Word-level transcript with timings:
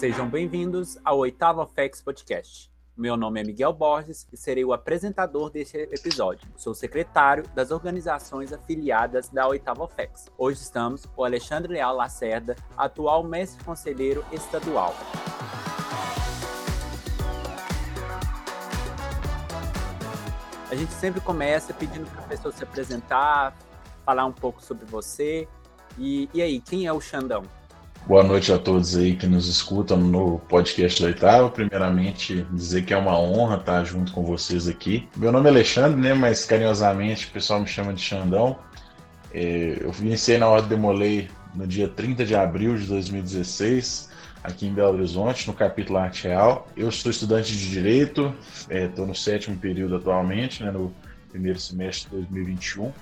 Sejam 0.00 0.26
bem-vindos 0.26 0.96
ao 1.04 1.18
oitavo 1.18 1.62
FEX 1.66 2.00
Podcast. 2.00 2.72
Meu 2.96 3.18
nome 3.18 3.38
é 3.38 3.44
Miguel 3.44 3.70
Borges 3.74 4.26
e 4.32 4.36
serei 4.38 4.64
o 4.64 4.72
apresentador 4.72 5.50
deste 5.50 5.76
episódio. 5.76 6.48
Sou 6.56 6.74
secretário 6.74 7.46
das 7.54 7.70
organizações 7.70 8.50
afiliadas 8.50 9.28
da 9.28 9.46
oitava 9.46 9.86
FEX. 9.86 10.30
Hoje 10.38 10.62
estamos 10.62 11.04
com 11.04 11.22
Alexandre 11.22 11.74
Leal 11.74 11.94
Lacerda, 11.94 12.56
atual 12.78 13.22
mestre 13.22 13.62
conselheiro 13.62 14.24
estadual. 14.32 14.94
A 20.70 20.74
gente 20.74 20.92
sempre 20.94 21.20
começa 21.20 21.74
pedindo 21.74 22.10
para 22.10 22.24
a 22.24 22.26
pessoa 22.26 22.52
se 22.52 22.64
apresentar, 22.64 23.54
falar 24.06 24.24
um 24.24 24.32
pouco 24.32 24.62
sobre 24.62 24.86
você. 24.86 25.46
E, 25.98 26.26
e 26.32 26.40
aí, 26.40 26.58
quem 26.58 26.86
é 26.86 26.92
o 26.94 27.02
Xandão? 27.02 27.59
Boa 28.06 28.24
noite 28.24 28.52
a 28.52 28.58
todos 28.58 28.96
aí 28.96 29.14
que 29.14 29.26
nos 29.26 29.46
escutam 29.46 29.96
no 29.96 30.40
podcast 30.40 31.00
Leitava. 31.00 31.48
Primeiramente, 31.48 32.44
dizer 32.50 32.84
que 32.84 32.92
é 32.92 32.96
uma 32.96 33.16
honra 33.16 33.56
estar 33.56 33.84
junto 33.84 34.10
com 34.10 34.24
vocês 34.24 34.66
aqui. 34.66 35.08
Meu 35.16 35.30
nome 35.30 35.46
é 35.46 35.50
Alexandre, 35.50 36.00
né? 36.00 36.12
Mas 36.12 36.44
carinhosamente 36.44 37.26
o 37.26 37.30
pessoal 37.30 37.60
me 37.60 37.68
chama 37.68 37.92
de 37.92 38.00
Xandão. 38.00 38.58
É, 39.32 39.78
eu 39.80 39.92
iniciei 40.00 40.38
na 40.38 40.48
Ordem 40.48 40.70
Demolei 40.70 41.28
no 41.54 41.66
dia 41.66 41.86
30 41.86 42.24
de 42.24 42.34
abril 42.34 42.76
de 42.76 42.86
2016, 42.86 44.10
aqui 44.42 44.66
em 44.66 44.74
Belo 44.74 44.94
Horizonte, 44.94 45.46
no 45.46 45.52
capítulo 45.52 45.98
Arte 45.98 46.26
Real. 46.26 46.66
Eu 46.76 46.90
sou 46.90 47.12
estudante 47.12 47.56
de 47.56 47.70
Direito, 47.70 48.34
estou 48.68 49.04
é, 49.04 49.08
no 49.08 49.14
sétimo 49.14 49.56
período 49.56 49.96
atualmente, 49.96 50.64
né, 50.64 50.70
no 50.72 50.92
primeiro 51.30 51.60
semestre 51.60 52.10
de 52.10 52.16
2021. 52.16 52.92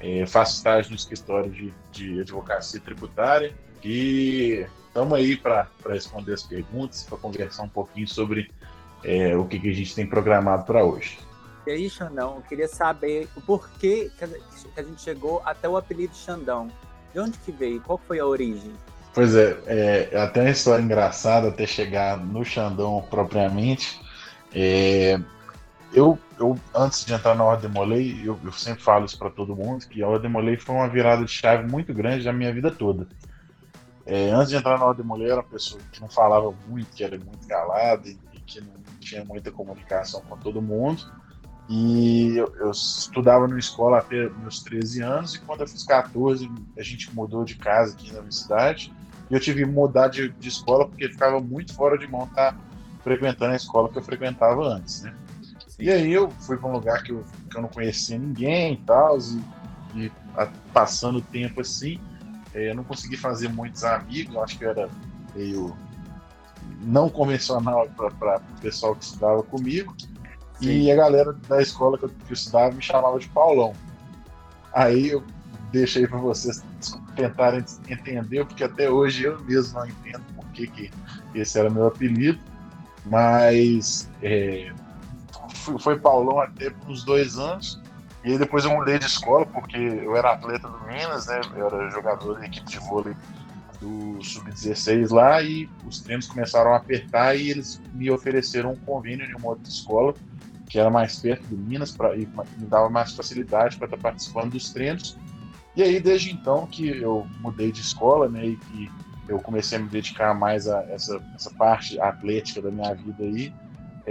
É, 0.00 0.24
faço 0.24 0.56
estágio 0.56 0.92
no 0.92 0.96
escritório 0.96 1.50
de, 1.50 1.74
de 1.92 2.20
advocacia 2.20 2.80
tributária 2.80 3.52
e 3.84 4.66
estamos 4.86 5.12
aí 5.14 5.36
para 5.36 5.68
responder 5.88 6.34
as 6.34 6.42
perguntas, 6.42 7.04
para 7.04 7.18
conversar 7.18 7.62
um 7.62 7.68
pouquinho 7.68 8.08
sobre 8.08 8.50
é, 9.04 9.36
o 9.36 9.44
que, 9.44 9.58
que 9.58 9.70
a 9.70 9.74
gente 9.74 9.94
tem 9.94 10.06
programado 10.06 10.64
para 10.64 10.84
hoje. 10.84 11.18
E 11.66 11.70
aí, 11.70 11.90
Xandão, 11.90 12.36
eu 12.36 12.42
queria 12.42 12.68
saber 12.68 13.28
o 13.36 13.40
porquê 13.40 14.10
que 14.18 14.24
a 14.76 14.82
gente 14.82 15.00
chegou 15.00 15.42
até 15.44 15.68
o 15.68 15.76
apelido 15.76 16.14
Xandão. 16.14 16.70
De 17.12 17.20
onde 17.20 17.38
que 17.38 17.52
veio? 17.52 17.80
Qual 17.80 17.98
foi 17.98 18.18
a 18.18 18.26
origem? 18.26 18.72
Pois 19.12 19.34
é, 19.34 19.58
é, 19.66 20.08
é 20.12 20.20
até 20.20 20.40
uma 20.40 20.50
história 20.50 20.82
engraçada 20.82 21.48
até 21.48 21.66
chegar 21.66 22.18
no 22.18 22.44
Xandão 22.44 23.04
propriamente. 23.10 24.00
É, 24.54 25.20
eu, 25.92 26.18
eu, 26.38 26.58
antes 26.74 27.04
de 27.04 27.12
entrar 27.12 27.34
na 27.34 27.44
Ordem 27.44 27.70
Molei, 27.70 28.20
eu, 28.24 28.38
eu 28.44 28.52
sempre 28.52 28.82
falo 28.82 29.04
isso 29.04 29.18
para 29.18 29.30
todo 29.30 29.56
mundo, 29.56 29.86
que 29.86 30.02
a 30.02 30.08
Ordem 30.08 30.30
Molei 30.30 30.56
foi 30.56 30.74
uma 30.74 30.88
virada 30.88 31.24
de 31.24 31.32
chave 31.32 31.68
muito 31.68 31.92
grande 31.92 32.24
na 32.24 32.32
minha 32.32 32.52
vida 32.52 32.70
toda. 32.70 33.08
É, 34.10 34.32
antes 34.32 34.48
de 34.48 34.56
entrar 34.56 34.76
na 34.76 34.84
Ordem 34.84 35.06
eu 35.08 35.24
era 35.24 35.36
uma 35.36 35.44
pessoa 35.44 35.80
que 35.92 36.00
não 36.00 36.08
falava 36.08 36.52
muito, 36.66 36.88
que 36.96 37.04
era 37.04 37.16
muito 37.16 37.46
calada 37.46 38.08
e, 38.08 38.18
e 38.32 38.40
que 38.40 38.60
não 38.60 38.72
tinha 38.98 39.24
muita 39.24 39.52
comunicação 39.52 40.20
com 40.28 40.36
todo 40.36 40.60
mundo. 40.60 41.00
E 41.68 42.36
eu, 42.36 42.52
eu, 42.56 42.72
estudava 42.72 43.46
numa 43.46 43.60
escola 43.60 43.98
até 43.98 44.28
meus 44.28 44.64
13 44.64 45.02
anos, 45.02 45.34
e 45.36 45.40
quando 45.42 45.60
eu 45.60 45.68
fiz 45.68 45.84
14, 45.84 46.50
a 46.76 46.82
gente 46.82 47.14
mudou 47.14 47.44
de 47.44 47.54
casa 47.54 47.94
aqui 47.94 48.12
na 48.12 48.18
minha 48.18 48.32
cidade. 48.32 48.92
E 49.30 49.34
eu 49.34 49.38
tive 49.38 49.64
que 49.64 49.70
mudar 49.70 50.08
de, 50.08 50.28
de 50.30 50.48
escola 50.48 50.88
porque 50.88 51.08
ficava 51.08 51.38
muito 51.38 51.72
fora 51.72 51.96
de 51.96 52.08
mão 52.08 52.24
estar 52.24 52.58
frequentando 53.04 53.52
a 53.52 53.56
escola 53.56 53.88
que 53.88 53.96
eu 53.96 54.02
frequentava 54.02 54.60
antes, 54.66 55.02
né? 55.02 55.14
E 55.78 55.88
aí 55.88 56.12
eu 56.12 56.28
fui 56.40 56.56
para 56.56 56.68
um 56.68 56.72
lugar 56.72 57.00
que 57.04 57.12
eu, 57.12 57.24
que 57.48 57.56
eu 57.56 57.62
não 57.62 57.68
conhecia 57.68 58.18
ninguém 58.18 58.72
e 58.72 58.76
tal, 58.78 59.16
e, 59.94 60.00
e 60.06 60.12
a, 60.36 60.48
passando 60.72 61.18
o 61.18 61.22
tempo 61.22 61.60
assim, 61.60 62.00
eu 62.54 62.74
não 62.74 62.84
consegui 62.84 63.16
fazer 63.16 63.48
muitos 63.48 63.84
amigos, 63.84 64.36
acho 64.36 64.58
que 64.58 64.64
eu 64.64 64.70
era 64.70 64.88
meio 65.34 65.76
não 66.82 67.08
convencional 67.08 67.88
para 67.96 68.38
o 68.38 68.60
pessoal 68.60 68.94
que 68.94 69.04
estudava 69.04 69.42
comigo. 69.42 69.94
Sim. 70.58 70.82
E 70.82 70.92
a 70.92 70.96
galera 70.96 71.32
da 71.48 71.62
escola 71.62 71.96
que 71.96 72.04
eu, 72.04 72.08
que 72.08 72.30
eu 72.30 72.34
estudava 72.34 72.74
me 72.74 72.82
chamava 72.82 73.18
de 73.18 73.28
Paulão. 73.28 73.72
Aí 74.72 75.08
eu 75.08 75.22
deixei 75.72 76.06
para 76.06 76.18
vocês 76.18 76.62
tentarem 77.16 77.64
entender, 77.88 78.44
porque 78.44 78.64
até 78.64 78.90
hoje 78.90 79.24
eu 79.24 79.40
mesmo 79.44 79.78
não 79.78 79.86
entendo 79.86 80.22
por 80.34 80.46
que, 80.48 80.66
que 80.66 80.90
esse 81.34 81.58
era 81.58 81.70
meu 81.70 81.86
apelido. 81.86 82.38
Mas 83.06 84.08
é, 84.22 84.72
foi 85.78 85.98
Paulão 85.98 86.40
até 86.40 86.72
uns 86.86 87.04
dois 87.04 87.38
anos. 87.38 87.80
E 88.24 88.32
aí 88.32 88.38
depois 88.38 88.64
eu 88.64 88.70
mudei 88.70 88.98
de 88.98 89.06
escola, 89.06 89.46
porque 89.46 89.76
eu 89.76 90.16
era 90.16 90.32
atleta 90.32 90.68
do 90.68 90.78
Minas, 90.86 91.26
né? 91.26 91.40
Eu 91.56 91.66
era 91.66 91.90
jogador 91.90 92.38
da 92.38 92.44
equipe 92.44 92.68
de 92.68 92.78
vôlei 92.78 93.14
do 93.80 94.22
Sub-16 94.22 95.10
lá 95.10 95.42
e 95.42 95.68
os 95.86 96.00
treinos 96.00 96.26
começaram 96.26 96.74
a 96.74 96.76
apertar 96.76 97.34
e 97.34 97.50
eles 97.50 97.80
me 97.94 98.10
ofereceram 98.10 98.72
um 98.72 98.76
convênio 98.76 99.24
em 99.24 99.34
uma 99.34 99.48
outra 99.48 99.68
escola 99.68 100.14
que 100.68 100.78
era 100.78 100.88
mais 100.88 101.16
perto 101.16 101.48
do 101.48 101.56
Minas 101.56 101.90
pra, 101.90 102.14
e 102.14 102.28
me 102.56 102.66
dava 102.66 102.88
mais 102.88 103.12
facilidade 103.12 103.76
para 103.76 103.86
estar 103.86 103.96
participando 103.96 104.52
dos 104.52 104.70
treinos. 104.70 105.18
E 105.74 105.82
aí 105.82 105.98
desde 105.98 106.30
então 106.30 106.66
que 106.66 106.88
eu 106.88 107.26
mudei 107.40 107.72
de 107.72 107.80
escola, 107.80 108.28
né, 108.28 108.46
e 108.46 108.56
que 108.56 108.90
eu 109.28 109.38
comecei 109.40 109.78
a 109.78 109.80
me 109.80 109.88
dedicar 109.88 110.34
mais 110.34 110.68
a 110.68 110.82
essa, 110.90 111.20
essa 111.34 111.50
parte 111.54 112.00
atlética 112.00 112.62
da 112.62 112.70
minha 112.70 112.94
vida 112.94 113.24
aí, 113.24 113.52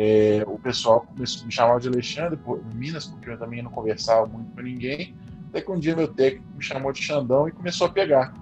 é, 0.02 0.46
o 0.48 0.58
pessoal 0.58 1.02
começou, 1.02 1.46
me 1.46 1.52
chamava 1.52 1.78
de 1.78 1.90
Alexandre, 1.90 2.38
por, 2.38 2.64
Minas, 2.74 3.06
porque 3.06 3.32
eu 3.32 3.38
também 3.38 3.62
não 3.62 3.70
conversava 3.70 4.26
muito 4.28 4.50
com 4.56 4.62
ninguém. 4.62 5.14
Até 5.50 5.60
que 5.60 5.70
um 5.70 5.78
dia 5.78 5.94
meu 5.94 6.08
técnico 6.08 6.48
me 6.56 6.64
chamou 6.64 6.94
de 6.94 7.02
Xandão 7.02 7.50
e 7.50 7.52
começou 7.52 7.88
a 7.88 7.90
pegar. 7.90 8.34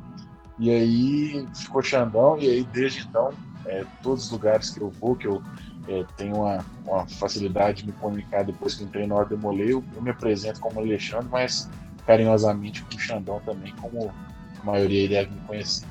E 0.59 0.69
aí 0.69 1.47
ficou 1.55 1.81
Xandão, 1.81 2.37
e 2.37 2.47
aí 2.47 2.63
desde 2.63 3.07
então, 3.07 3.33
é, 3.65 3.83
todos 4.03 4.25
os 4.25 4.31
lugares 4.31 4.69
que 4.69 4.79
eu 4.79 4.91
vou, 4.91 5.15
que 5.15 5.25
eu 5.25 5.41
é, 5.87 6.05
tenho 6.15 6.35
uma, 6.35 6.63
uma, 6.85 7.07
facilidade 7.07 7.81
de 7.81 7.87
me 7.87 7.93
comunicar 7.93 8.43
depois 8.43 8.75
que 8.75 8.83
entrei 8.83 9.07
na 9.07 9.15
Ordem 9.15 9.39
Molei, 9.39 9.73
eu, 9.73 9.83
eu 9.95 10.01
me 10.03 10.11
apresento 10.11 10.59
como 10.59 10.79
Alexandre, 10.79 11.27
mas 11.31 11.67
carinhosamente 12.05 12.83
com 12.83 12.99
Xandão 12.99 13.41
também, 13.43 13.73
como 13.81 14.13
a 14.61 14.63
maioria 14.63 15.09
deve 15.09 15.31
me 15.31 15.41
conhecer. 15.47 15.87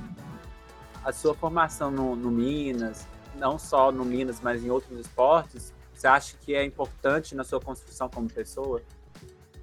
A 1.05 1.11
sua 1.13 1.35
formação 1.35 1.91
no, 1.91 2.15
no 2.15 2.31
Minas, 2.31 3.05
não 3.37 3.59
só 3.59 3.93
no 3.93 4.05
Minas, 4.05 4.41
mas 4.43 4.65
em 4.65 4.71
outros 4.71 4.99
esportes, 4.99 5.73
você 5.95 6.07
acha 6.07 6.37
que 6.41 6.55
é 6.55 6.65
importante 6.65 7.35
na 7.35 7.45
sua 7.45 7.61
construção 7.61 8.09
como 8.09 8.29
pessoa? 8.29 8.83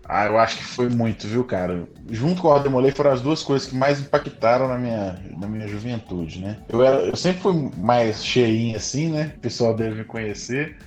Ah, 0.06 0.25
eu 0.25 0.38
acho 0.38 0.57
que 0.57 0.63
foi 0.66 0.89
muito, 0.89 1.28
viu, 1.28 1.45
cara? 1.45 1.88
Junto 2.09 2.41
com 2.41 2.51
a 2.51 2.59
Demolei 2.59 2.91
foram 2.91 3.11
as 3.11 3.22
duas 3.22 3.41
coisas 3.41 3.69
que 3.69 3.75
mais 3.75 4.01
impactaram 4.01 4.67
na 4.67 4.78
minha, 4.78 5.23
na 5.38 5.47
minha 5.47 5.67
juventude, 5.67 6.41
né? 6.41 6.57
Eu, 6.67 6.84
era, 6.84 7.03
eu 7.03 7.16
sempre 7.16 7.41
fui 7.41 7.72
mais 7.78 8.23
cheinho 8.23 8.75
assim, 8.75 9.11
né? 9.11 9.34
O 9.38 9.39
pessoal 9.39 9.73
deve 9.73 9.95
me 9.95 10.03
conhecer. 10.03 10.78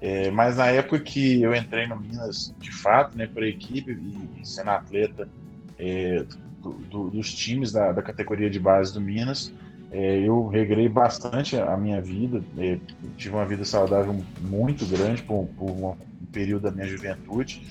É, 0.00 0.30
mas 0.30 0.58
na 0.58 0.66
época 0.66 1.00
que 1.00 1.40
eu 1.40 1.54
entrei 1.54 1.86
no 1.86 1.98
Minas, 1.98 2.54
de 2.58 2.70
fato, 2.70 3.16
né, 3.16 3.26
para 3.26 3.46
equipe 3.46 3.92
e, 3.92 4.42
e 4.42 4.46
sendo 4.46 4.70
atleta 4.70 5.26
é, 5.78 6.26
do, 6.62 6.72
do, 6.72 7.10
dos 7.10 7.32
times 7.32 7.72
da, 7.72 7.92
da 7.92 8.02
categoria 8.02 8.50
de 8.50 8.60
base 8.60 8.92
do 8.92 9.00
Minas, 9.00 9.52
é, 9.96 10.18
eu 10.18 10.46
regrei 10.46 10.90
bastante 10.90 11.56
a 11.56 11.74
minha 11.74 12.02
vida, 12.02 12.44
é, 12.58 12.78
tive 13.16 13.34
uma 13.34 13.46
vida 13.46 13.64
saudável 13.64 14.14
muito 14.42 14.84
grande 14.84 15.22
por, 15.22 15.48
por 15.56 15.70
um 15.70 15.96
período 16.30 16.64
da 16.64 16.70
minha 16.70 16.86
juventude, 16.86 17.62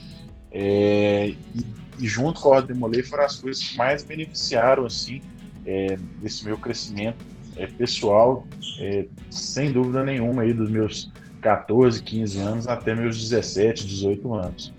é, 0.52 1.28
e, 1.28 1.66
e, 2.00 2.08
junto 2.08 2.41
com 2.41 2.52
a 2.52 2.56
Ordem 2.56 2.75
Molei 2.75 3.03
foram 3.03 3.25
as 3.25 3.36
coisas 3.36 3.63
que 3.63 3.78
mais 3.78 4.03
beneficiaram 4.03 4.88
assim, 4.88 5.22
é, 5.68 6.00
desse 6.19 6.44
meu 6.44 6.58
crescimento 6.58 7.24
é, 7.58 7.68
pessoal, 7.68 8.47
é, 8.80 9.06
sem 9.30 9.72
dúvida 9.72 10.03
nenhuma, 10.03 10.42
aí, 10.42 10.52
dos 10.52 10.72
meus 10.72 11.12
14, 11.42 12.02
15 12.02 12.40
anos 12.40 12.68
até 12.68 12.96
meus 12.96 13.22
17, 13.22 13.86
18 13.86 14.34
anos. 14.34 14.74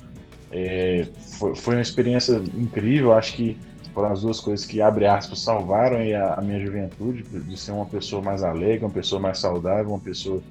foi, 1.39 1.55
foi 1.55 1.77
uma 1.77 1.83
experiência 1.83 2.43
incrível, 2.57 3.13
acho 3.13 3.35
que 3.35 3.57
foram 3.97 4.13
as 4.13 4.21
duas 4.21 4.41
coisas 4.41 4.67
que, 4.67 4.83
abre 4.83 5.07
aspas, 5.07 5.41
salvaram 5.41 5.97
a, 5.97 6.35
a, 6.35 6.43
minha 6.43 6.61
juventude, 6.61 7.23
de 7.23 7.57
ser 7.57 7.71
uma 7.71 7.87
pessoa 7.87 8.21
mais 8.21 8.43
alegre, 8.43 8.85
uma 8.85 8.91
pessoa 8.91 9.19
mais 9.19 9.39
saudável, 9.39 9.89
uma 9.89 9.99
pessoa 9.99 10.43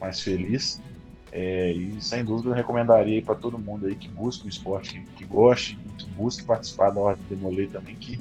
mais 0.00 0.22
feliz. 0.22 0.80
É, 1.30 1.70
e 1.70 2.00
sem 2.00 2.24
dúvida 2.24 2.48
eu 2.48 2.54
recomendaria 2.54 3.20
para 3.20 3.34
todo 3.34 3.58
mundo 3.58 3.84
aí 3.84 3.94
que 3.94 4.08
busca 4.08 4.46
um 4.46 4.48
esporte 4.48 4.92
que, 4.92 5.00
que 5.16 5.24
goste, 5.26 5.78
que 5.98 6.06
busque 6.12 6.44
participar 6.44 6.92
da 6.92 7.00
Ordem 7.02 7.22
Demolei 7.28 7.66
também, 7.66 7.94
que 7.94 8.18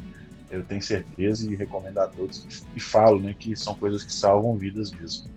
eu 0.52 0.62
tenho 0.66 0.82
certeza 0.82 1.50
e 1.50 1.56
recomendo 1.56 2.00
a 2.00 2.08
todos 2.10 2.66
e 2.76 2.80
falo 2.82 3.22
né, 3.22 3.34
que 3.40 3.56
são 3.56 3.76
coisas 3.76 4.04
que 4.04 4.12
salvam 4.12 4.58
vidas 4.58 4.92
mesmo. 4.92 5.32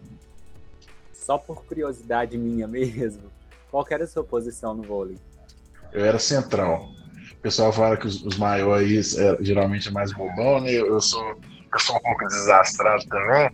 Só 1.13 1.39
por 1.39 1.65
curiosidade 1.65 2.37
minha 2.37 2.67
mesmo, 2.67 3.31
qual 3.71 3.87
era 3.91 4.03
a 4.03 4.09
sua 4.09 4.25
posição 4.25 4.75
no 4.75 4.83
vôlei? 4.83 5.19
Eu 5.93 6.05
era 6.05 6.19
central. 6.19 6.91
O 7.47 7.49
pessoal 7.49 7.73
fala 7.73 7.97
que 7.97 8.09
os, 8.09 8.25
os 8.25 8.37
maiores 8.37 9.17
é, 9.17 9.37
geralmente 9.41 9.87
é 9.87 9.93
mais 9.93 10.13
bobão, 10.13 10.61
né? 10.61 10.73
Eu, 10.73 10.89
eu, 10.89 11.01
sou, 11.01 11.23
eu 11.73 11.79
sou 11.79 11.95
um 11.95 12.01
pouco 12.01 12.27
desastrado 12.27 13.07
também. 13.07 13.51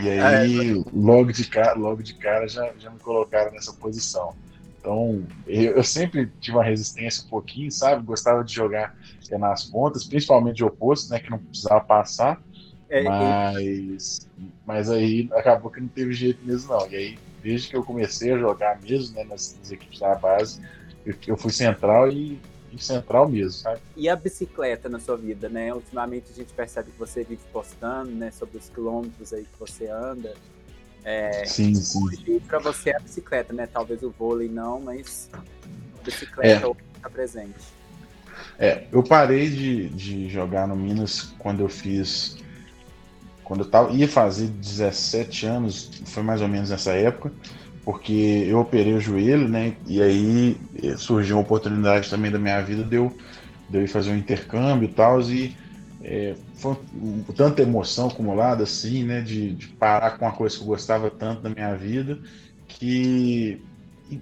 E 0.00 0.08
aí, 0.08 0.70
é, 0.70 0.84
logo 0.92 1.32
de 1.32 1.44
cara, 1.46 1.74
logo 1.74 2.04
de 2.04 2.14
cara 2.14 2.46
já, 2.46 2.72
já 2.78 2.88
me 2.88 3.00
colocaram 3.00 3.50
nessa 3.50 3.72
posição. 3.72 4.32
Então, 4.78 5.26
eu, 5.44 5.72
eu, 5.72 5.82
sempre 5.82 6.30
tive 6.40 6.56
uma 6.56 6.62
resistência 6.62 7.24
um 7.24 7.28
pouquinho, 7.30 7.68
sabe? 7.72 8.04
Gostava 8.04 8.44
de 8.44 8.54
jogar 8.54 8.94
é, 9.28 9.36
nas 9.36 9.64
pontas, 9.64 10.04
principalmente 10.04 10.58
de 10.58 10.64
oposto, 10.64 11.10
né? 11.10 11.18
Que 11.18 11.28
não 11.28 11.38
precisava 11.38 11.80
passar. 11.80 12.40
É, 12.88 13.02
mas, 13.02 14.30
mas 14.64 14.88
aí 14.88 15.28
acabou 15.32 15.68
que 15.68 15.80
não 15.80 15.88
teve 15.88 16.12
jeito 16.12 16.46
mesmo, 16.46 16.72
não. 16.74 16.88
E 16.88 16.94
aí, 16.94 17.18
desde 17.42 17.70
que 17.70 17.76
eu 17.76 17.82
comecei 17.82 18.32
a 18.34 18.38
jogar 18.38 18.80
mesmo, 18.80 19.16
né, 19.16 19.24
nas, 19.24 19.58
nas 19.58 19.72
equipes 19.72 19.98
da 19.98 20.14
base, 20.14 20.60
eu, 21.04 21.16
eu 21.26 21.36
fui 21.36 21.50
central 21.50 22.08
e 22.08 22.40
central 22.78 23.28
mesmo, 23.28 23.52
sabe? 23.52 23.80
E 23.96 24.08
a 24.08 24.16
bicicleta 24.16 24.88
na 24.88 24.98
sua 24.98 25.16
vida, 25.16 25.48
né? 25.48 25.72
Ultimamente 25.72 26.26
a 26.30 26.34
gente 26.34 26.52
percebe 26.52 26.90
que 26.90 26.98
você 26.98 27.24
vive 27.24 27.42
postando, 27.52 28.10
né, 28.10 28.30
sobre 28.30 28.58
os 28.58 28.68
quilômetros 28.68 29.32
aí 29.32 29.42
que 29.44 29.58
você 29.58 29.88
anda. 29.88 30.34
É, 31.04 31.44
sim, 31.44 31.74
sim. 31.74 32.40
Para 32.46 32.58
você 32.58 32.90
é 32.90 32.96
a 32.96 33.00
bicicleta, 33.00 33.52
né? 33.52 33.66
Talvez 33.66 34.02
o 34.02 34.10
vôlei 34.10 34.48
não, 34.48 34.80
mas 34.80 35.28
a 35.34 36.02
bicicleta 36.04 36.66
é. 36.66 36.72
está 36.96 37.10
presente. 37.10 37.82
É, 38.58 38.86
eu 38.92 39.02
parei 39.02 39.50
de, 39.50 39.88
de 39.88 40.28
jogar 40.28 40.68
no 40.68 40.76
Minas 40.76 41.34
quando 41.38 41.60
eu 41.60 41.68
fiz. 41.68 42.38
Quando 43.42 43.64
eu 43.64 43.70
tava, 43.70 43.92
ia 43.92 44.08
fazer 44.08 44.46
17 44.46 45.46
anos, 45.46 45.90
foi 46.06 46.22
mais 46.22 46.40
ou 46.40 46.48
menos 46.48 46.70
nessa 46.70 46.92
época 46.92 47.32
porque 47.84 48.46
eu 48.48 48.60
operei 48.60 48.94
o 48.94 49.00
joelho, 49.00 49.48
né? 49.48 49.74
E 49.86 50.00
aí 50.00 50.56
eh, 50.82 50.96
surgiu 50.96 51.36
uma 51.36 51.42
oportunidade 51.42 52.08
também 52.08 52.30
da 52.30 52.38
minha 52.38 52.60
vida 52.62 52.84
de 52.84 52.96
eu, 52.96 53.16
de 53.68 53.78
ir 53.78 53.88
fazer 53.88 54.10
um 54.10 54.16
intercâmbio 54.16 54.88
e 54.88 54.92
tal. 54.92 55.20
E 55.22 55.56
é, 56.00 56.34
foi 56.54 56.76
tanta 57.34 57.62
emoção 57.62 58.08
acumulada, 58.08 58.62
assim, 58.62 59.04
né? 59.04 59.20
De, 59.20 59.54
de, 59.54 59.68
parar 59.68 60.12
com 60.12 60.24
uma 60.24 60.32
coisa 60.32 60.56
que 60.56 60.62
eu 60.62 60.66
gostava 60.66 61.10
tanto 61.10 61.42
da 61.42 61.50
minha 61.50 61.74
vida, 61.74 62.18
que 62.68 63.60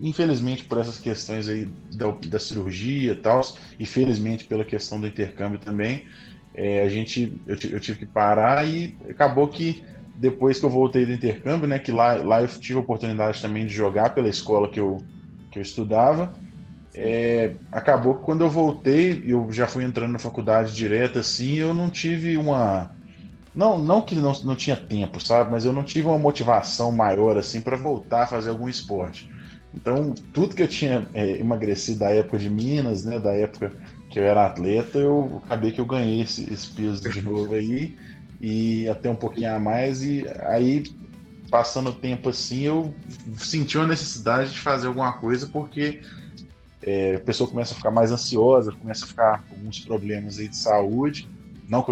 infelizmente 0.01 0.65
por 0.65 0.79
essas 0.79 0.99
questões 0.99 1.49
aí 1.49 1.67
da, 1.95 2.11
da 2.11 2.39
cirurgia 2.39 3.13
e 3.13 3.17
tal, 3.17 3.41
e 3.79 3.85
felizmente 3.85 4.45
pela 4.45 4.65
questão 4.65 5.01
do 5.01 5.07
intercâmbio 5.07 5.59
também, 5.59 6.07
é, 6.55 6.83
a 6.83 6.89
gente 6.89 7.41
eu, 7.47 7.57
eu 7.71 7.81
tive 7.81 8.01
que 8.01 8.07
parar 8.07 8.67
e 8.67 8.97
acabou 9.09 9.49
que 9.49 9.85
depois 10.21 10.61
que 10.61 10.67
eu 10.67 10.71
voltei 10.71 11.07
do 11.07 11.13
intercâmbio, 11.13 11.67
né, 11.67 11.79
que 11.79 11.91
lá, 11.91 12.13
lá 12.13 12.43
eu 12.43 12.49
tive 12.49 12.79
a 12.79 12.83
oportunidade 12.83 13.41
também 13.41 13.65
de 13.67 13.73
jogar 13.73 14.11
pela 14.11 14.29
escola 14.29 14.69
que 14.69 14.79
eu, 14.79 15.03
que 15.51 15.59
eu 15.59 15.63
estudava, 15.63 16.35
é, 16.95 17.55
acabou 17.73 18.17
que 18.17 18.25
quando 18.25 18.43
eu 18.43 18.51
voltei, 18.51 19.25
eu 19.27 19.51
já 19.51 19.67
fui 19.67 19.83
entrando 19.83 20.13
na 20.13 20.19
faculdade 20.19 20.77
direto, 20.77 21.19
assim, 21.19 21.55
eu 21.55 21.73
não 21.73 21.89
tive 21.89 22.37
uma... 22.37 22.91
Não, 23.55 23.79
não 23.79 24.03
que 24.03 24.15
não, 24.15 24.33
não 24.45 24.55
tinha 24.55 24.77
tempo, 24.77 25.19
sabe? 25.21 25.51
Mas 25.51 25.65
eu 25.65 25.73
não 25.73 25.83
tive 25.83 26.07
uma 26.07 26.19
motivação 26.19 26.93
maior, 26.93 27.39
assim, 27.39 27.63
para 27.63 27.77
voltar 27.77 28.25
a 28.25 28.27
fazer 28.27 28.51
algum 28.51 28.69
esporte. 28.69 29.29
Então, 29.75 30.15
tudo 30.35 30.55
que 30.55 30.63
eu 30.63 30.69
tinha 30.69 31.09
é, 31.15 31.41
emagrecido 31.41 32.01
da 32.01 32.11
época 32.11 32.39
de 32.39 32.51
Minas, 32.51 33.05
né, 33.05 33.19
da 33.19 33.33
época 33.33 33.73
que 34.11 34.19
eu 34.19 34.25
era 34.25 34.47
atleta, 34.47 34.99
eu 34.99 35.41
acabei 35.47 35.73
que 35.73 35.81
eu 35.81 35.87
ganhei 35.87 36.21
esse, 36.21 36.53
esse 36.53 36.69
peso 36.69 37.09
de 37.09 37.23
novo 37.23 37.55
aí 37.55 37.97
e 38.41 38.89
até 38.89 39.11
um 39.11 39.17
pouquinho 39.17 39.55
a 39.55 39.59
mais. 39.59 40.03
E 40.03 40.25
aí, 40.47 40.85
passando 41.51 41.91
o 41.91 41.95
tempo 41.95 42.29
assim, 42.29 42.63
eu 42.63 42.95
senti 43.37 43.77
uma 43.77 43.87
necessidade 43.87 44.53
de 44.53 44.59
fazer 44.59 44.87
alguma 44.87 45.13
coisa, 45.13 45.47
porque 45.47 46.01
é, 46.83 47.17
a 47.17 47.21
pessoa 47.21 47.49
começa 47.49 47.75
a 47.75 47.77
ficar 47.77 47.91
mais 47.91 48.11
ansiosa, 48.11 48.73
começa 48.73 49.05
a 49.05 49.09
ficar 49.09 49.45
com 49.45 49.57
alguns 49.57 49.81
problemas 49.81 50.39
aí 50.39 50.49
de 50.49 50.57
saúde. 50.57 51.29
Não 51.69 51.83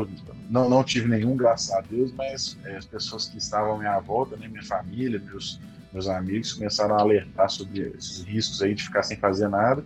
não, 0.49 0.69
não 0.69 0.83
tive 0.83 1.09
nenhum, 1.09 1.37
graças 1.37 1.71
a 1.73 1.81
Deus, 1.81 2.11
mas 2.13 2.57
é, 2.65 2.77
as 2.77 2.87
pessoas 2.87 3.27
que 3.27 3.37
estavam 3.37 3.75
à 3.75 3.79
minha 3.79 3.99
volta, 4.01 4.37
né, 4.37 4.49
minha 4.49 4.63
família, 4.63 5.21
meus, 5.21 5.61
meus 5.93 6.09
amigos, 6.09 6.55
começaram 6.55 6.97
a 6.97 7.01
alertar 7.01 7.51
sobre 7.51 7.93
esses 7.97 8.23
riscos 8.23 8.63
aí 8.63 8.75
de 8.75 8.83
ficar 8.83 9.03
sem 9.03 9.19
fazer 9.19 9.49
nada. 9.49 9.85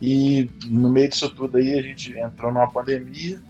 E 0.00 0.50
no 0.66 0.90
meio 0.90 1.08
disso 1.08 1.30
tudo 1.30 1.56
aí, 1.56 1.78
a 1.78 1.82
gente 1.82 2.12
entrou 2.18 2.52
numa 2.52 2.70
pandemia, 2.70 3.40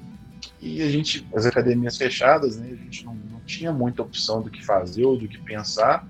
e 0.61 0.83
a 0.83 0.91
gente, 0.91 1.27
as 1.35 1.47
academias 1.47 1.97
fechadas, 1.97 2.57
né, 2.57 2.71
a 2.73 2.77
gente 2.77 3.05
não, 3.05 3.15
não 3.15 3.41
tinha 3.41 3.73
muita 3.73 4.03
opção 4.03 4.43
do 4.43 4.51
que 4.51 4.65
fazer 4.65 5.05
ou 5.05 5.17
do 5.17 5.29
que 5.29 5.39
pensar, 5.39 6.09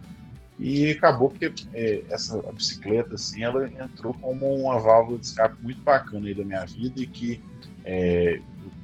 e 0.58 0.90
acabou 0.90 1.30
que 1.30 1.52
é, 1.74 2.02
essa 2.08 2.40
bicicleta, 2.52 3.14
assim, 3.14 3.42
ela 3.42 3.68
entrou 3.68 4.14
como 4.14 4.54
uma 4.54 4.78
válvula 4.78 5.18
de 5.18 5.26
escape 5.26 5.56
muito 5.62 5.82
bacana 5.82 6.26
aí 6.26 6.34
da 6.34 6.44
minha 6.44 6.64
vida 6.64 7.00
e 7.00 7.06
que 7.06 7.42
é, 7.84 8.40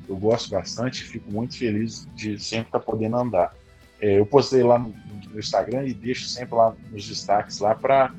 eu 0.09 0.17
gosto 0.17 0.51
bastante, 0.51 1.03
fico 1.03 1.33
muito 1.33 1.57
feliz 1.57 2.07
de 2.15 2.39
sempre 2.39 2.67
estar 2.67 2.81
podendo 2.81 3.17
andar. 3.17 3.55
É, 4.01 4.19
eu 4.19 4.27
postei 4.27 4.63
lá 4.63 4.79
no, 4.79 4.93
Instagram 5.35 5.87
e 5.87 5.95
deixo 5.95 6.27
sempre 6.27 6.55
lá 6.55 6.75
nos 6.91 7.09
destaques 7.09 7.59
lá 7.59 7.75
para 7.75 8.13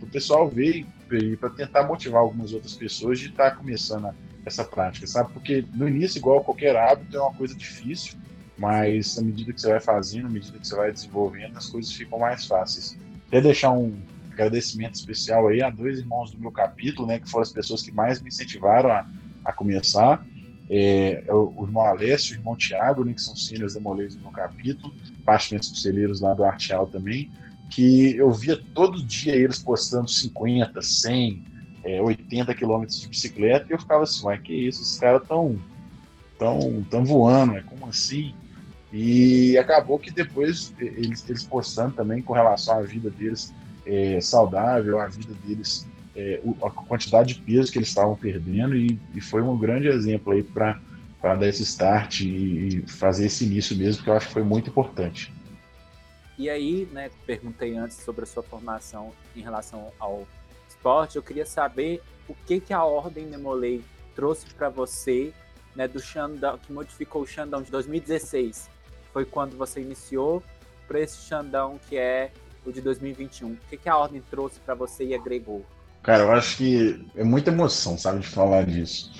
o 0.00 0.06
pessoal 0.06 0.48
ver 0.48 0.86
e 1.12 1.36
para 1.36 1.50
tentar 1.50 1.82
motivar 1.82 2.22
algumas 2.22 2.54
outras 2.54 2.74
pessoas 2.74 3.18
de 3.18 3.28
estar 3.28 3.50
começando 3.56 4.06
a 4.06 4.14
essa 4.44 4.64
prática, 4.64 5.06
sabe? 5.06 5.32
Porque 5.32 5.64
no 5.74 5.88
início, 5.88 6.18
igual 6.18 6.42
qualquer 6.42 6.76
hábito, 6.76 7.16
é 7.16 7.20
uma 7.20 7.34
coisa 7.34 7.54
difícil, 7.54 8.18
mas 8.56 9.18
à 9.18 9.22
medida 9.22 9.52
que 9.52 9.60
você 9.60 9.68
vai 9.68 9.80
fazendo, 9.80 10.26
à 10.26 10.30
medida 10.30 10.58
que 10.58 10.66
você 10.66 10.76
vai 10.76 10.92
desenvolvendo, 10.92 11.56
as 11.56 11.66
coisas 11.66 11.92
ficam 11.92 12.18
mais 12.18 12.46
fáceis. 12.46 12.98
Até 13.26 13.40
deixar 13.40 13.72
um 13.72 13.96
agradecimento 14.32 14.94
especial 14.94 15.48
aí 15.48 15.62
a 15.62 15.70
dois 15.70 15.98
irmãos 15.98 16.30
do 16.30 16.38
meu 16.38 16.50
capítulo, 16.50 17.06
né, 17.06 17.18
que 17.18 17.28
foram 17.28 17.42
as 17.42 17.52
pessoas 17.52 17.82
que 17.82 17.92
mais 17.92 18.20
me 18.20 18.28
incentivaram 18.28 18.90
a, 18.90 19.06
a 19.44 19.52
começar. 19.52 20.24
É, 20.68 21.24
é 21.26 21.34
o, 21.34 21.52
o, 21.56 21.64
irmão 21.64 21.82
Alessio 21.82 22.36
o 22.36 22.38
irmão 22.38 22.56
Tiago, 22.56 23.04
né, 23.04 23.12
que 23.12 23.20
são 23.20 23.34
seniors 23.34 23.74
demoleiros 23.74 24.14
do 24.14 24.22
meu 24.22 24.30
capítulo, 24.30 24.94
partilhamentos 25.24 25.70
conselheiros 25.70 26.20
lá 26.20 26.32
do 26.32 26.44
Arteal 26.44 26.86
também, 26.86 27.30
que 27.70 28.16
eu 28.16 28.30
via 28.30 28.56
todo 28.74 29.04
dia 29.04 29.34
eles 29.34 29.58
postando 29.58 30.08
50, 30.08 30.80
100, 30.80 31.44
é, 31.96 32.00
80 32.00 32.54
quilômetros 32.54 33.00
de 33.00 33.08
bicicleta 33.08 33.66
e 33.68 33.72
eu 33.72 33.78
ficava 33.78 34.04
assim, 34.04 34.24
mas 34.24 34.40
que 34.40 34.52
isso, 34.52 34.82
os 34.82 34.98
caras 34.98 35.22
estão 35.22 35.58
tão, 36.38 36.84
tão 36.88 37.04
voando, 37.04 37.56
é 37.56 37.62
como 37.62 37.86
assim? 37.86 38.34
E 38.92 39.56
acabou 39.58 39.98
que 39.98 40.10
depois 40.10 40.72
eles, 40.78 41.28
eles 41.28 41.44
postando 41.44 41.94
também 41.94 42.22
com 42.22 42.32
relação 42.32 42.78
à 42.78 42.82
vida 42.82 43.10
deles 43.10 43.54
é, 43.86 44.20
saudável, 44.20 45.00
a 45.00 45.06
vida 45.06 45.32
deles, 45.44 45.86
é, 46.16 46.40
a 46.62 46.70
quantidade 46.70 47.34
de 47.34 47.40
peso 47.40 47.70
que 47.70 47.78
eles 47.78 47.88
estavam 47.88 48.16
perdendo 48.16 48.76
e, 48.76 48.98
e 49.14 49.20
foi 49.20 49.42
um 49.42 49.56
grande 49.56 49.86
exemplo 49.86 50.32
aí 50.32 50.42
para 50.42 50.80
dar 51.22 51.46
esse 51.46 51.62
start 51.62 52.20
e 52.22 52.82
fazer 52.86 53.26
esse 53.26 53.44
início 53.44 53.76
mesmo, 53.76 54.02
que 54.02 54.10
eu 54.10 54.14
acho 54.14 54.26
que 54.26 54.32
foi 54.32 54.42
muito 54.42 54.70
importante. 54.70 55.32
E 56.36 56.48
aí, 56.48 56.88
né, 56.90 57.10
perguntei 57.26 57.76
antes 57.76 57.98
sobre 57.98 58.24
a 58.24 58.26
sua 58.26 58.42
formação 58.42 59.12
em 59.36 59.42
relação 59.42 59.92
ao 60.00 60.26
esporte, 60.80 61.16
eu 61.16 61.22
queria 61.22 61.44
saber 61.44 62.02
o 62.26 62.34
que, 62.46 62.58
que 62.58 62.72
a 62.72 62.82
Ordem 62.82 63.26
Nemolei 63.26 63.84
trouxe 64.16 64.46
para 64.54 64.70
você 64.70 65.32
né, 65.76 65.86
do 65.86 66.00
Xandão, 66.00 66.58
que 66.58 66.72
modificou 66.72 67.22
o 67.22 67.26
Xandão 67.26 67.60
de 67.62 67.70
2016. 67.70 68.68
Foi 69.12 69.24
quando 69.24 69.56
você 69.56 69.80
iniciou 69.80 70.42
para 70.88 71.00
esse 71.00 71.18
Xandão 71.18 71.78
que 71.88 71.96
é 71.96 72.32
o 72.64 72.72
de 72.72 72.80
2021. 72.80 73.52
O 73.52 73.58
que, 73.68 73.76
que 73.76 73.88
a 73.88 73.96
Ordem 73.96 74.22
trouxe 74.30 74.58
para 74.60 74.74
você 74.74 75.04
e 75.04 75.14
agregou? 75.14 75.64
Cara, 76.02 76.24
eu 76.24 76.32
acho 76.32 76.56
que 76.56 77.06
é 77.14 77.22
muita 77.22 77.50
emoção, 77.50 77.98
sabe, 77.98 78.20
de 78.20 78.28
falar 78.28 78.64
disso. 78.64 79.12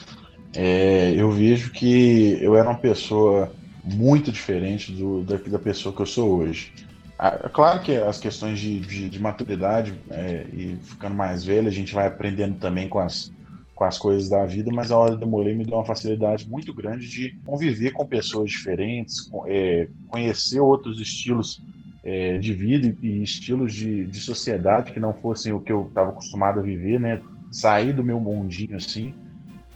É, 0.55 1.13
eu 1.15 1.31
vejo 1.31 1.71
que 1.73 2.39
eu 2.43 2.57
era 2.57 2.69
uma 2.69 2.79
pessoa 2.79 3.53
muito 3.85 4.33
diferente 4.33 4.93
do, 4.93 5.23
da, 5.23 5.37
da 5.37 5.59
pessoa 5.59 5.95
que 5.95 6.01
eu 6.01 6.07
sou 6.07 6.39
hoje. 6.39 6.73
É 7.23 7.51
claro 7.51 7.83
que 7.83 7.95
as 7.95 8.19
questões 8.19 8.59
de, 8.59 8.81
de, 8.81 9.11
de 9.11 9.21
maturidade 9.21 9.95
é, 10.11 10.47
e 10.55 10.77
ficando 10.83 11.15
mais 11.15 11.45
velho, 11.45 11.69
a 11.69 11.71
gente 11.71 11.95
vai 11.95 12.07
aprendendo 12.07 12.59
também 12.59 12.89
com 12.89 12.99
as, 12.99 13.31
com 13.75 13.85
as 13.85 13.99
coisas 13.99 14.31
da 14.31 14.47
vida, 14.47 14.71
mas 14.73 14.91
a 14.91 14.97
hora 14.97 15.15
do 15.17 15.27
Molei 15.27 15.55
me 15.55 15.67
deu 15.67 15.75
uma 15.75 15.85
facilidade 15.85 16.49
muito 16.49 16.73
grande 16.73 17.07
de 17.07 17.39
conviver 17.45 17.91
com 17.91 18.07
pessoas 18.07 18.51
diferentes, 18.51 19.31
é, 19.47 19.87
conhecer 20.09 20.61
outros 20.61 20.99
estilos 20.99 21.63
é, 22.03 22.39
de 22.39 22.55
vida 22.55 22.97
e 23.03 23.23
estilos 23.23 23.75
de, 23.75 24.07
de 24.07 24.19
sociedade 24.19 24.91
que 24.91 24.99
não 24.99 25.13
fossem 25.13 25.53
o 25.53 25.61
que 25.61 25.73
eu 25.73 25.89
estava 25.89 26.11
acostumado 26.11 26.61
a 26.61 26.63
viver, 26.63 26.99
né? 26.99 27.21
Sair 27.51 27.93
do 27.93 28.03
meu 28.03 28.19
mundinho 28.19 28.77
assim, 28.77 29.13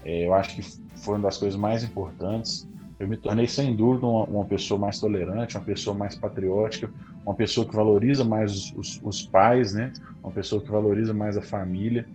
é, 0.03 0.27
eu 0.27 0.33
acho 0.33 0.55
que 0.57 0.63
foi 0.97 1.17
uma 1.17 1.25
das 1.25 1.37
coisas 1.37 1.59
mais 1.59 1.85
importantes. 1.85 2.67
Eu 2.99 3.09
me 3.09 3.17
tornei, 3.17 3.47
sem 3.47 3.75
dúvida, 3.77 4.07
uma, 4.07 4.25
uma 4.25 4.45
pessoa 4.45 4.81
mais 4.81 4.99
tolerante, 4.99 5.57
uma 5.57 5.65
pessoa 5.65 5.95
mais 5.95 6.15
patriótica, 6.15 6.91
uma 7.25 7.35
pessoa 7.35 7.67
que 7.67 7.75
valoriza 7.75 8.25
mais 8.25 8.73
os, 8.77 9.01
os 9.03 9.23
pais, 9.23 9.73
né? 9.73 9.93
Uma 10.23 10.33
pessoa 10.33 10.63
que 10.63 10.71
valoriza 10.71 11.15
mais 11.15 11.37
a 11.37 11.43
família. 11.43 12.07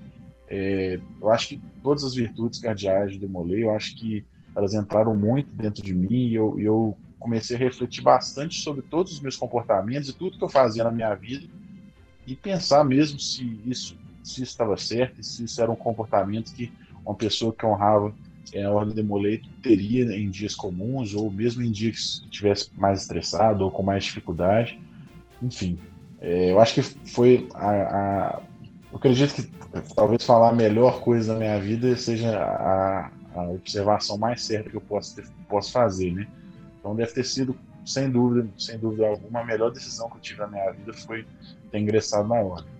É, 0.48 1.00
eu 1.22 1.30
acho 1.30 1.50
que 1.50 1.62
todas 1.82 2.04
as 2.04 2.14
virtudes 2.14 2.60
cardeais 2.60 3.14
de 3.14 3.20
Demolay, 3.20 3.64
eu 3.64 3.72
acho 3.72 3.96
que 3.96 4.26
elas 4.56 4.74
entraram 4.74 5.16
muito 5.16 5.52
dentro 5.54 5.84
de 5.84 5.94
mim 5.94 6.28
e 6.28 6.36
eu, 6.36 6.60
eu 6.60 6.98
comecei 7.20 7.56
a 7.56 7.60
refletir 7.60 8.02
bastante 8.02 8.60
sobre 8.62 8.82
todos 8.82 9.14
os 9.14 9.20
meus 9.20 9.36
comportamentos 9.36 10.10
e 10.10 10.14
tudo 10.14 10.38
que 10.38 10.44
eu 10.44 10.50
fazia 10.50 10.84
na 10.84 10.92
minha 10.92 11.14
vida 11.16 11.46
e 12.26 12.36
pensar 12.36 12.84
mesmo 12.84 13.20
se 13.20 13.60
isso 13.66 13.98
se 14.24 14.44
estava 14.44 14.78
certo, 14.78 15.24
se 15.24 15.44
isso 15.44 15.62
era 15.62 15.72
um 15.72 15.76
comportamento 15.76 16.54
que 16.54 16.72
uma 17.04 17.16
pessoa 17.16 17.54
que 17.54 17.66
honrava 17.66 18.14
é, 18.54 18.64
a 18.64 18.72
ordem 18.72 18.96
de 18.96 19.04
Molay 19.04 19.42
teria 19.62 20.06
em 20.16 20.30
dias 20.30 20.56
comuns 20.56 21.14
ou 21.14 21.32
mesmo 21.32 21.64
em 21.64 21.72
dias 21.72 22.20
que 22.20 22.26
estivesse 22.26 22.70
mais 22.78 23.02
estressado 23.02 23.64
ou 23.64 23.72
com 23.72 23.84
mais 23.84 24.04
dificuldade. 24.04 24.80
Enfim, 25.42 25.80
é, 26.20 26.52
eu 26.52 26.60
acho 26.60 26.76
que 26.76 26.82
foi 26.82 27.48
a, 27.54 27.70
a, 27.70 28.42
Eu 28.92 28.98
acredito 28.98 29.36
que 29.36 29.50
talvez 29.96 30.24
falar 30.24 30.50
a 30.50 30.54
melhor 30.54 31.02
coisa 31.02 31.34
da 31.34 31.40
minha 31.40 31.60
vida 31.60 31.96
seja 31.96 32.38
a, 32.38 33.12
a 33.36 33.44
observação 33.50 34.18
mais 34.18 34.44
certa 34.44 34.70
que 34.70 34.76
eu 34.76 34.82
posso, 34.82 35.16
ter, 35.16 35.26
posso 35.48 35.72
fazer, 35.72 36.12
né? 36.14 36.28
Então 36.80 36.96
deve 36.96 37.12
ter 37.14 37.24
sido, 37.24 37.56
sem 37.86 38.10
dúvida, 38.10 38.50
sem 38.58 38.78
dúvida 38.78 39.08
alguma, 39.08 39.42
a 39.42 39.46
melhor 39.46 39.72
decisão 39.72 40.10
que 40.10 40.18
eu 40.18 40.22
tive 40.22 40.40
na 40.40 40.48
minha 40.48 40.72
vida 40.72 40.94
foi 40.94 41.26
ter 41.72 41.80
ingressado 41.80 42.28
na 42.28 42.36
ordem. 42.36 42.72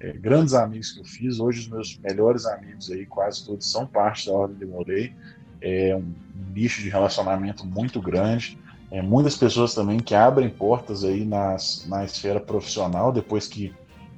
É, 0.00 0.12
grandes 0.12 0.54
amigos 0.54 0.92
que 0.92 1.00
eu 1.00 1.04
fiz, 1.04 1.38
hoje 1.38 1.60
os 1.60 1.68
meus 1.68 1.98
melhores 1.98 2.46
amigos 2.46 2.90
aí, 2.90 3.04
quase 3.04 3.44
todos, 3.44 3.70
são 3.70 3.86
parte 3.86 4.26
da 4.26 4.32
Ordem 4.32 4.56
de 4.56 4.64
Molei. 4.64 5.14
É 5.60 5.94
um 5.94 6.14
nicho 6.54 6.80
de 6.80 6.88
relacionamento 6.88 7.66
muito 7.66 8.00
grande. 8.00 8.58
É, 8.90 9.00
muitas 9.00 9.36
pessoas 9.36 9.72
também 9.72 10.00
que 10.00 10.14
abrem 10.14 10.50
portas 10.50 11.04
aí 11.04 11.24
nas, 11.24 11.86
na 11.88 12.04
esfera 12.04 12.40
profissional 12.40 13.12
depois 13.12 13.46
que 13.46 13.72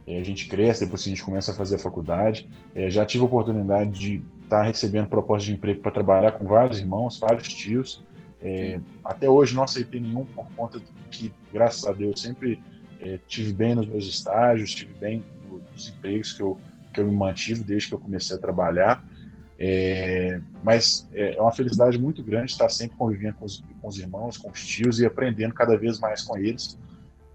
é, 0.06 0.18
a 0.18 0.24
gente 0.24 0.48
cresce, 0.48 0.84
depois 0.84 1.02
que 1.02 1.10
a 1.10 1.12
gente 1.12 1.24
começa 1.24 1.52
a 1.52 1.54
fazer 1.54 1.76
a 1.76 1.78
faculdade. 1.78 2.48
É, 2.74 2.88
já 2.88 3.04
tive 3.04 3.22
a 3.22 3.26
oportunidade 3.26 3.90
de 3.90 4.22
estar 4.42 4.60
tá 4.60 4.62
recebendo 4.62 5.08
propostas 5.08 5.44
de 5.44 5.52
emprego 5.52 5.82
para 5.82 5.92
trabalhar 5.92 6.32
com 6.32 6.46
vários 6.46 6.78
irmãos, 6.78 7.18
vários 7.18 7.48
tios. 7.48 8.02
É, 8.40 8.80
até 9.04 9.28
hoje 9.28 9.54
não 9.54 9.62
aceitei 9.62 10.00
nenhum 10.00 10.24
por 10.24 10.46
conta 10.56 10.80
que, 11.10 11.32
graças 11.52 11.86
a 11.86 11.92
Deus, 11.92 12.20
sempre 12.20 12.60
tive 13.26 13.52
bem 13.52 13.74
nos 13.74 13.88
meus 13.88 14.06
estágios, 14.06 14.72
tive 14.72 14.94
bem 14.94 15.24
nos 15.72 15.88
empregos 15.88 16.32
que 16.32 16.40
eu, 16.40 16.56
que 16.94 17.00
eu 17.00 17.06
me 17.08 17.16
mantive 17.16 17.64
desde 17.64 17.88
que 17.88 17.94
eu 17.94 17.98
comecei 17.98 18.36
a 18.36 18.38
trabalhar. 18.38 19.04
É, 19.64 20.40
mas 20.64 21.08
é, 21.12 21.36
é 21.36 21.40
uma 21.40 21.52
felicidade 21.52 21.96
muito 21.96 22.20
grande 22.20 22.50
estar 22.50 22.68
sempre 22.68 22.96
convivendo 22.96 23.36
com 23.36 23.44
os, 23.44 23.62
com 23.80 23.86
os 23.86 23.96
irmãos, 23.96 24.36
com 24.36 24.50
os 24.50 24.66
tios 24.66 24.98
e 24.98 25.06
aprendendo 25.06 25.54
cada 25.54 25.78
vez 25.78 26.00
mais 26.00 26.20
com 26.22 26.36
eles. 26.36 26.76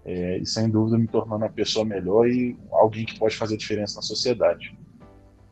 É, 0.04 0.36
e 0.36 0.44
sem 0.44 0.68
dúvida 0.68 0.98
me 0.98 1.06
tornando 1.06 1.44
uma 1.44 1.50
pessoa 1.50 1.86
melhor 1.86 2.28
e 2.28 2.54
alguém 2.70 3.06
que 3.06 3.18
pode 3.18 3.34
fazer 3.34 3.56
diferença 3.56 3.96
na 3.96 4.02
sociedade. 4.02 4.78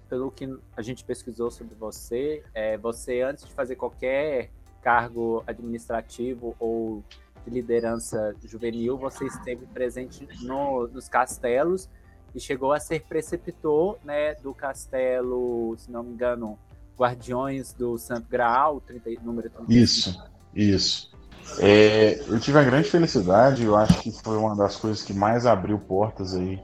Pelo 0.06 0.30
que 0.30 0.54
a 0.76 0.82
gente 0.82 1.02
pesquisou 1.02 1.50
sobre 1.50 1.74
você, 1.74 2.44
é, 2.52 2.76
você 2.76 3.22
antes 3.22 3.46
de 3.46 3.52
fazer 3.54 3.76
qualquer 3.76 4.50
cargo 4.82 5.42
administrativo 5.46 6.54
ou 6.60 7.02
de 7.42 7.50
liderança 7.50 8.36
juvenil, 8.44 8.98
você 8.98 9.24
esteve 9.24 9.64
presente 9.64 10.28
no, 10.42 10.86
nos 10.88 11.08
castelos 11.08 11.88
e 12.34 12.40
chegou 12.40 12.70
a 12.70 12.78
ser 12.78 13.02
preceptor 13.04 13.98
né, 14.04 14.34
do 14.34 14.52
castelo, 14.52 15.74
se 15.78 15.90
não 15.90 16.02
me 16.02 16.12
engano, 16.12 16.58
Guardiões 16.98 17.72
do 17.72 17.98
Santo 17.98 18.26
Graal, 18.28 18.80
30, 18.80 19.10
número 19.22 19.50
35. 19.50 19.70
Isso, 19.72 20.24
isso. 20.54 21.16
É, 21.60 22.20
eu 22.28 22.40
tive 22.40 22.58
a 22.58 22.62
grande 22.62 22.90
felicidade, 22.90 23.64
eu 23.64 23.76
acho 23.76 24.00
que 24.00 24.10
foi 24.10 24.36
uma 24.36 24.56
das 24.56 24.76
coisas 24.76 25.02
que 25.02 25.14
mais 25.14 25.46
abriu 25.46 25.78
portas 25.78 26.34
aí 26.34 26.60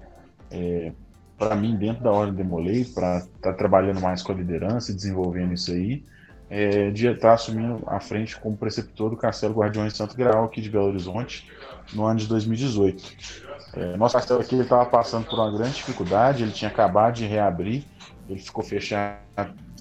é, 0.50 0.92
para 1.38 1.54
mim 1.54 1.76
dentro 1.76 2.02
da 2.02 2.10
Ordem 2.10 2.34
de 2.34 2.44
Molay, 2.44 2.84
para 2.84 3.18
estar 3.18 3.28
tá 3.40 3.52
trabalhando 3.52 4.00
mais 4.00 4.22
com 4.22 4.32
a 4.32 4.34
liderança 4.34 4.90
e 4.90 4.94
desenvolvendo 4.94 5.52
isso 5.52 5.72
aí, 5.72 6.04
é, 6.50 6.90
de 6.90 7.06
estar 7.06 7.28
tá 7.28 7.34
assumindo 7.34 7.82
a 7.86 7.98
frente 8.00 8.38
como 8.38 8.56
preceptor 8.56 9.10
do 9.10 9.16
Castelo 9.16 9.54
Guardiões 9.54 9.92
de 9.92 9.98
Santo 9.98 10.16
Graal 10.16 10.44
aqui 10.44 10.60
de 10.60 10.68
Belo 10.68 10.88
Horizonte 10.88 11.50
no 11.92 12.04
ano 12.04 12.18
de 12.18 12.26
2018. 12.26 13.02
É, 13.74 13.96
nosso 13.96 14.14
castelo 14.14 14.40
aqui 14.40 14.54
estava 14.56 14.84
passando 14.84 15.24
por 15.24 15.38
uma 15.38 15.50
grande 15.50 15.76
dificuldade, 15.76 16.42
ele 16.42 16.52
tinha 16.52 16.70
acabado 16.70 17.14
de 17.14 17.26
reabrir, 17.26 17.84
ele 18.32 18.40
ficou 18.40 18.64
fechado 18.64 19.20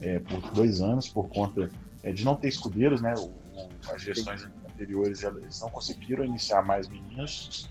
é, 0.02 0.20
por 0.20 0.42
dois 0.52 0.82
anos 0.82 1.08
por 1.08 1.30
conta 1.30 1.70
é, 2.04 2.12
de 2.12 2.24
não 2.24 2.36
ter 2.36 2.48
escudeiros, 2.48 3.02
né? 3.02 3.14
As 3.94 4.02
gestões 4.02 4.48
anteriores 4.70 5.24
eles 5.24 5.60
não 5.62 5.70
conseguiram 5.70 6.24
iniciar 6.24 6.62
mais 6.62 6.88
meninos 6.88 7.70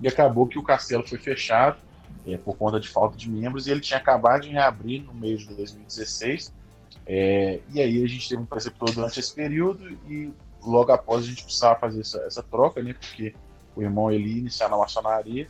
e 0.00 0.08
acabou 0.08 0.46
que 0.46 0.58
o 0.58 0.62
castelo 0.62 1.06
foi 1.06 1.18
fechado 1.18 1.78
é, 2.26 2.36
por 2.36 2.56
conta 2.56 2.78
de 2.78 2.88
falta 2.88 3.16
de 3.16 3.30
membros 3.30 3.66
e 3.66 3.70
ele 3.70 3.80
tinha 3.80 3.98
acabado 3.98 4.42
de 4.42 4.50
reabrir 4.50 5.02
no 5.02 5.14
mês 5.14 5.40
de 5.40 5.54
2016 5.54 6.52
é, 7.06 7.60
e 7.72 7.80
aí 7.80 8.02
a 8.02 8.08
gente 8.08 8.28
teve 8.28 8.42
um 8.42 8.46
preceptor 8.46 8.92
durante 8.92 9.20
esse 9.20 9.32
período 9.32 9.88
e 10.08 10.32
logo 10.62 10.90
após 10.90 11.24
a 11.24 11.28
gente 11.28 11.44
precisava 11.44 11.78
fazer 11.78 12.00
essa, 12.00 12.18
essa 12.22 12.42
troca, 12.42 12.82
né? 12.82 12.94
Porque 12.94 13.32
o 13.76 13.82
irmão 13.82 14.10
ele 14.10 14.38
iniciar 14.38 14.68
na 14.68 14.76
maçonaria. 14.76 15.48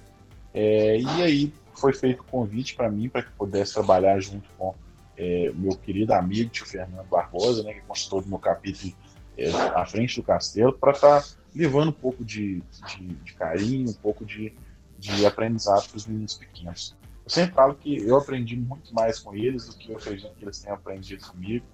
É, 0.53 0.99
e 0.99 1.23
aí 1.23 1.53
foi 1.79 1.93
feito 1.93 2.21
o 2.21 2.25
convite 2.25 2.75
para 2.75 2.91
mim 2.91 3.09
para 3.09 3.23
que 3.23 3.31
pudesse 3.33 3.75
trabalhar 3.75 4.19
junto 4.21 4.49
com 4.57 4.75
é, 5.17 5.51
meu 5.55 5.77
querido 5.77 6.13
amigo 6.13 6.51
tio 6.51 6.67
Fernando 6.67 7.07
Barbosa, 7.09 7.63
né, 7.63 7.75
que 7.75 7.81
consultou 7.83 8.23
do 8.23 8.29
meu 8.29 8.39
capítulo 8.39 8.93
é, 9.37 9.51
à 9.51 9.85
frente 9.87 10.21
do 10.21 10.23
castelo, 10.23 10.73
para 10.73 10.93
estar 10.93 11.23
tá 11.23 11.29
levando 11.55 11.89
um 11.89 11.93
pouco 11.93 12.25
de, 12.25 12.63
de, 12.89 13.07
de, 13.07 13.35
carinho, 13.35 13.91
um 13.91 13.95
pouco 13.95 14.25
de, 14.25 14.53
de 14.99 15.25
aprendizado 15.25 15.89
para 15.89 15.97
os 15.97 16.07
meninos 16.07 16.35
pequenos. 16.35 16.97
Eu 17.25 17.31
sempre 17.31 17.55
falo 17.55 17.75
que 17.75 17.97
eu 17.97 18.17
aprendi 18.17 18.57
muito 18.57 18.95
mais 18.95 19.19
com 19.19 19.35
eles 19.35 19.67
do 19.67 19.77
que 19.77 19.91
eu 19.91 19.97
acredito 19.97 20.35
que 20.35 20.45
eles 20.45 20.59
tenham 20.61 20.77
aprendido 20.77 21.27
comigo. 21.27 21.65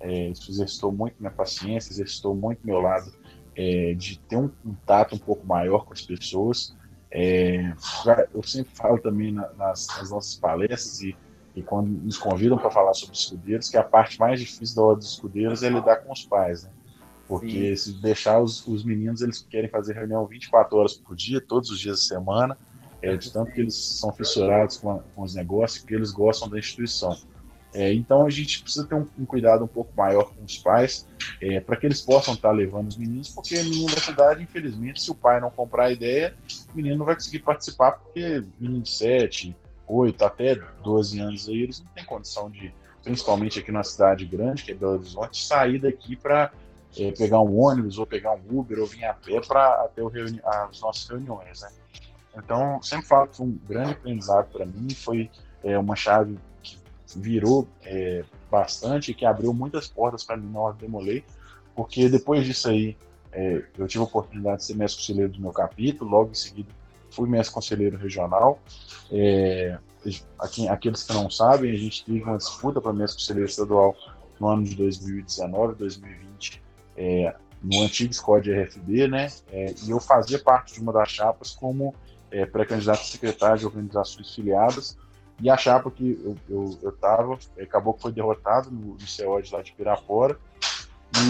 É, 0.00 0.28
isso 0.28 0.50
exercitou 0.50 0.90
muito 0.90 1.16
minha 1.18 1.30
paciência, 1.30 1.92
exercitou 1.92 2.34
muito 2.34 2.64
meu 2.64 2.80
lado 2.80 3.12
é, 3.54 3.94
de 3.94 4.18
ter 4.20 4.36
um 4.36 4.48
contato 4.48 5.14
um 5.14 5.18
pouco 5.18 5.46
maior 5.46 5.84
com 5.84 5.92
as 5.92 6.00
pessoas. 6.00 6.74
É, 7.14 7.74
eu 8.32 8.42
sempre 8.42 8.74
falo 8.74 8.98
também 8.98 9.32
nas, 9.32 9.86
nas 9.86 10.10
nossas 10.10 10.34
palestras 10.34 11.02
e, 11.02 11.14
e, 11.54 11.62
quando 11.62 11.88
nos 11.88 12.16
convidam 12.16 12.56
para 12.56 12.70
falar 12.70 12.94
sobre 12.94 13.14
escudeiros, 13.14 13.68
que 13.68 13.76
a 13.76 13.84
parte 13.84 14.18
mais 14.18 14.40
difícil 14.40 14.74
da 14.76 14.82
hora 14.82 14.96
dos 14.96 15.12
escudeiros 15.12 15.62
é 15.62 15.68
lidar 15.68 15.96
com 15.96 16.10
os 16.10 16.24
pais, 16.24 16.64
né? 16.64 16.70
Porque 17.28 17.76
Sim. 17.76 17.92
se 17.92 18.00
deixar 18.00 18.40
os, 18.40 18.66
os 18.66 18.82
meninos, 18.82 19.20
eles 19.20 19.46
querem 19.48 19.68
fazer 19.68 19.92
reunião 19.92 20.26
24 20.26 20.76
horas 20.76 20.94
por 20.94 21.14
dia, 21.14 21.38
todos 21.38 21.68
os 21.68 21.78
dias 21.78 21.98
da 21.98 22.16
semana, 22.16 22.56
é, 23.02 23.14
de 23.14 23.30
tanto 23.30 23.52
que 23.52 23.60
eles 23.60 23.74
são 23.74 24.10
fissurados 24.12 24.78
com, 24.78 24.92
a, 24.92 24.98
com 25.14 25.22
os 25.22 25.34
negócios, 25.34 25.84
que 25.84 25.94
eles 25.94 26.12
gostam 26.12 26.48
da 26.48 26.58
instituição. 26.58 27.14
É, 27.74 27.92
então 27.92 28.26
a 28.26 28.30
gente 28.30 28.62
precisa 28.62 28.86
ter 28.86 28.94
um, 28.94 29.06
um, 29.18 29.24
cuidado 29.24 29.64
um 29.64 29.68
pouco 29.68 29.92
maior 29.96 30.24
com 30.24 30.44
os 30.44 30.58
pais, 30.58 31.08
é, 31.40 31.58
para 31.58 31.76
que 31.76 31.86
eles 31.86 32.02
possam 32.02 32.34
estar 32.34 32.50
tá 32.50 32.54
levando 32.54 32.88
os 32.88 32.96
meninos, 32.96 33.30
porque 33.30 33.54
menino 33.62 33.86
da 33.86 34.00
cidade, 34.00 34.42
infelizmente, 34.42 35.00
se 35.00 35.10
o 35.10 35.14
pai 35.14 35.40
não 35.40 35.50
comprar 35.50 35.86
a 35.86 35.92
ideia, 35.92 36.34
o 36.72 36.76
menino 36.76 36.98
não 36.98 37.06
vai 37.06 37.14
conseguir 37.14 37.38
participar, 37.38 37.92
porque 37.92 38.44
menino 38.60 38.82
de 38.82 38.90
7, 38.90 39.56
8, 39.88 40.24
até 40.24 40.54
12 40.82 41.20
anos 41.20 41.48
aí, 41.48 41.62
eles 41.62 41.80
não 41.80 41.86
têm 41.92 42.04
condição 42.04 42.50
de, 42.50 42.74
principalmente 43.02 43.58
aqui 43.58 43.72
na 43.72 43.82
cidade 43.82 44.26
grande, 44.26 44.64
que 44.64 44.72
é 44.72 44.74
Belo 44.74 44.92
Horizonte, 44.92 45.42
sair 45.42 45.78
daqui 45.78 46.14
para 46.14 46.52
é, 46.98 47.10
pegar 47.12 47.40
um 47.40 47.58
ônibus, 47.58 47.98
ou 47.98 48.06
pegar 48.06 48.32
um 48.32 48.58
Uber, 48.58 48.80
ou 48.80 48.86
vir 48.86 49.04
a 49.04 49.14
pé 49.14 49.40
para 49.40 49.88
ter 49.94 50.02
as 50.44 50.80
nossas 50.80 51.08
reuniões. 51.08 51.62
Né? 51.62 51.70
Então, 52.36 52.82
sempre 52.82 53.06
falo 53.06 53.28
que 53.28 53.36
foi 53.36 53.46
um 53.46 53.58
grande 53.66 53.92
aprendizado 53.92 54.50
para 54.52 54.66
mim, 54.66 54.90
foi 54.90 55.30
é, 55.64 55.78
uma 55.78 55.96
chave 55.96 56.38
virou 57.16 57.66
é, 57.84 58.24
bastante, 58.50 59.14
que 59.14 59.24
abriu 59.24 59.52
muitas 59.52 59.88
portas 59.88 60.24
para 60.24 60.40
hora 60.54 60.74
de 60.74 60.80
demolei, 60.80 61.24
porque 61.74 62.08
depois 62.08 62.44
disso 62.44 62.68
aí 62.68 62.96
é, 63.32 63.64
eu 63.78 63.86
tive 63.86 64.02
a 64.02 64.06
oportunidade 64.06 64.58
de 64.58 64.64
ser 64.64 64.76
mestre 64.76 65.00
conselheiro 65.00 65.32
do 65.32 65.40
meu 65.40 65.52
capítulo, 65.52 66.10
logo 66.10 66.30
em 66.30 66.34
seguida 66.34 66.68
fui 67.12 67.28
mestre 67.28 67.54
conselheiro 67.54 67.96
regional. 67.96 68.58
É, 69.10 69.78
aqui, 70.38 70.66
aqueles 70.68 71.02
que 71.02 71.12
não 71.12 71.30
sabem, 71.30 71.70
a 71.70 71.76
gente 71.76 72.04
teve 72.04 72.22
uma 72.22 72.36
disputa 72.36 72.80
para 72.80 72.92
mestre 72.92 73.20
conselheiro 73.20 73.48
estadual 73.48 73.94
no 74.40 74.48
ano 74.48 74.64
de 74.64 74.74
2019, 74.74 75.76
2020, 75.76 76.62
é, 76.96 77.34
no 77.62 77.82
antigo 77.82 78.12
SCOD 78.12 78.50
RFB, 78.50 79.08
né? 79.08 79.28
É, 79.52 79.74
e 79.84 79.90
eu 79.90 80.00
fazia 80.00 80.38
parte 80.38 80.74
de 80.74 80.80
uma 80.80 80.92
das 80.92 81.10
chapas 81.10 81.52
como 81.52 81.94
é, 82.30 82.44
pré-candidato 82.44 83.00
a 83.00 83.04
secretário 83.04 83.58
de 83.58 83.66
organizações 83.66 84.34
filiadas 84.34 84.96
e 85.42 85.50
a 85.50 85.56
chapa 85.56 85.90
que 85.90 86.20
eu, 86.24 86.36
eu, 86.48 86.78
eu 86.80 86.92
tava, 86.92 87.36
acabou 87.60 87.94
que 87.94 88.02
foi 88.02 88.12
derrotado 88.12 88.70
no, 88.70 88.94
no 88.94 89.06
CEOD 89.06 89.52
lá 89.52 89.60
de 89.60 89.72
Pirapora. 89.72 90.38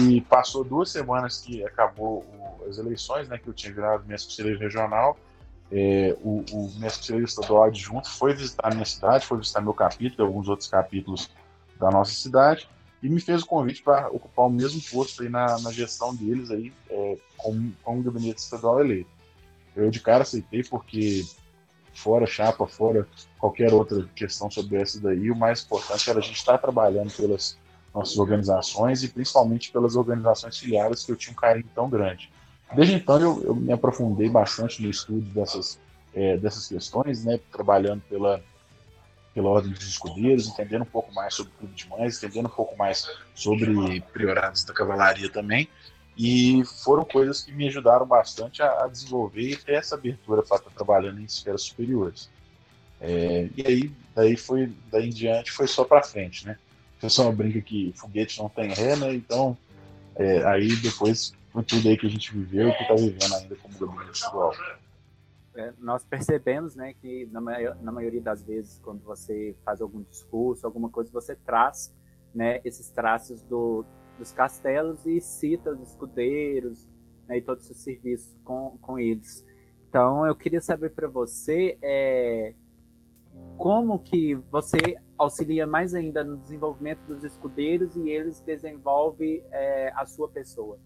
E 0.07 0.21
passou 0.21 0.63
duas 0.63 0.91
semanas 0.91 1.41
que 1.41 1.65
acabou 1.65 2.19
o, 2.19 2.69
as 2.69 2.77
eleições, 2.77 3.27
né, 3.27 3.39
que 3.39 3.47
eu 3.47 3.53
tinha 3.53 3.73
virado 3.73 4.05
mestre 4.05 4.29
conselheiro 4.29 4.59
regional. 4.59 5.17
É, 5.71 6.15
o, 6.21 6.45
o 6.51 6.71
mestre 6.79 6.99
conselheiro 6.99 7.25
estadual 7.25 7.63
adjunto 7.63 8.07
foi 8.07 8.35
visitar 8.35 8.71
a 8.71 8.75
minha 8.75 8.85
cidade, 8.85 9.25
foi 9.25 9.39
visitar 9.39 9.61
meu 9.61 9.73
capítulo 9.73 10.27
alguns 10.27 10.47
outros 10.47 10.69
capítulos 10.69 11.31
da 11.79 11.89
nossa 11.89 12.13
cidade 12.13 12.69
e 13.01 13.09
me 13.09 13.19
fez 13.19 13.41
o 13.41 13.47
convite 13.47 13.81
para 13.81 14.09
ocupar 14.09 14.45
o 14.45 14.49
mesmo 14.49 14.79
posto 14.91 15.23
aí 15.23 15.29
na, 15.29 15.59
na 15.59 15.71
gestão 15.71 16.15
deles 16.15 16.51
aí 16.51 16.71
é, 16.87 17.17
como, 17.35 17.73
como 17.83 18.03
gabinete 18.03 18.37
estadual 18.37 18.79
eleito. 18.79 19.09
Eu 19.75 19.89
de 19.89 19.99
cara 19.99 20.21
aceitei 20.21 20.63
porque 20.63 21.25
fora 21.93 22.25
chapa, 22.25 22.65
fora 22.67 23.07
qualquer 23.37 23.73
outra 23.73 24.07
questão 24.15 24.49
sobre 24.49 24.81
essa 24.81 24.99
daí, 24.99 25.29
o 25.29 25.35
mais 25.35 25.63
importante 25.63 26.09
era 26.09 26.19
a 26.19 26.21
gente 26.21 26.37
estar 26.37 26.57
trabalhando 26.57 27.11
pelas 27.11 27.57
nossas 27.93 28.17
organizações 28.17 29.03
e 29.03 29.07
principalmente 29.07 29.71
pelas 29.71 29.95
organizações 29.95 30.57
filiadas 30.57 31.05
que 31.05 31.11
eu 31.11 31.15
tinha 31.15 31.31
um 31.31 31.35
carinho 31.35 31.69
tão 31.75 31.89
grande. 31.89 32.31
Desde 32.75 32.95
então 32.95 33.19
eu, 33.19 33.43
eu 33.43 33.55
me 33.55 33.71
aprofundei 33.71 34.29
bastante 34.29 34.81
no 34.81 34.89
estudo 34.89 35.21
dessas, 35.29 35.79
é, 36.13 36.37
dessas 36.37 36.67
questões, 36.67 37.23
né, 37.23 37.39
trabalhando 37.51 38.01
pela, 38.09 38.43
pela 39.33 39.49
Ordem 39.49 39.71
dos 39.71 39.87
Escudeiros, 39.87 40.47
entendendo 40.47 40.81
um 40.81 40.85
pouco 40.85 41.13
mais 41.13 41.35
sobre 41.35 41.53
o 41.53 41.55
Clube 41.59 41.75
de 41.75 41.87
Mães, 41.87 42.17
entendendo 42.17 42.47
um 42.47 42.55
pouco 42.55 42.75
mais 42.75 43.07
sobre 43.35 44.01
priorados 44.11 44.63
da 44.63 44.73
cavalaria 44.73 45.29
também, 45.29 45.69
e 46.17 46.63
foram 46.83 47.03
coisas 47.03 47.41
que 47.41 47.51
me 47.51 47.67
ajudaram 47.67 48.05
bastante 48.05 48.61
a, 48.61 48.83
a 48.83 48.87
desenvolver 48.87 49.49
e 49.51 49.55
ter 49.55 49.73
essa 49.73 49.95
abertura 49.95 50.43
para 50.43 50.57
estar 50.57 50.69
trabalhando 50.71 51.19
em 51.19 51.25
esferas 51.25 51.63
superiores. 51.63 52.29
É, 53.01 53.49
e 53.57 53.67
aí, 53.67 53.91
daí 54.15 54.37
foi, 54.37 54.71
daí 54.91 55.07
em 55.07 55.09
diante, 55.09 55.51
foi 55.51 55.67
só 55.67 55.83
para 55.83 56.03
frente, 56.03 56.45
né? 56.45 56.57
O 56.97 57.01
pessoal 57.01 57.33
brinca 57.33 57.59
que 57.61 57.91
foguete 57.95 58.39
não 58.39 58.47
tem 58.47 58.73
ré, 58.73 58.95
né? 58.95 59.13
Então, 59.13 59.57
é, 60.15 60.43
aí 60.45 60.75
depois 60.77 61.33
por 61.51 61.63
tudo 61.63 61.87
aí 61.87 61.97
que 61.97 62.07
a 62.07 62.09
gente 62.09 62.33
viveu 62.33 62.69
e 62.69 62.73
que 62.73 62.81
está 62.81 62.95
vivendo 62.95 63.35
ainda 63.35 63.55
como 63.57 63.77
gabinete 63.77 64.15
estadual. 64.15 64.53
É, 65.55 65.71
nós 65.77 66.03
percebemos 66.03 66.75
né, 66.75 66.95
que 66.99 67.27
na, 67.31 67.39
na, 67.39 67.91
maioria 67.91 68.21
das 68.21 68.41
vezes, 68.41 68.79
quando 68.83 69.03
você 69.03 69.55
faz 69.63 69.79
algum 69.81 70.01
discurso, 70.01 70.65
alguma 70.65 70.89
coisa, 70.89 71.11
você 71.11 71.35
traz 71.35 71.93
né, 72.33 72.59
esses 72.65 72.89
traços 72.89 73.43
do, 73.43 73.85
dos 74.17 74.31
castelos 74.31 75.05
e 75.05 75.19
cita 75.19 75.71
os 75.71 75.81
escudeiros 75.81 76.87
né, 77.27 77.37
e 77.37 77.41
todos 77.41 77.69
os 77.69 77.77
serviços 77.77 78.35
com, 78.43 78.77
com 78.81 78.99
eles. 78.99 79.45
Então, 79.89 80.25
eu 80.25 80.35
queria 80.35 80.61
saber 80.61 80.89
para 80.89 81.07
você 81.07 81.77
é, 81.81 82.53
como 83.57 83.99
que 83.99 84.35
você 84.51 84.77
auxilia 85.17 85.67
mais 85.67 85.93
ainda 85.93 86.23
no 86.23 86.37
desenvolvimento 86.37 87.05
dos 87.07 87.23
escudeiros 87.23 87.95
e 87.95 88.09
eles 88.09 88.41
desenvolvem 88.41 89.43
é, 89.51 89.91
a 89.95 90.05
sua 90.05 90.27
pessoa 90.27 90.79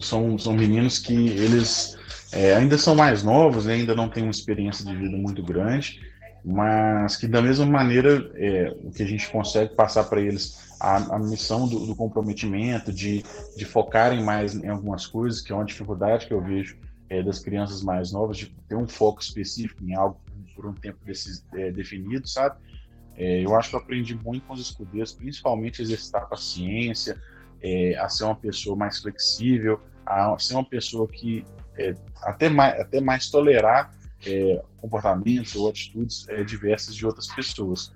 são, 0.00 0.38
são 0.38 0.54
meninos 0.54 0.98
que 0.98 1.14
eles 1.14 1.96
é, 2.32 2.54
ainda 2.54 2.78
são 2.78 2.94
mais 2.94 3.22
novos, 3.22 3.66
né, 3.66 3.74
ainda 3.74 3.94
não 3.94 4.08
têm 4.08 4.22
uma 4.22 4.30
experiência 4.30 4.84
de 4.84 4.96
vida 4.96 5.16
muito 5.16 5.42
grande, 5.42 6.00
mas 6.44 7.16
que 7.16 7.26
da 7.26 7.42
mesma 7.42 7.66
maneira 7.66 8.30
é, 8.34 8.76
o 8.82 8.90
que 8.90 9.02
a 9.02 9.06
gente 9.06 9.28
consegue 9.30 9.74
passar 9.74 10.04
para 10.04 10.20
eles 10.20 10.74
a, 10.80 11.16
a 11.16 11.18
missão 11.18 11.68
do, 11.68 11.86
do, 11.86 11.94
comprometimento, 11.94 12.92
de, 12.92 13.22
de 13.56 13.64
focarem 13.64 14.22
mais 14.22 14.54
em 14.54 14.68
algumas 14.68 15.06
coisas, 15.06 15.40
que 15.40 15.52
é 15.52 15.54
uma 15.54 15.64
dificuldade 15.64 16.26
que 16.26 16.32
eu 16.32 16.40
vejo 16.40 16.78
é, 17.10 17.22
das 17.22 17.38
crianças 17.38 17.82
mais 17.82 18.12
novas, 18.12 18.38
de 18.38 18.46
ter 18.68 18.76
um 18.76 18.88
foco 18.88 19.20
específico 19.20 19.84
em 19.84 19.94
algo 19.94 20.18
por 20.54 20.66
um 20.66 20.72
tempo 20.72 20.98
desse, 21.04 21.44
é, 21.54 21.70
definido, 21.70 22.26
sabe? 22.26 22.56
É, 23.16 23.44
eu 23.44 23.54
acho 23.54 23.68
que 23.68 23.76
eu 23.76 23.80
aprendi 23.80 24.14
muito 24.14 24.46
com 24.46 24.54
os 24.54 24.60
escudeiros, 24.60 25.12
principalmente 25.12 25.82
exercitar 25.82 26.22
a 26.22 26.26
paciência, 26.26 27.20
é, 27.62 27.94
a 27.98 28.08
ser 28.08 28.24
uma 28.24 28.36
pessoa 28.36 28.74
mais 28.74 28.98
flexível, 28.98 29.80
a 30.06 30.36
ser 30.38 30.54
uma 30.54 30.64
pessoa 30.64 31.06
que 31.06 31.44
é, 31.78 31.94
até, 32.22 32.48
mais, 32.48 32.80
até 32.80 33.00
mais 33.00 33.28
tolerar 33.28 33.92
é, 34.26 34.62
comportamentos 34.78 35.54
ou 35.56 35.68
atitudes 35.68 36.28
é, 36.28 36.42
diversas 36.42 36.94
de 36.94 37.06
outras 37.06 37.28
pessoas. 37.28 37.92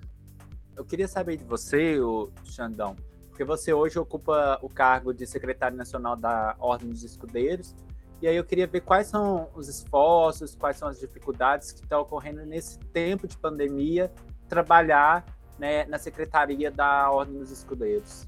Eu 0.75 0.83
queria 0.83 1.07
saber 1.07 1.37
de 1.37 1.43
você, 1.43 1.99
o 1.99 2.29
Xandão, 2.43 2.95
porque 3.29 3.43
você 3.43 3.73
hoje 3.73 3.97
ocupa 3.97 4.59
o 4.61 4.69
cargo 4.69 5.13
de 5.13 5.25
secretário 5.25 5.77
nacional 5.77 6.15
da 6.15 6.55
Ordem 6.59 6.89
dos 6.89 7.03
Escudeiros, 7.03 7.75
e 8.21 8.27
aí 8.27 8.35
eu 8.35 8.43
queria 8.43 8.65
ver 8.65 8.81
quais 8.81 9.07
são 9.07 9.49
os 9.53 9.67
esforços, 9.67 10.55
quais 10.55 10.77
são 10.77 10.87
as 10.87 10.99
dificuldades 10.99 11.71
que 11.71 11.81
estão 11.81 12.01
ocorrendo 12.01 12.45
nesse 12.45 12.79
tempo 12.79 13.27
de 13.27 13.37
pandemia, 13.37 14.11
trabalhar 14.47 15.25
né, 15.59 15.85
na 15.85 15.97
secretaria 15.97 16.71
da 16.71 17.09
Ordem 17.11 17.37
dos 17.37 17.51
Escudeiros. 17.51 18.27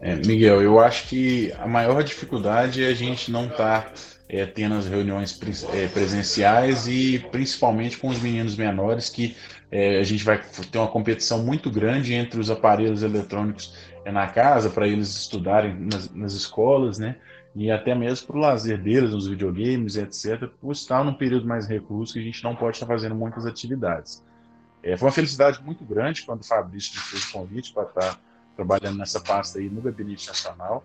É, 0.00 0.16
Miguel, 0.16 0.62
eu 0.62 0.80
acho 0.80 1.08
que 1.08 1.52
a 1.58 1.66
maior 1.66 2.02
dificuldade 2.02 2.82
é 2.82 2.88
a 2.88 2.94
gente 2.94 3.30
não 3.30 3.46
estar 3.46 3.82
tá, 3.82 3.92
é, 4.28 4.46
tendo 4.46 4.74
as 4.74 4.86
reuniões 4.86 5.38
é, 5.74 5.86
presenciais 5.88 6.88
e 6.88 7.18
principalmente 7.30 7.98
com 7.98 8.08
os 8.08 8.18
meninos 8.18 8.56
menores, 8.56 9.10
que 9.10 9.36
é, 9.70 9.98
a 9.98 10.02
gente 10.02 10.24
vai 10.24 10.40
ter 10.72 10.78
uma 10.78 10.88
competição 10.88 11.42
muito 11.44 11.70
grande 11.70 12.14
entre 12.14 12.40
os 12.40 12.50
aparelhos 12.50 13.02
eletrônicos 13.02 13.76
é, 14.04 14.10
na 14.10 14.26
casa, 14.26 14.70
para 14.70 14.88
eles 14.88 15.14
estudarem 15.14 15.74
nas, 15.78 16.10
nas, 16.14 16.32
escolas, 16.32 16.98
né? 16.98 17.16
E 17.54 17.70
até 17.70 17.94
mesmo 17.94 18.28
para 18.28 18.36
o 18.36 18.40
lazer 18.40 18.78
deles, 18.80 19.10
nos 19.10 19.26
videogames, 19.26 19.96
etc., 19.96 20.48
por 20.60 20.72
estar 20.72 21.04
num 21.04 21.12
período 21.12 21.46
mais 21.46 21.66
recluso 21.66 22.14
que 22.14 22.20
a 22.20 22.22
gente 22.22 22.42
não 22.42 22.56
pode 22.56 22.76
estar 22.76 22.86
fazendo 22.86 23.14
muitas 23.14 23.44
atividades. 23.44 24.24
É, 24.82 24.96
foi 24.96 25.08
uma 25.08 25.12
felicidade 25.12 25.62
muito 25.62 25.84
grande 25.84 26.22
quando 26.22 26.40
o 26.40 26.46
Fabrício 26.46 26.98
fez 26.98 27.24
o 27.24 27.32
convite 27.32 27.72
para 27.74 27.82
estar 27.82 28.20
trabalhando 28.60 28.98
nessa 28.98 29.18
pasta 29.20 29.58
aí 29.58 29.70
no 29.70 29.80
Gabinete 29.80 30.28
Nacional. 30.28 30.84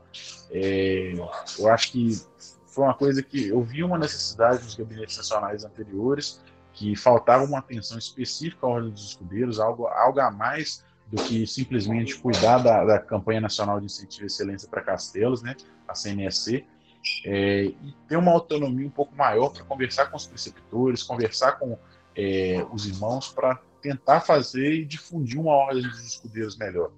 É, 0.49 1.13
eu 1.59 1.69
acho 1.69 1.91
que 1.91 2.21
foi 2.67 2.85
uma 2.85 2.93
coisa 2.93 3.21
que 3.21 3.49
eu 3.49 3.61
vi 3.61 3.83
uma 3.83 3.97
necessidade 3.97 4.63
nos 4.63 4.75
gabinetes 4.75 5.17
nacionais 5.17 5.65
anteriores, 5.65 6.41
que 6.71 6.95
faltava 6.95 7.43
uma 7.43 7.59
atenção 7.59 7.97
específica 7.97 8.65
à 8.65 8.69
Ordem 8.69 8.91
dos 8.91 9.09
Escudeiros, 9.09 9.59
algo, 9.59 9.87
algo 9.87 10.19
a 10.19 10.31
mais 10.31 10.85
do 11.07 11.21
que 11.23 11.45
simplesmente 11.45 12.17
cuidar 12.17 12.59
da, 12.59 12.83
da 12.85 12.99
campanha 12.99 13.41
nacional 13.41 13.79
de 13.79 13.85
incentivo 13.85 14.23
à 14.23 14.27
excelência 14.27 14.67
para 14.69 14.81
castelos, 14.81 15.41
né, 15.41 15.55
a 15.87 15.93
CNSC, 15.93 16.65
é, 17.25 17.65
e 17.65 17.95
ter 18.07 18.17
uma 18.17 18.31
autonomia 18.31 18.87
um 18.87 18.89
pouco 18.89 19.15
maior 19.15 19.49
para 19.49 19.63
conversar 19.63 20.07
com 20.07 20.17
os 20.17 20.25
preceptores, 20.25 21.03
conversar 21.03 21.53
com 21.53 21.77
é, 22.15 22.65
os 22.71 22.87
irmãos 22.87 23.29
para 23.29 23.59
tentar 23.81 24.21
fazer 24.21 24.73
e 24.73 24.85
difundir 24.85 25.39
uma 25.39 25.53
ordem 25.53 25.83
dos 25.83 25.99
escudeiros 25.99 26.57
melhor. 26.57 26.91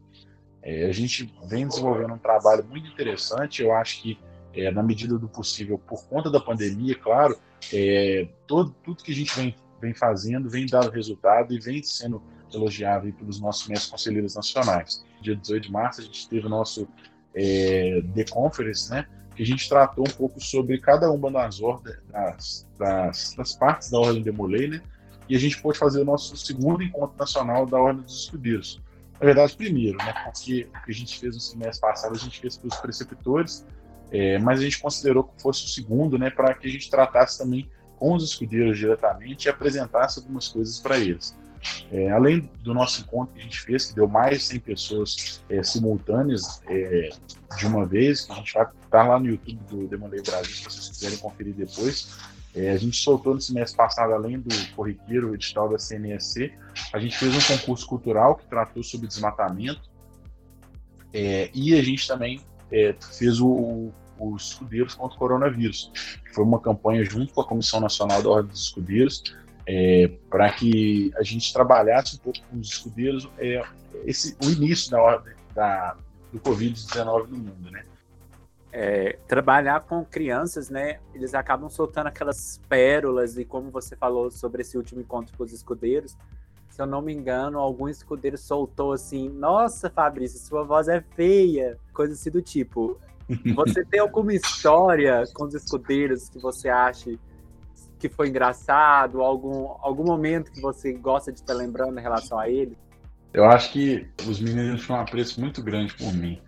É, 0.62 0.86
a 0.86 0.92
gente 0.92 1.34
vem 1.46 1.68
desenvolvendo 1.68 2.14
um 2.14 2.18
trabalho 2.18 2.66
muito 2.66 2.88
interessante, 2.88 3.62
eu 3.62 3.74
acho 3.74 4.02
que 4.02 4.20
é, 4.54 4.72
na 4.72 4.82
medida 4.82 5.18
do 5.18 5.28
possível, 5.28 5.78
por 5.78 6.04
conta 6.08 6.30
da 6.32 6.40
pandemia, 6.40 6.96
claro, 6.96 7.38
é, 7.72 8.28
todo, 8.46 8.76
tudo 8.84 9.04
que 9.04 9.12
a 9.12 9.16
gente 9.16 9.36
vem, 9.36 9.56
vem 9.80 9.94
fazendo 9.94 10.50
vem 10.50 10.66
dando 10.66 10.90
resultado 10.90 11.54
e 11.54 11.60
vem 11.60 11.82
sendo 11.84 12.22
elogiado 12.54 13.12
pelos 13.14 13.40
nossos 13.40 13.68
mestres 13.68 13.92
conselheiros 13.92 14.36
nacionais. 14.36 15.06
Dia 15.22 15.36
18 15.36 15.64
de 15.64 15.72
março 15.72 16.02
a 16.02 16.04
gente 16.04 16.28
teve 16.30 16.48
o 16.48 16.50
nosso 16.50 16.88
é, 17.36 18.02
The 18.16 18.26
Conference, 18.26 18.90
né, 18.90 19.06
que 19.36 19.44
a 19.44 19.46
gente 19.46 19.70
tratou 19.70 20.06
um 20.08 20.12
pouco 20.12 20.40
sobre 20.40 20.80
cada 20.80 21.12
uma 21.12 21.30
das, 21.30 21.60
das, 22.12 22.68
das, 22.78 23.34
das 23.36 23.54
partes 23.54 23.92
da 23.92 24.00
Ordem 24.00 24.24
de 24.24 24.32
Molay, 24.32 24.68
né, 24.68 24.82
e 25.30 25.36
a 25.36 25.40
gente 25.40 25.62
pôde 25.62 25.78
fazer 25.78 26.02
o 26.02 26.06
nosso 26.06 26.36
segundo 26.38 26.82
encontro 26.82 27.16
nacional 27.18 27.66
da 27.66 27.78
Ordem 27.80 28.02
dos 28.02 28.24
Escudeiros, 28.24 28.82
na 29.20 29.26
verdade, 29.26 29.56
primeiro, 29.56 29.98
né? 29.98 30.14
Porque 30.24 30.70
o 30.74 30.86
que 30.86 30.92
a 30.92 30.94
gente 30.94 31.20
fez 31.20 31.36
no 31.36 31.42
semestre 31.42 31.82
passado, 31.82 32.16
a 32.16 32.18
gente 32.18 32.40
fez 32.40 32.58
para 32.58 32.68
os 32.68 32.76
preceptores, 32.78 33.66
é, 34.12 34.38
mas 34.38 34.60
a 34.60 34.64
gente 34.64 34.80
considerou 34.80 35.24
que 35.24 35.42
fosse 35.42 35.66
o 35.66 35.68
segundo, 35.68 36.18
né? 36.18 36.30
Para 36.30 36.54
que 36.54 36.68
a 36.68 36.72
gente 36.72 36.90
tratasse 36.90 37.38
também 37.38 37.70
com 37.98 38.14
os 38.14 38.24
escudeiros 38.24 38.78
diretamente 38.78 39.46
e 39.46 39.50
apresentasse 39.50 40.20
algumas 40.20 40.48
coisas 40.48 40.80
para 40.80 40.98
eles. 40.98 41.36
É, 41.92 42.12
além 42.12 42.50
do 42.62 42.74
nosso 42.74 43.02
encontro 43.02 43.34
que 43.34 43.42
a 43.42 43.44
gente 43.44 43.60
fez, 43.62 43.88
que 43.88 43.96
deu 43.96 44.08
mais 44.08 44.40
de 44.40 44.44
100 44.46 44.60
pessoas 44.60 45.44
é, 45.50 45.64
simultâneas 45.64 46.62
é, 46.68 47.10
de 47.58 47.66
uma 47.66 47.86
vez, 47.86 48.26
que 48.26 48.32
a 48.32 48.36
gente 48.36 48.54
vai 48.54 48.64
estar 48.64 48.76
tá 48.90 49.04
lá 49.04 49.20
no 49.20 49.26
YouTube 49.26 49.60
do 49.70 49.88
Demolei 49.88 50.22
Brasil, 50.22 50.54
se 50.54 50.64
vocês 50.64 50.90
quiserem 50.90 51.18
conferir 51.18 51.56
depois. 51.56 52.16
É, 52.56 52.72
a 52.72 52.78
gente 52.78 52.98
soltou 52.98 53.36
no 53.36 53.42
semestre 53.42 53.78
passado, 53.78 54.14
além 54.14 54.40
do 54.40 54.50
corriqueiro, 54.76 55.32
o 55.32 55.36
edital 55.36 55.70
da 55.70 55.78
CNSC, 55.78 56.52
a 56.92 57.00
gente 57.00 57.18
fez 57.18 57.36
um 57.36 57.58
concurso 57.58 57.86
cultural 57.88 58.36
que 58.36 58.46
tratou 58.48 58.84
sobre 58.84 59.08
desmatamento 59.08 59.82
é, 61.14 61.50
e 61.54 61.74
a 61.74 61.84
gente 61.84 62.08
também 62.08 62.42
é, 62.72 62.96
fez 63.18 63.40
o, 63.40 63.48
o, 63.48 63.94
os 64.20 64.50
escudeiros 64.50 64.96
contra 64.96 65.16
o 65.16 65.20
coronavírus, 65.20 65.92
que 66.26 66.34
foi 66.34 66.44
uma 66.44 66.60
campanha 66.60 67.04
junto 67.04 67.34
com 67.34 67.42
a 67.42 67.46
Comissão 67.46 67.80
Nacional 67.80 68.22
da 68.22 68.30
Ordem 68.30 68.52
dos 68.52 68.64
Escudeiros, 68.64 69.24
é, 69.66 70.12
para 70.30 70.52
que 70.52 71.12
a 71.18 71.24
gente 71.24 71.52
trabalhasse 71.52 72.16
um 72.16 72.20
pouco 72.20 72.40
com 72.50 72.60
os 72.60 72.70
escudeiros 72.70 73.30
é, 73.38 73.62
esse, 74.06 74.36
o 74.44 74.50
início 74.50 74.92
da 74.92 75.02
ordem 75.02 75.34
da, 75.54 75.96
do 76.32 76.40
Covid-19 76.40 77.28
no 77.28 77.38
mundo, 77.38 77.72
né? 77.72 77.84
É, 78.80 79.18
trabalhar 79.28 79.80
com 79.82 80.06
crianças, 80.06 80.70
né? 80.70 81.00
Eles 81.12 81.34
acabam 81.34 81.68
soltando 81.68 82.08
aquelas 82.08 82.62
pérolas, 82.70 83.36
e 83.36 83.44
como 83.44 83.72
você 83.72 83.96
falou 83.96 84.30
sobre 84.30 84.62
esse 84.62 84.78
último 84.78 85.02
encontro 85.02 85.36
com 85.36 85.44
os 85.44 85.52
escudeiros, 85.52 86.16
se 86.70 86.80
eu 86.80 86.86
não 86.86 87.02
me 87.02 87.12
engano, 87.12 87.58
algum 87.58 87.90
escudeiro 87.90 88.38
soltou 88.38 88.94
assim: 88.94 89.30
Nossa, 89.30 89.90
Fabrício, 89.90 90.40
sua 90.40 90.64
voz 90.64 90.88
é 90.88 91.02
feia, 91.16 91.76
coisa 91.92 92.14
assim 92.14 92.30
do 92.30 92.40
tipo. 92.40 93.00
Você 93.56 93.84
tem 93.84 94.00
alguma 94.00 94.32
história 94.32 95.24
com 95.34 95.46
os 95.46 95.56
escudeiros 95.56 96.30
que 96.30 96.40
você 96.40 96.70
acha 96.70 97.18
que 98.00 98.08
foi 98.08 98.30
engraçado, 98.30 99.22
algum, 99.22 99.76
algum 99.82 100.04
momento 100.04 100.52
que 100.52 100.62
você 100.62 100.94
gosta 100.94 101.32
de 101.32 101.40
estar 101.40 101.54
lembrando 101.54 102.00
em 102.00 102.02
relação 102.02 102.40
a 102.40 102.48
ele? 102.48 102.78
Eu 103.34 103.44
acho 103.44 103.74
que 103.74 104.08
os 104.26 104.40
meninos 104.40 104.86
tinham 104.86 105.00
um 105.00 105.02
apreço 105.02 105.42
muito 105.42 105.62
grande 105.62 105.94
por 105.96 106.14
mim. 106.14 106.40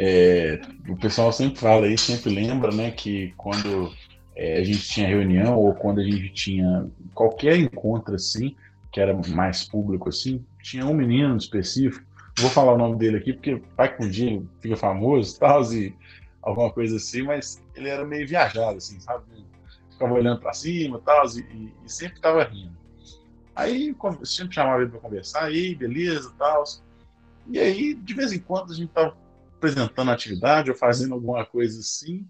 É, 0.00 0.60
o 0.88 0.96
pessoal 0.96 1.32
sempre 1.32 1.58
fala 1.58 1.86
aí, 1.86 1.98
sempre 1.98 2.32
lembra, 2.32 2.70
né, 2.70 2.92
que 2.92 3.34
quando 3.36 3.92
é, 4.36 4.58
a 4.58 4.64
gente 4.64 4.82
tinha 4.82 5.08
reunião 5.08 5.56
ou 5.56 5.74
quando 5.74 5.98
a 6.00 6.04
gente 6.04 6.30
tinha 6.32 6.88
qualquer 7.12 7.56
encontro 7.56 8.14
assim, 8.14 8.54
que 8.92 9.00
era 9.00 9.12
mais 9.30 9.64
público 9.64 10.08
assim, 10.08 10.46
tinha 10.62 10.86
um 10.86 10.94
menino 10.94 11.36
específico, 11.36 12.06
vou 12.38 12.48
falar 12.48 12.74
o 12.74 12.78
nome 12.78 12.96
dele 12.96 13.16
aqui 13.16 13.32
porque 13.32 13.60
vai 13.76 13.92
que 13.92 14.04
um 14.04 14.08
dia 14.08 14.40
fica 14.60 14.76
famoso 14.76 15.36
tal, 15.36 15.64
e 15.72 15.92
alguma 16.40 16.70
coisa 16.70 16.94
assim, 16.94 17.22
mas 17.22 17.60
ele 17.74 17.88
era 17.88 18.04
meio 18.04 18.26
viajado, 18.26 18.78
assim, 18.78 19.00
sabe? 19.00 19.24
Ficava 19.90 20.14
olhando 20.14 20.40
para 20.40 20.52
cima 20.52 21.02
tal, 21.04 21.26
e, 21.26 21.72
e 21.84 21.90
sempre 21.90 22.18
estava 22.18 22.44
rindo. 22.44 22.78
Aí 23.56 23.92
sempre 24.22 24.54
chamava 24.54 24.82
ele 24.82 24.92
para 24.92 25.00
conversar, 25.00 25.46
aí 25.46 25.74
beleza 25.74 26.32
tal. 26.38 26.62
E 27.48 27.58
aí, 27.58 27.94
de 27.94 28.14
vez 28.14 28.32
em 28.32 28.38
quando, 28.38 28.72
a 28.72 28.76
gente 28.76 28.92
tava 28.92 29.16
apresentando 29.58 30.10
atividade 30.10 30.70
ou 30.70 30.76
fazendo 30.76 31.14
alguma 31.14 31.44
coisa 31.44 31.80
assim. 31.80 32.26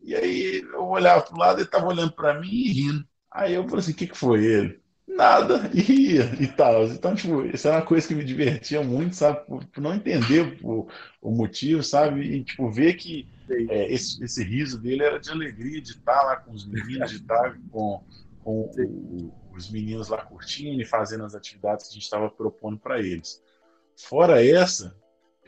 E 0.00 0.14
aí 0.14 0.60
eu 0.60 0.84
olhava 0.86 1.22
para 1.22 1.34
o 1.34 1.38
lado, 1.38 1.58
ele 1.58 1.66
estava 1.66 1.86
olhando 1.86 2.12
para 2.12 2.38
mim 2.38 2.50
e 2.50 2.72
rindo. 2.72 3.08
Aí 3.30 3.54
eu 3.54 3.64
falei 3.64 3.78
assim: 3.78 3.92
o 3.92 3.94
que, 3.94 4.06
que 4.06 4.18
foi 4.18 4.44
ele? 4.44 4.80
Nada, 5.06 5.70
ia 5.74 6.24
e 6.38 6.46
tal. 6.46 6.84
Então, 6.84 7.14
tipo, 7.14 7.42
isso 7.46 7.66
era 7.66 7.78
uma 7.78 7.86
coisa 7.86 8.06
que 8.06 8.14
me 8.14 8.24
divertia 8.24 8.82
muito, 8.82 9.16
sabe? 9.16 9.44
Por, 9.46 9.64
por 9.66 9.80
não 9.80 9.94
entender 9.94 10.58
o, 10.62 10.86
o, 11.22 11.30
motivo, 11.30 11.82
sabe? 11.82 12.20
E, 12.20 12.44
tipo, 12.44 12.70
ver 12.70 12.94
que 12.94 13.26
é, 13.50 13.92
esse, 13.92 14.22
esse 14.22 14.44
riso 14.44 14.78
dele 14.80 15.02
era 15.02 15.18
de 15.18 15.30
alegria 15.30 15.80
de 15.80 15.92
estar 15.92 16.22
lá 16.22 16.36
com 16.36 16.52
os 16.52 16.66
meninos, 16.66 17.10
de 17.10 17.16
estar 17.16 17.58
com, 17.70 18.04
com 18.44 18.70
o, 18.78 19.32
os 19.56 19.70
meninos 19.70 20.08
lá 20.08 20.18
curtindo 20.18 20.80
e 20.80 20.84
fazendo 20.84 21.24
as 21.24 21.34
atividades 21.34 21.86
que 21.86 21.92
a 21.92 21.94
gente 21.94 22.04
estava 22.04 22.30
propondo 22.30 22.78
para 22.78 23.00
eles. 23.00 23.42
Fora 23.96 24.44
essa, 24.44 24.94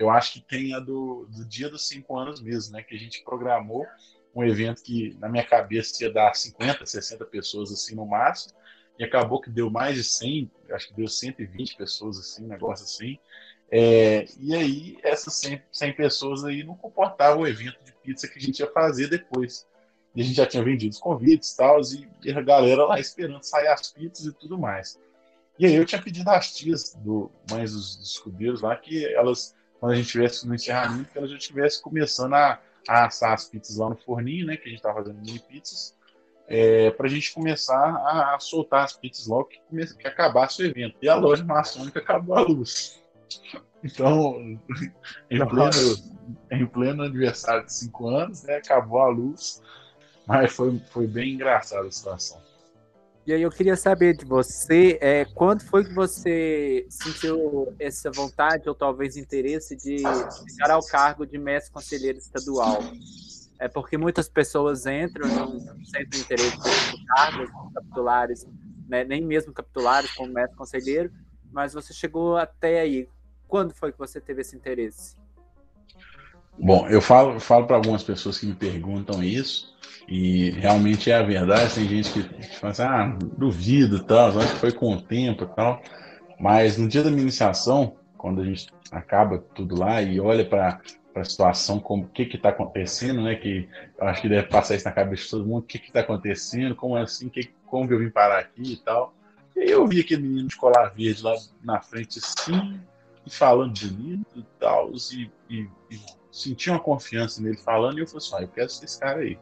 eu 0.00 0.10
acho 0.10 0.32
que 0.32 0.40
tem 0.40 0.74
a 0.74 0.80
do, 0.80 1.26
do 1.28 1.44
dia 1.44 1.68
dos 1.68 1.86
cinco 1.86 2.16
anos 2.16 2.40
mesmo, 2.40 2.72
né? 2.72 2.82
Que 2.82 2.94
a 2.94 2.98
gente 2.98 3.22
programou 3.22 3.86
um 4.34 4.42
evento 4.44 4.82
que, 4.82 5.14
na 5.18 5.28
minha 5.28 5.44
cabeça, 5.44 6.02
ia 6.02 6.12
dar 6.12 6.34
50, 6.34 6.86
60 6.86 7.24
pessoas 7.26 7.70
assim 7.70 7.94
no 7.94 8.06
máximo 8.06 8.54
e 8.98 9.04
acabou 9.04 9.40
que 9.40 9.50
deu 9.50 9.70
mais 9.70 9.96
de 9.96 10.04
100, 10.04 10.50
acho 10.72 10.88
que 10.88 10.94
deu 10.94 11.08
120 11.08 11.76
pessoas, 11.76 12.18
assim, 12.18 12.44
um 12.44 12.48
negócio 12.48 12.84
assim. 12.84 13.18
É, 13.70 14.26
e 14.38 14.54
aí, 14.54 14.98
essas 15.02 15.34
100, 15.34 15.62
100, 15.72 15.92
pessoas 15.94 16.44
aí 16.44 16.64
não 16.64 16.74
comportavam 16.74 17.42
o 17.42 17.46
evento 17.46 17.82
de 17.84 17.92
pizza 17.92 18.28
que 18.28 18.38
a 18.38 18.42
gente 18.42 18.60
ia 18.60 18.70
fazer 18.70 19.08
depois. 19.08 19.66
E 20.14 20.20
a 20.20 20.24
gente 20.24 20.36
já 20.36 20.46
tinha 20.46 20.62
vendido 20.62 20.92
os 20.92 20.98
convites 20.98 21.54
tal, 21.54 21.80
e, 21.80 22.08
e 22.24 22.32
a 22.32 22.40
galera 22.40 22.84
lá 22.84 22.98
esperando 22.98 23.42
sair 23.42 23.68
as 23.68 23.92
pizzas 23.92 24.26
e 24.26 24.32
tudo 24.32 24.58
mais. 24.58 24.98
E 25.58 25.66
aí 25.66 25.74
eu 25.74 25.84
tinha 25.84 26.02
pedido 26.02 26.28
às 26.28 26.54
tias, 26.54 26.94
do, 26.94 27.30
mães 27.50 27.72
dos, 27.72 27.96
dos 27.96 28.60
lá, 28.60 28.76
que 28.76 29.06
elas, 29.14 29.54
quando 29.80 29.92
a 29.92 29.94
gente 29.96 30.06
estivesse 30.06 30.46
no 30.46 30.54
encerramento, 30.54 31.10
que 31.10 31.18
elas 31.18 31.30
já 31.30 31.38
estivessem 31.38 31.82
começando 31.82 32.34
a, 32.34 32.60
a 32.86 33.06
assar 33.06 33.32
as 33.32 33.46
pizzas 33.46 33.78
lá 33.78 33.88
no 33.88 33.96
forninho, 33.96 34.46
né? 34.46 34.56
Que 34.56 34.64
a 34.64 34.68
gente 34.68 34.76
estava 34.76 34.96
fazendo 34.96 35.18
mini 35.18 35.40
pizzas 35.40 35.96
é, 36.46 36.90
para 36.90 37.06
a 37.06 37.10
gente 37.10 37.32
começar 37.32 37.78
a, 37.78 38.34
a, 38.34 38.40
soltar 38.40 38.84
as 38.84 38.92
pizzas 38.92 39.26
logo 39.28 39.44
que, 39.44 39.60
comece, 39.68 39.96
que 39.96 40.06
acabasse 40.06 40.60
o 40.60 40.66
evento. 40.66 40.96
E 41.00 41.08
a 41.08 41.14
loja 41.14 41.44
maçônica 41.44 42.00
acabou 42.00 42.36
a 42.36 42.40
luz. 42.40 43.00
Então, 43.82 44.58
em 45.30 45.48
pleno, 45.48 45.70
em 46.50 46.66
pleno 46.66 47.02
aniversário 47.04 47.64
de 47.64 47.72
cinco 47.72 48.08
anos, 48.08 48.42
né, 48.42 48.56
acabou 48.56 49.00
a 49.00 49.08
luz, 49.08 49.62
mas 50.26 50.52
foi, 50.52 50.78
foi 50.90 51.06
bem 51.06 51.34
engraçada 51.34 51.86
a 51.86 51.90
situação. 51.90 52.42
E 53.30 53.32
aí 53.32 53.42
eu 53.42 53.50
queria 53.52 53.76
saber 53.76 54.16
de 54.16 54.24
você, 54.24 54.98
é, 55.00 55.24
quando 55.24 55.62
foi 55.62 55.84
que 55.84 55.94
você 55.94 56.84
sentiu 56.90 57.72
essa 57.78 58.10
vontade 58.10 58.68
ou 58.68 58.74
talvez 58.74 59.16
interesse 59.16 59.76
de 59.76 59.98
chegar 59.98 60.72
ao 60.72 60.84
cargo 60.84 61.24
de 61.24 61.38
mestre 61.38 61.72
conselheiro 61.72 62.18
estadual? 62.18 62.82
É 63.60 63.68
porque 63.68 63.96
muitas 63.96 64.28
pessoas 64.28 64.84
entram, 64.84 65.28
não 65.28 65.60
sentem 65.84 66.18
interesse 66.18 66.56
por 66.56 67.04
cargos 67.14 67.48
capitulares, 67.72 68.48
né, 68.88 69.04
nem 69.04 69.24
mesmo 69.24 69.52
capitulares 69.52 70.10
como 70.14 70.32
mestre 70.32 70.56
conselheiro, 70.56 71.12
mas 71.52 71.72
você 71.72 71.94
chegou 71.94 72.36
até 72.36 72.80
aí. 72.80 73.08
Quando 73.46 73.72
foi 73.72 73.92
que 73.92 73.98
você 73.98 74.20
teve 74.20 74.40
esse 74.40 74.56
interesse? 74.56 75.14
Bom, 76.58 76.88
eu 76.88 77.00
falo, 77.00 77.38
falo 77.38 77.64
para 77.64 77.76
algumas 77.76 78.02
pessoas 78.02 78.38
que 78.38 78.46
me 78.46 78.56
perguntam 78.56 79.22
isso, 79.22 79.69
e 80.08 80.50
realmente 80.50 81.10
é 81.10 81.14
a 81.14 81.22
verdade. 81.22 81.74
Tem 81.74 81.88
gente 81.88 82.12
que, 82.12 82.22
que 82.22 82.56
fala 82.56 82.72
assim, 82.72 82.82
ah, 82.82 83.18
duvido, 83.36 84.02
tal, 84.02 84.38
acho 84.38 84.54
que 84.54 84.60
foi 84.60 84.72
com 84.72 84.94
o 84.94 85.00
tempo 85.00 85.44
e 85.44 85.48
tal. 85.48 85.82
Mas 86.38 86.78
no 86.78 86.88
dia 86.88 87.02
da 87.02 87.10
minha 87.10 87.22
iniciação, 87.22 87.96
quando 88.16 88.40
a 88.40 88.44
gente 88.44 88.68
acaba 88.90 89.38
tudo 89.38 89.78
lá 89.78 90.02
e 90.02 90.20
olha 90.20 90.44
para 90.44 90.80
a 91.14 91.24
situação, 91.24 91.78
como 91.78 92.04
o 92.04 92.08
que 92.08 92.22
está 92.22 92.50
acontecendo, 92.50 93.22
né? 93.22 93.34
Que 93.34 93.68
eu 93.98 94.06
acho 94.06 94.22
que 94.22 94.28
deve 94.28 94.48
passar 94.48 94.74
isso 94.74 94.84
na 94.84 94.92
cabeça 94.92 95.24
de 95.24 95.30
todo 95.30 95.46
mundo, 95.46 95.62
o 95.62 95.66
que 95.66 95.78
está 95.78 96.00
acontecendo, 96.00 96.74
como 96.74 96.96
é 96.96 97.02
assim, 97.02 97.28
que, 97.28 97.52
como 97.66 97.90
eu 97.92 97.98
vim 97.98 98.10
parar 98.10 98.38
aqui 98.38 98.72
e 98.72 98.76
tal. 98.76 99.14
E 99.54 99.60
aí 99.60 99.70
eu 99.70 99.86
vi 99.86 100.00
aquele 100.00 100.22
menino 100.22 100.48
de 100.48 100.56
colar 100.56 100.88
verde 100.90 101.22
lá 101.22 101.34
na 101.62 101.80
frente, 101.80 102.18
assim, 102.18 102.80
e 103.26 103.30
falando 103.30 103.78
bonito 103.78 104.38
e 104.38 104.46
tal, 104.58 104.90
e, 105.12 105.30
e, 105.50 105.68
e 105.90 106.00
senti 106.30 106.70
uma 106.70 106.80
confiança 106.80 107.42
nele 107.42 107.58
falando, 107.58 107.98
e 107.98 108.00
eu 108.00 108.06
falei 108.06 108.18
assim, 108.18 108.36
ah, 108.36 108.42
eu 108.42 108.48
quero 108.48 108.70
ser 108.70 108.84
esse 108.84 108.98
cara 108.98 109.20
aí. 109.20 109.38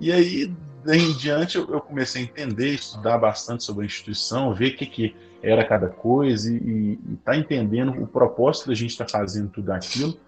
E 0.00 0.10
aí, 0.10 0.52
em 0.88 1.12
diante, 1.12 1.58
eu, 1.58 1.68
eu 1.68 1.80
comecei 1.80 2.22
a 2.22 2.24
entender, 2.24 2.70
estudar 2.70 3.18
bastante 3.18 3.62
sobre 3.62 3.82
a 3.82 3.86
instituição, 3.86 4.54
ver 4.54 4.72
o 4.72 4.76
que, 4.76 4.86
que 4.86 5.16
era 5.42 5.64
cada 5.64 5.88
coisa, 5.88 6.50
e 6.50 6.98
estar 7.12 7.32
tá 7.32 7.36
entendendo 7.36 7.90
o 7.90 8.06
propósito 8.06 8.68
da 8.68 8.74
gente 8.74 8.90
estar 8.90 9.04
tá 9.04 9.18
fazendo 9.18 9.50
tudo 9.50 9.70
aquilo, 9.70 10.18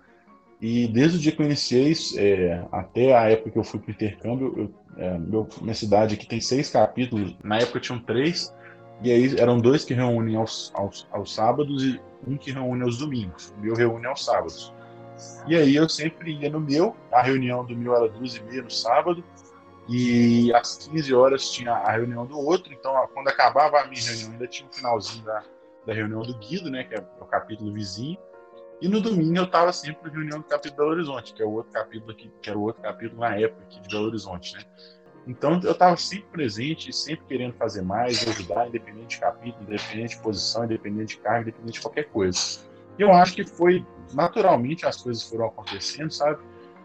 e 0.60 0.86
desde 0.86 1.16
o 1.16 1.20
dia 1.20 1.32
que 1.32 1.42
eu 1.42 1.46
iniciei, 1.46 1.92
é, 2.16 2.64
até 2.70 3.16
a 3.16 3.30
época 3.30 3.50
que 3.50 3.58
eu 3.58 3.64
fui 3.64 3.80
para 3.80 3.88
o 3.88 3.92
intercâmbio, 3.92 4.54
eu, 4.56 4.74
é, 4.96 5.18
meu, 5.18 5.48
minha 5.60 5.74
cidade 5.74 6.14
aqui 6.14 6.26
tem 6.26 6.40
seis 6.40 6.70
capítulos, 6.70 7.34
na 7.42 7.58
época 7.58 7.80
tinham 7.80 7.98
três, 7.98 8.54
e 9.02 9.10
aí 9.10 9.40
eram 9.40 9.58
dois 9.58 9.84
que 9.84 9.94
reúnem 9.94 10.36
aos, 10.36 10.70
aos, 10.74 11.08
aos 11.10 11.34
sábados 11.34 11.82
e 11.82 12.00
um 12.26 12.36
que 12.36 12.52
reúne 12.52 12.82
aos 12.84 12.98
domingos. 12.98 13.52
O 13.58 13.60
meu 13.60 13.74
reúne 13.74 14.06
aos 14.06 14.24
sábados. 14.24 14.72
E 15.48 15.56
aí 15.56 15.74
eu 15.74 15.88
sempre 15.88 16.32
ia 16.32 16.48
no 16.48 16.60
meu, 16.60 16.94
a 17.10 17.20
reunião 17.20 17.64
do 17.64 17.76
meu 17.76 17.96
era 17.96 18.08
duas 18.08 18.36
e 18.36 18.42
meia 18.44 18.62
no 18.62 18.70
sábado, 18.70 19.24
e 19.88 20.52
às 20.54 20.76
15 20.86 21.14
horas 21.14 21.50
tinha 21.50 21.72
a 21.72 21.90
reunião 21.92 22.26
do 22.26 22.38
outro, 22.38 22.72
então 22.72 22.94
quando 23.12 23.28
acabava 23.28 23.80
a 23.80 23.86
minha 23.86 24.02
reunião 24.02 24.32
ainda 24.32 24.46
tinha 24.46 24.68
um 24.68 24.72
finalzinho 24.72 25.24
da, 25.24 25.42
da 25.86 25.92
reunião 25.92 26.22
do 26.22 26.34
Guido, 26.38 26.70
né, 26.70 26.84
que 26.84 26.94
é 26.94 27.04
o 27.20 27.26
capítulo 27.26 27.72
vizinho, 27.72 28.18
e 28.80 28.88
no 28.88 29.00
domingo 29.00 29.36
eu 29.36 29.44
estava 29.44 29.72
sempre 29.72 30.08
na 30.08 30.16
reunião 30.16 30.38
do 30.40 30.44
capítulo 30.44 30.78
Belo 30.78 30.90
Horizonte, 30.90 31.34
que 31.34 31.42
é 31.42 31.46
o 31.46 31.52
outro 31.52 31.72
capítulo 31.72 32.10
aqui, 32.10 32.32
que 32.40 32.50
era 32.50 32.58
o 32.58 32.62
outro 32.62 32.82
capítulo 32.82 33.20
na 33.20 33.36
época 33.36 33.62
aqui 33.64 33.80
de 33.80 33.88
Belo 33.88 34.06
Horizonte, 34.06 34.54
né? 34.54 34.62
Então 35.26 35.60
eu 35.62 35.70
estava 35.70 35.96
sempre 35.96 36.28
presente, 36.32 36.92
sempre 36.92 37.24
querendo 37.26 37.54
fazer 37.54 37.82
mais, 37.82 38.26
ajudar, 38.26 38.66
independente 38.66 39.14
de 39.14 39.20
capítulo, 39.20 39.62
independente 39.62 40.16
de 40.16 40.22
posição, 40.22 40.64
independente 40.64 41.16
de 41.16 41.22
carga, 41.22 41.42
independente 41.42 41.74
de 41.74 41.80
qualquer 41.80 42.10
coisa. 42.10 42.60
E 42.98 43.02
eu 43.02 43.12
acho 43.12 43.34
que 43.34 43.44
foi 43.44 43.86
naturalmente 44.12 44.84
as 44.84 45.00
coisas 45.00 45.22
foram 45.22 45.46
acontecendo, 45.46 46.10
sabe? 46.10 46.42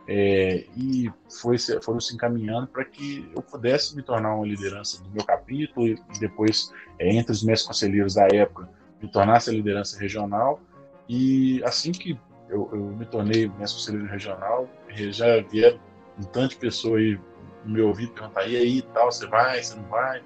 É, 0.08 0.66
e 0.76 1.12
foi, 1.42 1.58
foram 1.58 2.00
se 2.00 2.16
encaminhando 2.16 2.68
para 2.68 2.86
que 2.86 3.30
eu 3.36 3.42
pudesse 3.42 3.96
me 3.96 4.02
tornar 4.02 4.36
uma 4.36 4.48
liderança 4.48 5.04
do 5.04 5.10
meu 5.10 5.26
capítulo 5.26 5.86
e 5.86 6.00
depois, 6.20 6.72
é, 6.98 7.14
entre 7.14 7.34
os 7.34 7.44
meus 7.44 7.64
conselheiros 7.64 8.14
da 8.14 8.26
época, 8.28 8.70
me 9.02 9.10
tornasse 9.10 9.50
a 9.50 9.54
liderança 9.54 10.00
regional 10.00 10.62
e 11.10 11.62
assim 11.64 11.92
que 11.92 12.18
eu, 12.50 12.70
eu 12.72 12.80
me 12.80 13.06
tornei 13.06 13.48
mestre 13.48 13.80
conselheiro 13.80 14.08
regional, 14.08 14.70
já 15.12 15.42
vieram 15.42 15.80
um 16.18 16.24
tanto 16.24 16.52
de 16.52 16.58
pessoas 16.58 17.02
aí 17.02 17.20
no 17.66 17.74
meu 17.74 17.88
ouvido 17.88 18.14
perguntar: 18.14 18.48
e 18.48 18.56
aí, 18.56 18.82
tal, 18.82 19.12
você 19.12 19.28
vai, 19.28 19.62
você 19.62 19.76
não 19.76 19.84
vai? 19.84 20.24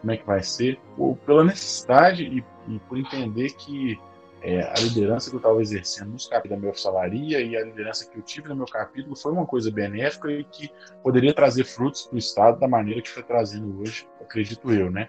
Como 0.00 0.12
é 0.12 0.16
que 0.16 0.26
vai 0.26 0.42
ser? 0.42 0.78
Ou 0.98 1.16
pela 1.16 1.44
necessidade 1.44 2.24
e, 2.24 2.44
e 2.68 2.78
por 2.80 2.98
entender 2.98 3.50
que 3.50 3.98
é, 4.42 4.62
a 4.62 4.74
liderança 4.80 5.30
que 5.30 5.36
eu 5.36 5.38
estava 5.38 5.62
exercendo 5.62 6.10
nos 6.10 6.26
capítulos 6.26 6.56
da 6.56 6.60
minha 6.60 6.70
oficialaria 6.72 7.40
e 7.40 7.56
a 7.56 7.64
liderança 7.64 8.10
que 8.10 8.18
eu 8.18 8.22
tive 8.22 8.48
no 8.48 8.56
meu 8.56 8.66
capítulo 8.66 9.14
foi 9.14 9.30
uma 9.30 9.46
coisa 9.46 9.70
benéfica 9.70 10.30
e 10.32 10.42
que 10.42 10.68
poderia 11.00 11.32
trazer 11.32 11.62
frutos 11.62 12.06
para 12.06 12.16
o 12.16 12.18
Estado 12.18 12.58
da 12.58 12.66
maneira 12.66 13.00
que 13.00 13.08
está 13.08 13.22
trazendo 13.22 13.80
hoje, 13.80 14.06
acredito 14.20 14.72
eu, 14.72 14.90
né? 14.90 15.08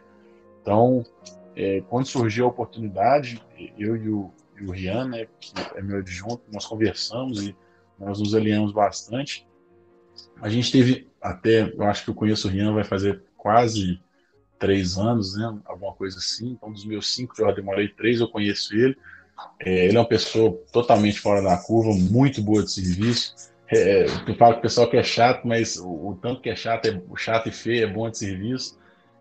Então, 0.61 1.03
é, 1.55 1.81
quando 1.89 2.05
surgiu 2.05 2.45
a 2.45 2.49
oportunidade, 2.49 3.43
eu 3.75 3.97
e 3.97 4.09
o, 4.09 4.31
e 4.59 4.65
o 4.65 4.71
Rian, 4.71 5.07
né, 5.07 5.27
que 5.39 5.51
é 5.75 5.81
meu 5.81 5.97
adjunto, 5.97 6.43
nós 6.51 6.65
conversamos 6.67 7.41
e 7.41 7.55
nós 7.97 8.19
nos 8.19 8.35
alinhamos 8.35 8.71
bastante. 8.71 9.47
A 10.41 10.47
gente 10.47 10.71
teve 10.71 11.09
até, 11.19 11.73
eu 11.73 11.83
acho 11.83 12.03
que 12.03 12.11
eu 12.11 12.15
conheço 12.15 12.47
o 12.47 12.51
Rian, 12.51 12.71
vai 12.71 12.83
fazer 12.83 13.23
quase 13.35 13.99
três 14.59 14.95
anos, 14.97 15.35
né, 15.35 15.59
alguma 15.65 15.93
coisa 15.93 16.19
assim. 16.19 16.51
Então, 16.51 16.71
dos 16.71 16.85
meus 16.85 17.13
cinco, 17.15 17.33
eu 17.39 17.53
demorei 17.53 17.87
três, 17.87 18.19
eu 18.19 18.27
conheço 18.27 18.75
ele. 18.75 18.95
É, 19.59 19.85
ele 19.85 19.97
é 19.97 19.99
uma 19.99 20.07
pessoa 20.07 20.51
totalmente 20.71 21.19
fora 21.19 21.41
da 21.41 21.57
curva, 21.57 21.91
muito 21.93 22.41
boa 22.41 22.63
de 22.63 22.71
serviço. 22.71 23.35
É, 23.71 24.05
eu 24.27 24.35
falo 24.35 24.53
que 24.53 24.59
o 24.59 24.61
pessoal 24.61 24.89
que 24.89 24.97
é 24.97 25.03
chato, 25.03 25.47
mas 25.47 25.77
o, 25.77 25.89
o, 25.89 26.19
tanto 26.21 26.41
que 26.41 26.49
é 26.49 26.55
chato, 26.55 26.85
é 26.87 27.01
chato 27.17 27.49
e 27.49 27.51
feio, 27.51 27.85
é 27.85 27.87
bom 27.87 28.09
de 28.09 28.17
serviço. 28.17 28.77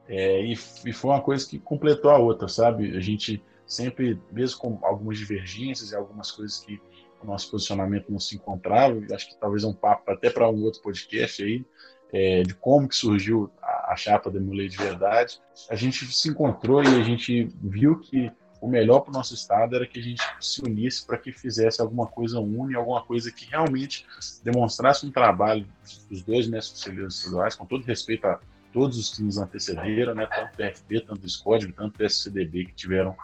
É, 0.09 0.43
e, 0.43 0.53
e, 0.53 0.93
foi 0.93 1.11
uma 1.11 1.21
coisa 1.21 1.49
que 1.49 1.59
completou 1.59 2.11
a 2.11 2.19
outra, 2.19 2.49
sabe? 2.49 2.97
A 2.97 3.01
gente 3.01 3.43
sempre, 3.67 4.21
mesmo 4.31 4.59
com 4.59 4.79
algumas 4.83 5.19
divergências 5.19 5.93
e 5.93 5.97
algumas 5.97 6.31
coisas 6.31 6.59
que 6.59 6.81
o 7.23 7.27
nosso 7.27 7.51
posicionamento 7.51 8.11
não 8.11 8.19
se 8.19 8.35
encontrava, 8.35 9.01
acho 9.15 9.29
que 9.29 9.37
talvez 9.39 9.63
é 9.63 9.67
um 9.67 9.73
papo 9.73 10.11
até 10.11 10.29
para 10.29 10.51
um 10.51 10.63
outro 10.65 10.83
podcast 10.83 11.43
aí, 11.43 11.65
é, 12.13 12.43
de 12.43 12.55
como 12.55 12.89
que 12.89 12.97
surgiu 12.97 13.51
a, 13.63 13.93
a 13.93 13.97
chapa 13.97 14.29
Mulher 14.31 14.69
de 14.69 14.77
Verdade, 14.77 15.41
a 15.71 15.77
gente 15.77 16.05
se 16.13 16.29
encontrou 16.29 16.83
e 16.83 16.89
a 16.89 17.03
gente 17.03 17.49
viu 17.63 17.99
que 18.01 18.31
o 18.63 18.69
melhor 18.69 19.01
para 19.01 19.11
o 19.11 19.13
nosso 19.13 19.35
estado 19.35 19.75
era 19.75 19.85
que 19.85 19.99
a 19.99 20.03
gente 20.03 20.23
se 20.41 20.63
unisse 20.63 21.05
para 21.05 21.19
que 21.19 21.33
fizesse 21.33 21.83
alguma 21.83 22.07
coisa 22.07 22.39
única, 22.39 22.79
alguma 22.79 23.03
coisa 23.03 23.33
que 23.33 23.45
realmente 23.45 24.07
demonstrasse 24.45 25.05
um 25.05 25.11
trabalho 25.11 25.67
dos 26.09 26.23
dois 26.23 26.47
mestres 26.47 26.79
conselheiros 26.79 27.19
estaduais, 27.19 27.57
com 27.57 27.67
todo 27.67 27.85
respeito 27.85 28.25
a 28.25 28.39
todos 28.73 28.97
os 28.97 29.17
que 29.17 29.21
nos 29.21 29.37
antecederam, 29.37 30.15
né, 30.15 30.27
tanto 30.27 30.57
PFB, 30.57 31.01
tanto 31.01 31.23
do 31.23 31.29
SCOD, 31.29 31.73
tanto 31.73 31.99
do 31.99 32.05
SCDB, 32.05 32.67
que 32.67 32.75
tiveram 32.75 33.17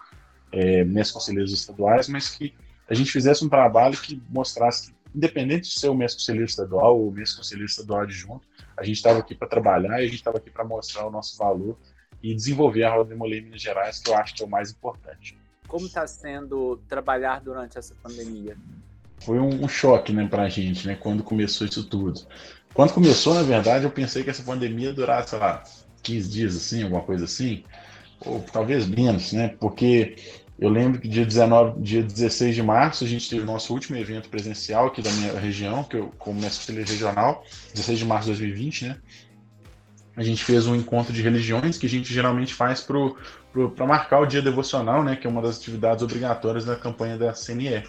é, 0.50 0.82
mestres 0.82 1.12
conselheiros 1.12 1.52
estaduais, 1.52 2.08
mas 2.08 2.30
que 2.30 2.52
a 2.88 2.94
gente 2.94 3.12
fizesse 3.12 3.44
um 3.44 3.48
trabalho 3.48 3.96
que 3.96 4.20
mostrasse 4.28 4.90
que, 4.90 4.98
independente 5.14 5.68
de 5.68 5.78
ser 5.78 5.88
o 5.88 5.94
mestre 5.94 6.20
conselheiro 6.20 6.46
estadual 6.46 6.98
ou 6.98 7.10
o 7.10 7.12
mestre 7.12 7.36
conselheiro 7.36 7.70
estadual 7.70 8.00
adjunto, 8.00 8.44
a 8.76 8.82
gente 8.82 8.96
estava 8.96 9.20
aqui 9.20 9.36
para 9.36 9.46
trabalhar 9.46 10.00
e 10.00 10.02
a 10.02 10.06
gente 10.06 10.16
estava 10.16 10.38
aqui 10.38 10.50
para 10.50 10.64
mostrar 10.64 11.06
o 11.06 11.12
nosso 11.12 11.38
valor 11.38 11.78
e 12.22 12.34
desenvolver 12.34 12.84
a 12.84 12.94
Roda 12.94 13.10
de 13.10 13.14
Molei 13.14 13.38
em 13.40 13.42
Minas 13.42 13.62
Gerais, 13.62 13.98
que 13.98 14.10
eu 14.10 14.16
acho 14.16 14.34
que 14.34 14.42
é 14.42 14.46
o 14.46 14.48
mais 14.48 14.70
importante. 14.70 15.38
Como 15.66 15.86
está 15.86 16.06
sendo 16.06 16.80
trabalhar 16.88 17.40
durante 17.40 17.78
essa 17.78 17.94
pandemia? 18.02 18.56
Foi 19.20 19.38
um, 19.38 19.64
um 19.64 19.68
choque 19.68 20.12
né, 20.12 20.26
para 20.26 20.44
a 20.44 20.48
gente, 20.48 20.86
né, 20.86 20.96
quando 20.98 21.22
começou 21.22 21.66
isso 21.66 21.84
tudo. 21.84 22.20
Quando 22.72 22.92
começou, 22.92 23.34
na 23.34 23.42
verdade, 23.42 23.84
eu 23.84 23.90
pensei 23.90 24.22
que 24.22 24.30
essa 24.30 24.42
pandemia 24.42 24.92
durasse, 24.92 25.30
sei 25.30 25.38
lá, 25.38 25.62
15 26.02 26.30
dias, 26.30 26.56
assim, 26.56 26.82
alguma 26.84 27.02
coisa 27.02 27.24
assim, 27.24 27.64
ou 28.20 28.40
talvez 28.40 28.86
menos, 28.86 29.32
né? 29.32 29.48
Porque 29.60 30.16
eu 30.58 30.68
lembro 30.68 31.00
que 31.00 31.08
dia 31.08 31.24
19, 31.24 31.80
dia 31.80 32.02
16 32.02 32.54
de 32.54 32.62
março, 32.62 33.04
a 33.04 33.06
gente 33.06 33.28
teve 33.28 33.42
o 33.42 33.46
nosso 33.46 33.72
último 33.72 33.96
evento 33.96 34.28
presencial 34.28 34.86
aqui 34.86 35.02
da 35.02 35.10
minha 35.12 35.38
região, 35.38 35.84
que 35.84 35.96
eu, 35.96 36.12
como 36.18 36.40
mestre 36.40 36.82
regional, 36.82 37.44
16 37.74 37.98
de 37.98 38.04
março 38.04 38.32
de 38.32 38.38
2020, 38.38 38.86
né? 38.86 38.98
A 40.18 40.22
gente 40.24 40.44
fez 40.44 40.66
um 40.66 40.74
encontro 40.74 41.12
de 41.12 41.22
religiões 41.22 41.78
que 41.78 41.86
a 41.86 41.88
gente 41.88 42.12
geralmente 42.12 42.52
faz 42.52 42.80
para 42.80 43.86
marcar 43.86 44.18
o 44.18 44.26
dia 44.26 44.42
devocional, 44.42 45.04
né? 45.04 45.14
Que 45.14 45.28
é 45.28 45.30
uma 45.30 45.40
das 45.40 45.58
atividades 45.58 46.02
obrigatórias 46.02 46.64
da 46.64 46.74
campanha 46.74 47.16
da 47.16 47.32
CNE. 47.32 47.84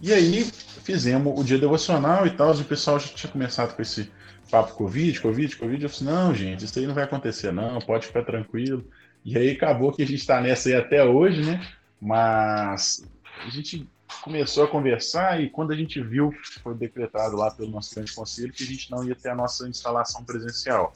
E 0.00 0.10
aí 0.10 0.50
fizemos 0.82 1.38
o 1.38 1.44
dia 1.44 1.58
devocional 1.58 2.26
e 2.26 2.30
tal, 2.30 2.54
e 2.54 2.62
o 2.62 2.64
pessoal 2.64 2.98
já 2.98 3.08
tinha 3.08 3.30
começado 3.30 3.76
com 3.76 3.82
esse 3.82 4.10
papo 4.50 4.72
Covid, 4.72 5.20
Covid, 5.20 5.56
Covid. 5.56 5.82
Eu 5.82 5.90
falei, 5.90 6.14
não, 6.14 6.34
gente, 6.34 6.64
isso 6.64 6.78
aí 6.78 6.86
não 6.86 6.94
vai 6.94 7.04
acontecer, 7.04 7.52
não, 7.52 7.78
pode 7.80 8.06
ficar 8.06 8.24
tranquilo. 8.24 8.82
E 9.22 9.36
aí 9.36 9.50
acabou 9.50 9.92
que 9.92 10.02
a 10.02 10.06
gente 10.06 10.20
está 10.20 10.40
nessa 10.40 10.70
aí 10.70 10.74
até 10.74 11.04
hoje, 11.04 11.44
né? 11.44 11.68
Mas 12.00 13.04
a 13.44 13.50
gente 13.50 13.86
começou 14.22 14.64
a 14.64 14.68
conversar 14.68 15.38
e 15.42 15.50
quando 15.50 15.72
a 15.72 15.76
gente 15.76 16.00
viu, 16.00 16.32
foi 16.62 16.74
decretado 16.74 17.36
lá 17.36 17.50
pelo 17.50 17.70
nosso 17.70 17.94
grande 17.94 18.14
conselho, 18.14 18.54
que 18.54 18.62
a 18.62 18.66
gente 18.66 18.90
não 18.90 19.04
ia 19.04 19.14
ter 19.14 19.28
a 19.28 19.34
nossa 19.34 19.68
instalação 19.68 20.24
presencial. 20.24 20.94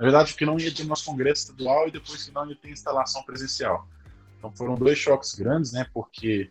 Na 0.00 0.04
verdade, 0.04 0.34
que 0.34 0.46
não 0.46 0.58
ia 0.58 0.74
ter 0.74 0.84
nosso 0.84 1.04
congresso 1.04 1.42
estadual 1.42 1.86
e 1.86 1.90
depois 1.90 2.24
que 2.24 2.32
não 2.32 2.48
ia 2.48 2.56
ter 2.56 2.70
instalação 2.70 3.22
presencial. 3.22 3.86
Então 4.38 4.50
foram 4.50 4.74
dois 4.74 4.96
choques 4.96 5.34
grandes, 5.34 5.72
né? 5.72 5.86
Porque 5.92 6.48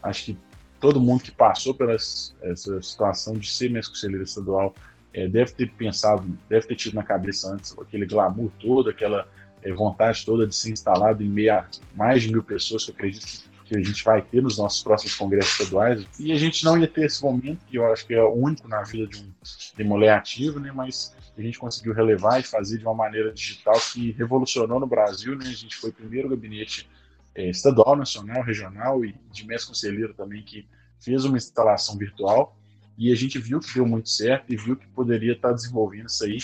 acho 0.00 0.26
que 0.26 0.38
todo 0.78 1.00
mundo 1.00 1.24
que 1.24 1.32
passou 1.32 1.74
pela 1.74 1.94
essa 1.94 2.80
situação 2.80 3.34
de 3.34 3.50
ser 3.50 3.68
mestre 3.68 3.94
conselheiro 3.94 4.22
estadual 4.22 4.72
é, 5.12 5.26
deve 5.26 5.50
ter 5.50 5.72
pensado, 5.72 6.24
deve 6.48 6.68
ter 6.68 6.76
tido 6.76 6.94
na 6.94 7.02
cabeça 7.02 7.52
antes 7.52 7.76
aquele 7.76 8.06
glamour 8.06 8.52
todo, 8.60 8.90
aquela 8.90 9.26
é, 9.60 9.72
vontade 9.72 10.24
toda 10.24 10.46
de 10.46 10.54
ser 10.54 10.70
instalado 10.70 11.20
em 11.20 11.28
meio 11.28 11.52
a 11.52 11.66
mais 11.96 12.22
de 12.22 12.30
mil 12.30 12.44
pessoas, 12.44 12.84
que 12.84 12.92
eu 12.92 12.94
acredito 12.94 13.26
que 13.64 13.76
a 13.76 13.82
gente 13.82 14.04
vai 14.04 14.22
ter 14.22 14.40
nos 14.40 14.56
nossos 14.56 14.84
próximos 14.84 15.16
congressos 15.16 15.58
estaduais. 15.58 16.06
E 16.20 16.30
a 16.30 16.36
gente 16.36 16.64
não 16.64 16.78
ia 16.78 16.86
ter 16.86 17.06
esse 17.06 17.20
momento, 17.24 17.64
que 17.64 17.76
eu 17.76 17.92
acho 17.92 18.06
que 18.06 18.14
é 18.14 18.22
o 18.22 18.32
único 18.32 18.68
na 18.68 18.82
vida 18.82 19.08
de 19.08 19.18
um 19.18 19.32
demolé 19.76 20.10
ativo, 20.10 20.60
né? 20.60 20.70
mas 20.70 21.12
a 21.36 21.42
gente 21.42 21.58
conseguiu 21.58 21.92
relevar 21.92 22.40
e 22.40 22.42
fazer 22.42 22.78
de 22.78 22.84
uma 22.84 22.94
maneira 22.94 23.32
digital 23.32 23.74
que 23.92 24.12
revolucionou 24.12 24.78
no 24.78 24.86
Brasil. 24.86 25.36
Né? 25.36 25.46
A 25.46 25.52
gente 25.52 25.76
foi 25.76 25.90
o 25.90 25.92
primeiro 25.92 26.28
gabinete 26.28 26.88
é, 27.34 27.48
estadual, 27.50 27.96
nacional, 27.96 28.42
regional 28.42 29.04
e 29.04 29.14
de 29.32 29.46
mestre 29.46 29.68
conselheiro 29.68 30.14
também 30.14 30.42
que 30.42 30.66
fez 31.00 31.24
uma 31.24 31.36
instalação 31.36 31.96
virtual 31.98 32.56
e 32.96 33.12
a 33.12 33.14
gente 33.14 33.38
viu 33.38 33.58
que 33.58 33.74
deu 33.74 33.86
muito 33.86 34.08
certo 34.08 34.52
e 34.52 34.56
viu 34.56 34.76
que 34.76 34.86
poderia 34.88 35.32
estar 35.32 35.52
desenvolvendo 35.52 36.08
isso 36.08 36.24
aí. 36.24 36.38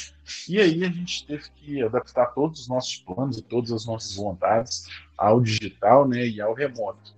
E 0.48 0.61
aí 0.61 0.85
a 0.85 0.90
gente 0.90 1.24
teve 1.26 1.44
que 1.55 1.83
adaptar 1.83 2.26
todos 2.26 2.62
os 2.62 2.68
nossos 2.68 2.96
planos 2.96 3.38
e 3.38 3.42
todas 3.42 3.70
as 3.70 3.87
nossas 3.87 4.16
vontades 4.16 4.87
ao 5.16 5.40
digital 5.40 6.09
né, 6.09 6.26
e 6.26 6.40
ao 6.40 6.53
remoto. 6.53 7.14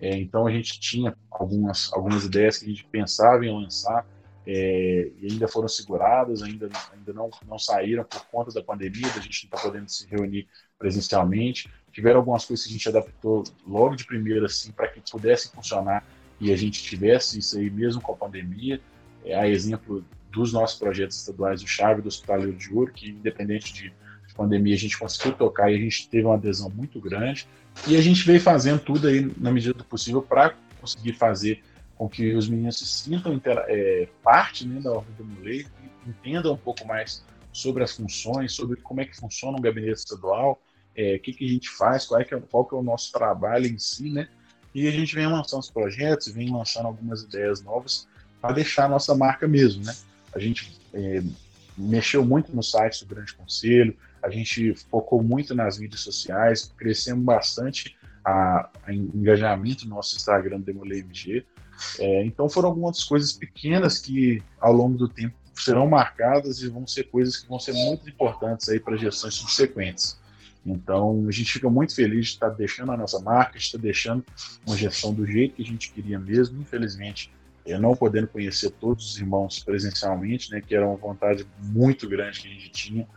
É, 0.00 0.16
então 0.18 0.48
a 0.48 0.50
gente 0.50 0.80
tinha 0.80 1.16
algumas, 1.30 1.92
algumas 1.92 2.24
ideias 2.24 2.58
que 2.58 2.64
a 2.64 2.68
gente 2.68 2.84
pensava 2.84 3.46
em 3.46 3.54
lançar 3.54 4.04
é, 4.46 5.10
e 5.20 5.32
ainda 5.32 5.46
foram 5.46 5.68
seguradas, 5.68 6.42
ainda, 6.42 6.68
ainda 6.92 7.12
não, 7.12 7.30
não 7.46 7.58
saíram 7.58 8.04
por 8.04 8.24
conta 8.26 8.52
da 8.52 8.62
pandemia, 8.62 9.08
da 9.08 9.20
gente 9.20 9.48
não 9.48 9.56
está 9.56 9.58
podendo 9.58 9.88
se 9.88 10.06
reunir 10.08 10.48
presencialmente. 10.78 11.70
Tiveram 11.92 12.18
algumas 12.18 12.44
coisas 12.44 12.64
que 12.64 12.70
a 12.70 12.72
gente 12.72 12.88
adaptou 12.88 13.44
logo 13.66 13.94
de 13.94 14.04
primeira 14.04 14.46
assim, 14.46 14.72
para 14.72 14.88
que 14.88 15.00
pudessem 15.10 15.52
funcionar 15.52 16.04
e 16.40 16.52
a 16.52 16.56
gente 16.56 16.82
tivesse 16.82 17.38
isso 17.38 17.56
aí 17.56 17.70
mesmo 17.70 18.02
com 18.02 18.12
a 18.12 18.16
pandemia, 18.16 18.80
é, 19.24 19.38
a 19.38 19.48
exemplo 19.48 20.04
dos 20.32 20.52
nossos 20.52 20.78
projetos 20.78 21.18
estaduais, 21.18 21.62
o 21.62 21.66
Chave 21.66 22.02
do 22.02 22.08
Hospitaleiro 22.08 22.54
de 22.54 22.72
Ouro, 22.74 22.92
que 22.92 23.10
independente 23.10 23.72
de 23.72 23.92
pandemia 24.34 24.74
a 24.74 24.78
gente 24.78 24.98
conseguiu 24.98 25.34
tocar 25.34 25.70
e 25.70 25.76
a 25.76 25.78
gente 25.78 26.08
teve 26.08 26.24
uma 26.24 26.34
adesão 26.34 26.70
muito 26.70 26.98
grande, 26.98 27.46
e 27.86 27.96
a 27.96 28.00
gente 28.00 28.26
veio 28.26 28.40
fazendo 28.40 28.80
tudo 28.80 29.06
aí 29.06 29.30
na 29.36 29.52
medida 29.52 29.74
do 29.74 29.84
possível 29.84 30.22
para 30.22 30.54
conseguir 30.80 31.12
fazer 31.12 31.62
com 32.02 32.08
que 32.08 32.34
os 32.34 32.48
meninos 32.48 32.78
se 32.78 32.86
sintam 32.86 33.40
é, 33.46 34.08
parte 34.24 34.66
né, 34.66 34.80
da 34.80 34.90
Ordem 34.90 35.14
do 35.14 35.24
Mulei, 35.24 35.64
entendam 36.04 36.54
um 36.54 36.56
pouco 36.56 36.84
mais 36.84 37.24
sobre 37.52 37.84
as 37.84 37.92
funções, 37.92 38.52
sobre 38.52 38.76
como 38.80 39.00
é 39.00 39.04
que 39.04 39.16
funciona 39.16 39.56
um 39.56 39.60
gabinete 39.60 40.00
estadual, 40.00 40.60
é, 40.96 41.14
o 41.14 41.20
que, 41.20 41.32
que 41.32 41.44
a 41.44 41.48
gente 41.48 41.70
faz, 41.70 42.06
qual, 42.06 42.20
é 42.20 42.24
que 42.24 42.34
é, 42.34 42.40
qual 42.40 42.64
que 42.64 42.74
é 42.74 42.78
o 42.78 42.82
nosso 42.82 43.12
trabalho 43.12 43.66
em 43.66 43.78
si, 43.78 44.10
né? 44.10 44.28
E 44.74 44.88
a 44.88 44.90
gente 44.90 45.14
vem 45.14 45.28
lançando 45.28 45.60
os 45.60 45.70
projetos, 45.70 46.26
vem 46.26 46.50
lançando 46.50 46.86
algumas 46.86 47.22
ideias 47.22 47.62
novas 47.62 48.08
para 48.40 48.52
deixar 48.52 48.86
a 48.86 48.88
nossa 48.88 49.14
marca 49.14 49.46
mesmo, 49.46 49.84
né? 49.84 49.94
A 50.34 50.40
gente 50.40 50.76
é, 50.92 51.22
mexeu 51.78 52.24
muito 52.24 52.52
no 52.52 52.64
site 52.64 53.04
do 53.04 53.14
Grande 53.14 53.32
Conselho, 53.32 53.96
a 54.20 54.28
gente 54.28 54.74
focou 54.90 55.22
muito 55.22 55.54
nas 55.54 55.78
mídias 55.78 56.00
sociais, 56.00 56.74
crescemos 56.76 57.24
bastante 57.24 57.96
a, 58.24 58.68
a 58.84 58.92
engajamento 58.92 59.84
no 59.84 59.94
nosso 59.94 60.16
Instagram 60.16 60.60
do 60.60 60.70
MG. 60.70 61.44
É, 61.98 62.24
então 62.24 62.48
foram 62.48 62.68
algumas 62.68 63.02
coisas 63.04 63.32
pequenas 63.32 63.98
que 63.98 64.42
ao 64.60 64.72
longo 64.72 64.96
do 64.96 65.08
tempo 65.08 65.34
serão 65.54 65.86
marcadas 65.86 66.62
e 66.62 66.68
vão 66.68 66.86
ser 66.86 67.04
coisas 67.04 67.36
que 67.36 67.48
vão 67.48 67.58
ser 67.58 67.72
muito 67.72 68.08
importantes 68.08 68.68
aí 68.68 68.80
para 68.80 68.96
gestões 68.96 69.34
subsequentes. 69.34 70.20
Então, 70.64 71.26
a 71.28 71.32
gente 71.32 71.52
fica 71.52 71.68
muito 71.68 71.94
feliz 71.94 72.26
de 72.26 72.32
estar 72.32 72.48
deixando 72.50 72.92
a 72.92 72.96
nossa 72.96 73.18
marca, 73.18 73.58
de 73.58 73.64
estar 73.64 73.78
deixando 73.78 74.24
uma 74.66 74.76
gestão 74.76 75.12
do 75.12 75.26
jeito 75.26 75.56
que 75.56 75.62
a 75.62 75.66
gente 75.66 75.90
queria 75.90 76.18
mesmo. 76.18 76.60
Infelizmente, 76.60 77.32
eu 77.66 77.80
não 77.80 77.96
podendo 77.96 78.28
conhecer 78.28 78.70
todos 78.70 79.10
os 79.10 79.18
irmãos 79.18 79.62
presencialmente, 79.62 80.50
né, 80.50 80.60
que 80.60 80.74
era 80.74 80.86
uma 80.86 80.96
vontade 80.96 81.46
muito 81.58 82.08
grande 82.08 82.40
que 82.40 82.48
a 82.48 82.50
gente 82.50 82.70
tinha. 82.70 83.08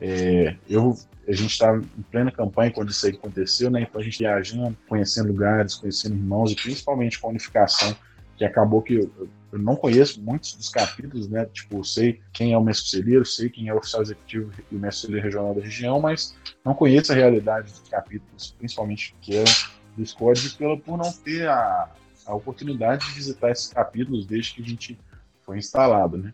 É, 0.00 0.56
eu, 0.68 0.96
a 1.26 1.32
gente 1.32 1.50
estava 1.50 1.78
em 1.78 2.02
plena 2.02 2.30
campanha 2.30 2.70
quando 2.70 2.90
isso 2.90 3.06
aí 3.06 3.12
aconteceu, 3.12 3.70
né, 3.70 3.82
então 3.82 4.00
a 4.00 4.04
gente 4.04 4.18
viajando, 4.18 4.76
conhecendo 4.88 5.28
lugares, 5.28 5.74
conhecendo 5.74 6.14
irmãos 6.14 6.52
e 6.52 6.54
principalmente 6.54 7.18
com 7.18 7.26
a 7.26 7.30
unificação, 7.30 7.96
que 8.36 8.44
acabou 8.44 8.80
que 8.80 8.94
eu, 8.94 9.28
eu 9.52 9.58
não 9.58 9.74
conheço 9.74 10.22
muitos 10.22 10.54
dos 10.54 10.68
capítulos, 10.68 11.28
né? 11.28 11.46
Tipo, 11.46 11.82
sei 11.82 12.20
quem 12.32 12.52
é 12.52 12.58
o 12.58 12.62
mestre 12.62 12.84
conselheiro, 12.84 13.24
sei 13.24 13.48
quem 13.48 13.68
é 13.68 13.74
o 13.74 13.78
oficial 13.78 14.02
executivo 14.02 14.52
e 14.70 14.76
o 14.76 14.78
mestre 14.78 15.06
conselheiro 15.06 15.24
regional 15.24 15.54
da 15.54 15.62
região, 15.62 16.00
mas 16.00 16.36
não 16.64 16.74
conheço 16.74 17.12
a 17.12 17.14
realidade 17.14 17.72
dos 17.72 17.88
capítulos, 17.88 18.54
principalmente 18.58 19.14
que 19.20 19.36
eram 19.36 19.52
do 19.96 20.06
SCOD, 20.06 20.50
pela, 20.50 20.78
por 20.78 20.96
não 20.96 21.12
ter 21.12 21.48
a, 21.48 21.90
a 22.26 22.34
oportunidade 22.34 23.06
de 23.06 23.12
visitar 23.14 23.50
esses 23.50 23.68
capítulos 23.68 24.26
desde 24.26 24.54
que 24.54 24.62
a 24.62 24.64
gente 24.64 24.98
foi 25.42 25.58
instalado, 25.58 26.18
né? 26.18 26.32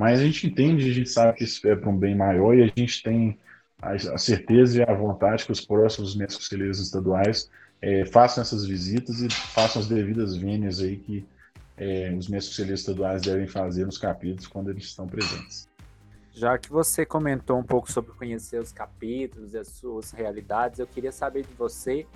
Mas 0.00 0.18
a 0.18 0.24
gente 0.24 0.46
entende, 0.46 0.88
a 0.88 0.94
gente 0.94 1.10
sabe 1.10 1.36
que 1.36 1.44
isso 1.44 1.68
é 1.68 1.76
para 1.76 1.90
um 1.90 1.94
bem 1.94 2.16
maior 2.16 2.56
e 2.56 2.62
a 2.62 2.72
gente 2.74 3.02
tem 3.02 3.38
a, 3.82 4.16
certeza 4.16 4.78
e 4.78 4.82
a 4.82 4.94
vontade 4.94 5.44
que 5.44 5.52
os 5.52 5.60
próximos 5.60 6.16
mestres 6.16 6.48
conselheiros 6.48 6.80
estaduais 6.80 7.50
é, 7.82 8.06
façam 8.06 8.40
essas 8.40 8.64
visitas 8.64 9.20
e 9.20 9.28
façam 9.28 9.82
as 9.82 9.86
devidas 9.86 10.34
vênias 10.34 10.80
aí 10.80 10.96
que 10.96 11.26
é, 11.76 12.14
os 12.18 12.28
mestres 12.28 12.56
conselheiros 12.56 12.80
estaduais 12.80 13.20
devem 13.20 13.46
fazer 13.46 13.84
nos 13.84 13.98
capítulos 13.98 14.46
quando 14.46 14.70
eles 14.70 14.84
estão 14.84 15.06
presentes. 15.06 15.68
Já 16.32 16.56
que 16.56 16.70
você 16.70 17.04
comentou 17.04 17.58
um 17.58 17.62
pouco 17.62 17.92
sobre 17.92 18.12
conhecer 18.12 18.58
os 18.58 18.72
capítulos 18.72 19.52
e 19.52 19.58
as 19.58 19.68
suas 19.68 20.12
realidades, 20.12 20.78
eu 20.78 20.86
queria 20.86 21.12
saber 21.12 21.42
de 21.42 21.52
você 21.52 22.06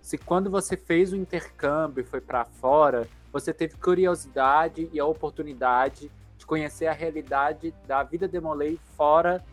se 0.00 0.16
quando 0.16 0.48
você 0.48 0.74
fez 0.74 1.12
o 1.12 1.16
intercâmbio 1.16 2.00
e 2.00 2.04
foi 2.04 2.22
para 2.22 2.46
fora, 2.46 3.06
você 3.30 3.52
teve 3.52 3.74
curiosidade 3.74 4.88
e 4.90 4.98
a 4.98 5.04
oportunidade 5.04 6.08
de 6.08 6.25
conhecer 6.46 6.86
a 6.86 6.92
realidade 6.92 7.74
da 7.86 8.02
vida 8.02 8.28
de 8.28 8.40
Molay 8.40 8.78
fora 8.96 9.44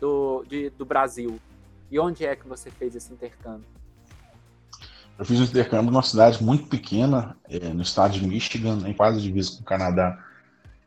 do, 0.00 0.44
de, 0.48 0.70
do 0.70 0.84
Brasil. 0.84 1.38
E 1.90 1.98
onde 1.98 2.24
é 2.24 2.34
que 2.34 2.48
você 2.48 2.70
fez 2.70 2.96
esse 2.96 3.12
intercâmbio? 3.12 3.66
Eu 5.16 5.24
fiz 5.24 5.38
um 5.38 5.44
intercâmbio 5.44 5.92
numa 5.92 6.02
cidade 6.02 6.42
muito 6.42 6.66
pequena, 6.66 7.36
é, 7.48 7.68
no 7.68 7.82
estado 7.82 8.14
de 8.14 8.26
Michigan, 8.26 8.78
em 8.88 8.92
quase 8.92 9.20
divisa 9.20 9.52
com 9.56 9.62
o 9.62 9.64
Canadá, 9.64 10.18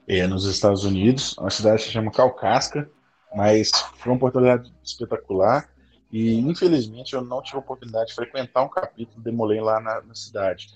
é, 0.08 0.28
nos 0.28 0.44
Estados 0.46 0.84
Unidos. 0.84 1.38
Uma 1.38 1.50
cidade 1.50 1.78
que 1.78 1.84
se 1.84 1.92
chama 1.92 2.12
Calcasca, 2.12 2.90
mas 3.34 3.72
foi 3.98 4.12
uma 4.12 4.18
oportunidade 4.18 4.74
espetacular. 4.84 5.70
E 6.12 6.40
infelizmente 6.40 7.14
eu 7.14 7.22
não 7.22 7.42
tive 7.42 7.58
a 7.58 7.60
oportunidade 7.60 8.10
de 8.10 8.16
frequentar 8.16 8.64
um 8.64 8.70
capítulo 8.70 9.22
de 9.22 9.32
Molém 9.32 9.62
lá 9.62 9.80
na, 9.80 10.02
na 10.02 10.16
cidade. 10.16 10.70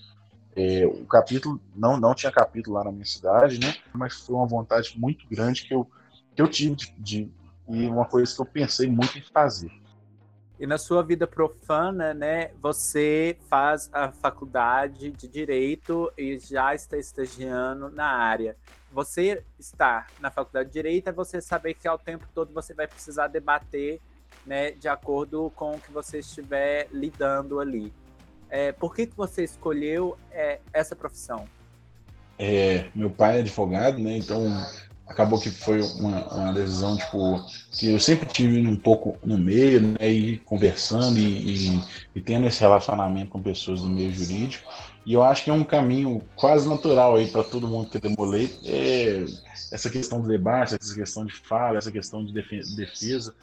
É, 0.54 0.86
o 0.86 1.06
capítulo 1.06 1.60
não 1.74 1.98
não 1.98 2.14
tinha 2.14 2.30
capítulo 2.30 2.76
lá 2.76 2.84
na 2.84 2.92
minha 2.92 3.04
cidade, 3.04 3.58
né? 3.58 3.74
Mas 3.92 4.20
foi 4.20 4.36
uma 4.36 4.46
vontade 4.46 4.98
muito 4.98 5.26
grande 5.28 5.64
que 5.64 5.74
eu 5.74 5.88
que 6.34 6.40
eu 6.40 6.48
tive 6.48 6.76
de, 6.76 6.94
de 6.98 7.32
e 7.68 7.86
uma 7.86 8.04
coisa 8.04 8.34
que 8.34 8.40
eu 8.40 8.46
pensei 8.46 8.88
muito 8.88 9.18
em 9.18 9.22
fazer. 9.22 9.70
E 10.58 10.66
na 10.66 10.78
sua 10.78 11.02
vida 11.02 11.26
profana, 11.26 12.14
né, 12.14 12.52
você 12.60 13.36
faz 13.48 13.90
a 13.92 14.12
faculdade 14.12 15.10
de 15.10 15.26
direito 15.26 16.12
e 16.16 16.38
já 16.38 16.74
está 16.74 16.96
estagiando 16.96 17.90
na 17.90 18.06
área. 18.06 18.56
Você 18.92 19.42
estar 19.58 20.06
na 20.20 20.30
faculdade 20.30 20.68
de 20.68 20.74
direito 20.74 21.08
é 21.08 21.12
você 21.12 21.40
saber 21.40 21.74
que 21.74 21.88
ao 21.88 21.98
tempo 21.98 22.28
todo 22.32 22.52
você 22.52 22.74
vai 22.74 22.86
precisar 22.86 23.26
debater 23.26 24.00
né, 24.46 24.72
de 24.72 24.86
acordo 24.86 25.50
com 25.56 25.72
o 25.72 25.80
que 25.80 25.90
você 25.90 26.18
estiver 26.18 26.88
lidando 26.92 27.58
ali. 27.58 27.92
É, 28.52 28.70
por 28.70 28.94
que, 28.94 29.06
que 29.06 29.16
você 29.16 29.42
escolheu 29.42 30.18
é, 30.30 30.58
essa 30.74 30.94
profissão? 30.94 31.46
É, 32.38 32.84
meu 32.94 33.08
pai 33.08 33.38
é 33.38 33.40
advogado, 33.40 33.98
né? 33.98 34.18
Então 34.18 34.44
acabou 35.06 35.40
que 35.40 35.50
foi 35.50 35.80
uma, 35.80 36.22
uma, 36.34 36.52
decisão 36.52 36.98
tipo 36.98 37.42
que 37.70 37.90
eu 37.90 37.98
sempre 37.98 38.26
tive 38.28 38.60
um 38.66 38.76
pouco 38.76 39.16
no 39.24 39.38
meio, 39.38 39.80
né? 39.80 40.06
E 40.06 40.36
conversando 40.40 41.18
e, 41.18 41.70
e, 41.70 41.82
e 42.14 42.20
tendo 42.20 42.46
esse 42.46 42.60
relacionamento 42.60 43.30
com 43.30 43.40
pessoas 43.40 43.80
do 43.80 43.88
meio 43.88 44.12
jurídico. 44.12 44.70
E 45.04 45.14
eu 45.14 45.22
acho 45.22 45.44
que 45.44 45.50
é 45.50 45.52
um 45.52 45.64
caminho 45.64 46.22
quase 46.36 46.68
natural 46.68 47.16
aí 47.16 47.26
para 47.26 47.42
todo 47.42 47.66
mundo 47.66 47.90
que 47.90 47.98
demolei 47.98 48.56
é 48.64 49.24
essa 49.72 49.88
questão 49.88 50.20
do 50.20 50.28
debate, 50.28 50.74
essa 50.74 50.94
questão 50.94 51.24
de 51.24 51.32
fala, 51.32 51.78
essa 51.78 51.90
questão 51.90 52.24
de 52.24 52.32
defesa. 52.32 53.34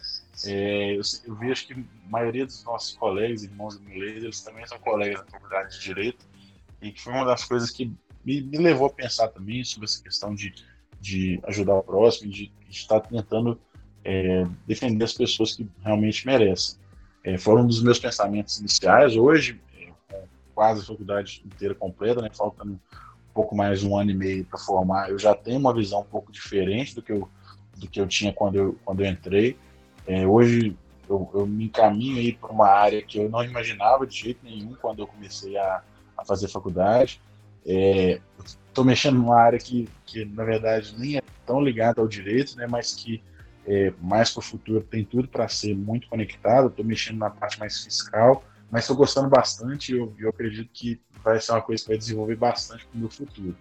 É, 0.45 0.95
eu, 0.95 1.02
eu, 1.26 1.36
vejo 1.36 1.67
que 1.67 1.74
a 1.74 2.10
maioria 2.10 2.45
dos 2.45 2.63
nossos 2.63 2.95
colegas, 2.95 3.43
irmãos 3.43 3.78
demoleiros, 3.78 4.24
eles 4.24 4.41
também 4.41 4.65
são 4.67 4.80
colegas 4.80 5.19
da 5.19 5.26
faculdade 5.26 5.78
de 5.78 5.84
Direito, 5.84 6.26
e 6.82 6.91
que 6.91 7.02
foi 7.02 7.13
uma 7.13 7.26
das 7.26 7.43
coisas 7.43 7.72
que 7.72 7.91
me, 8.24 8.41
me 8.41 8.58
levou 8.58 8.88
a 8.88 8.89
pensar 8.91 9.28
também 9.30 9.63
sobre 9.63 9.86
essa 9.86 10.02
questão 10.02 10.34
de, 10.34 10.54
de 11.02 11.39
ajudar 11.45 11.76
o 11.76 11.84
próximo, 11.84 12.32
de, 12.32 12.52
de 12.69 12.72
estar 12.72 13.02
tentando 13.02 13.60
é, 14.06 14.45
defender 14.67 15.04
as 15.04 15.13
pessoas 15.13 15.56
que 15.56 15.67
realmente 15.84 16.26
merecem. 16.26 16.78
É, 17.24 17.38
foram 17.38 17.63
um 17.63 17.67
dos 17.67 17.82
meus 17.84 18.00
pensamentos 18.00 18.60
iniciais. 18.60 19.15
Hoje, 19.17 19.60
quase 20.60 20.82
a 20.82 20.84
faculdade 20.84 21.41
inteira 21.45 21.74
completa, 21.74 22.22
né? 22.22 22.30
Faltando 22.38 22.74
um 22.74 23.34
pouco 23.34 23.56
mais 23.56 23.82
um 23.82 23.95
ano 23.95 24.12
e 24.12 24.13
meio 24.13 24.43
para 24.43 24.60
formar, 24.60 25.10
eu 25.10 25.17
já 25.17 25.34
tenho 25.34 25.58
uma 25.58 25.74
visão 25.74 26.02
um 26.02 26.04
pouco 26.04 26.34
diferente 26.34 26.93
do 26.93 27.02
que 27.02 27.13
eu, 27.13 27.30
do 27.78 27.88
que 27.88 28.02
eu 28.02 28.06
tinha 28.06 28.34
quando 28.34 28.56
eu, 28.56 28.78
quando 28.84 29.00
eu 29.00 29.06
entrei. 29.06 29.58
É, 30.06 30.28
hoje 30.28 30.76
eu, 31.08 31.32
eu, 31.34 31.48
me 31.48 31.63
encaminho 31.63 32.17
aí 32.17 32.34
para 32.34 32.52
uma 32.52 32.67
área 32.67 33.02
que 33.02 33.17
eu 33.17 33.30
não 33.30 33.41
imaginava 33.41 34.06
de 34.06 34.17
jeito 34.17 34.43
nenhum 34.43 34.76
quando 34.82 35.00
eu 35.00 35.08
comecei 35.08 35.56
a, 35.56 35.82
a 36.17 36.26
fazer 36.26 36.50
faculdade. 36.50 37.22
Estou 37.65 38.84
é, 38.84 38.88
mexendo 38.88 39.15
numa 39.15 39.39
área 39.39 39.60
que, 39.60 39.88
que, 40.06 40.26
na 40.26 40.43
verdade, 40.43 40.93
nem 40.98 41.15
é 41.15 41.22
tão 41.45 41.62
ligada 41.62 42.02
ao 42.02 42.08
direito, 42.08 42.58
né, 42.58 42.67
mas 42.69 42.95
que 42.95 43.24
é, 43.65 43.93
mais 44.02 44.30
para 44.32 44.39
o 44.39 44.43
futuro 44.43 44.82
tem 44.82 45.06
tudo 45.06 45.30
para 45.30 45.48
ser 45.48 45.74
muito 45.74 46.10
conectado. 46.10 46.67
Estou 46.67 46.84
mexendo 46.84 47.19
na 47.19 47.30
parte 47.30 47.58
mais 47.58 47.82
fiscal, 47.82 48.43
mas 48.72 48.84
estou 48.84 48.96
gostando 48.96 49.30
bastante 49.30 49.94
e 49.94 49.98
eu, 49.98 50.14
eu, 50.18 50.30
acredito 50.30 50.70
que 50.72 51.02
vai 51.24 51.40
ser 51.40 51.52
uma 51.54 51.62
coisa 51.62 51.84
que 51.84 51.90
vai 51.90 51.98
desenvolver 51.98 52.36
bastante 52.36 52.86
para 52.86 52.96
o 52.96 53.00
meu 53.00 53.10
futuro. 53.10 53.56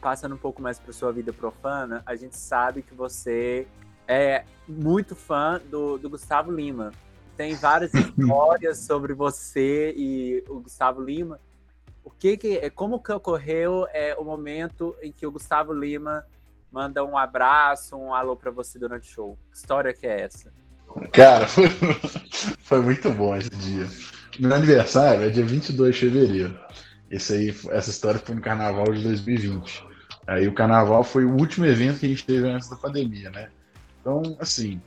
Passando 0.00 0.34
um 0.34 0.38
pouco 0.38 0.60
mais 0.60 0.78
para 0.78 0.92
sua 0.92 1.12
vida 1.12 1.32
profana, 1.32 2.02
a 2.04 2.14
gente 2.14 2.36
sabe 2.36 2.82
que 2.82 2.94
você 2.94 3.66
é 4.06 4.44
muito 4.66 5.14
fã 5.14 5.60
do, 5.70 5.98
do 5.98 6.10
Gustavo 6.10 6.50
Lima. 6.50 6.92
Tem 7.36 7.54
várias 7.54 7.92
histórias 7.94 8.78
sobre 8.78 9.14
você 9.14 9.92
e 9.96 10.44
o 10.48 10.60
Gustavo 10.60 11.02
Lima. 11.02 11.40
O 12.04 12.10
que 12.10 12.36
que, 12.36 12.70
como 12.70 13.02
que 13.02 13.12
ocorreu 13.12 13.86
é, 13.92 14.14
o 14.16 14.24
momento 14.24 14.96
em 15.02 15.12
que 15.12 15.26
o 15.26 15.30
Gustavo 15.30 15.72
Lima 15.72 16.24
manda 16.70 17.04
um 17.04 17.16
abraço, 17.16 17.96
um 17.96 18.14
alô 18.14 18.34
para 18.34 18.50
você 18.50 18.78
durante 18.78 19.08
o 19.08 19.12
show? 19.12 19.38
Que 19.50 19.58
história 19.58 19.92
que 19.92 20.06
é 20.06 20.22
essa? 20.22 20.52
Cara, 21.12 21.46
foi, 21.46 21.68
foi 22.62 22.80
muito 22.80 23.10
bom 23.10 23.36
esse 23.36 23.50
dia. 23.50 23.86
Meu 24.38 24.54
aniversário 24.54 25.24
é 25.24 25.30
dia 25.30 25.44
22 25.44 25.94
de 25.94 26.00
fevereiro. 26.00 26.58
Esse 27.10 27.32
aí, 27.32 27.56
essa 27.70 27.90
história 27.90 28.20
foi 28.20 28.34
no 28.34 28.40
carnaval 28.40 28.84
de 28.92 29.02
2020. 29.02 29.84
Aí 30.26 30.46
o 30.46 30.54
carnaval 30.54 31.02
foi 31.02 31.24
o 31.24 31.32
último 31.32 31.66
evento 31.66 32.00
que 32.00 32.06
a 32.06 32.08
gente 32.08 32.24
teve 32.24 32.48
antes 32.48 32.68
da 32.68 32.76
pandemia, 32.76 33.30
né? 33.30 33.48
Então, 34.00 34.36
assim, 34.38 34.80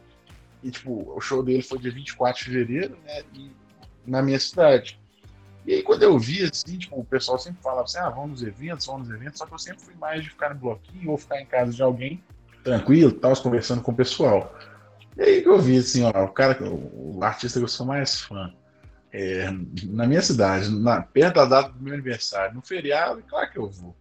e, 0.63 0.69
tipo, 0.69 1.13
o 1.15 1.19
show 1.19 1.43
dele 1.43 1.61
foi 1.63 1.79
dia 1.79 1.91
24 1.91 2.39
de 2.39 2.45
fevereiro, 2.45 2.97
né? 3.03 3.23
E, 3.33 3.51
na 4.05 4.21
minha 4.21 4.39
cidade. 4.39 4.99
E 5.65 5.73
aí, 5.73 5.83
quando 5.83 6.03
eu 6.03 6.17
vi, 6.17 6.43
assim, 6.43 6.77
tipo, 6.77 6.99
o 6.99 7.05
pessoal 7.05 7.37
sempre 7.37 7.61
falava 7.61 7.83
assim: 7.83 7.97
ah, 7.97 8.09
vamos 8.09 8.31
nos 8.31 8.43
eventos, 8.43 8.85
vamos 8.85 9.07
nos 9.07 9.17
eventos. 9.17 9.39
Só 9.39 9.45
que 9.45 9.53
eu 9.53 9.59
sempre 9.59 9.83
fui 9.83 9.95
mais 9.95 10.23
de 10.23 10.29
ficar 10.29 10.53
no 10.53 10.59
bloquinho 10.59 11.11
ou 11.11 11.17
ficar 11.17 11.41
em 11.41 11.45
casa 11.45 11.73
de 11.73 11.81
alguém, 11.81 12.23
tranquilo, 12.63 13.11
tal, 13.11 13.35
conversando 13.37 13.81
com 13.81 13.91
o 13.91 13.95
pessoal. 13.95 14.55
E 15.17 15.21
aí 15.21 15.41
que 15.41 15.49
eu 15.49 15.59
vi, 15.59 15.77
assim, 15.77 16.03
ó, 16.03 16.23
o 16.23 16.29
cara, 16.29 16.57
o, 16.63 17.19
artista 17.21 17.59
que 17.59 17.65
eu 17.65 17.69
sou 17.69 17.85
mais 17.85 18.21
fã, 18.21 18.53
é, 19.11 19.49
na 19.83 20.07
minha 20.07 20.21
cidade, 20.21 20.69
na, 20.69 21.01
perto 21.01 21.35
da 21.35 21.45
data 21.45 21.69
do 21.69 21.83
meu 21.83 21.93
aniversário, 21.93 22.55
no 22.55 22.61
feriado, 22.61 23.21
claro 23.27 23.51
que 23.51 23.59
eu 23.59 23.69
vou. 23.69 23.95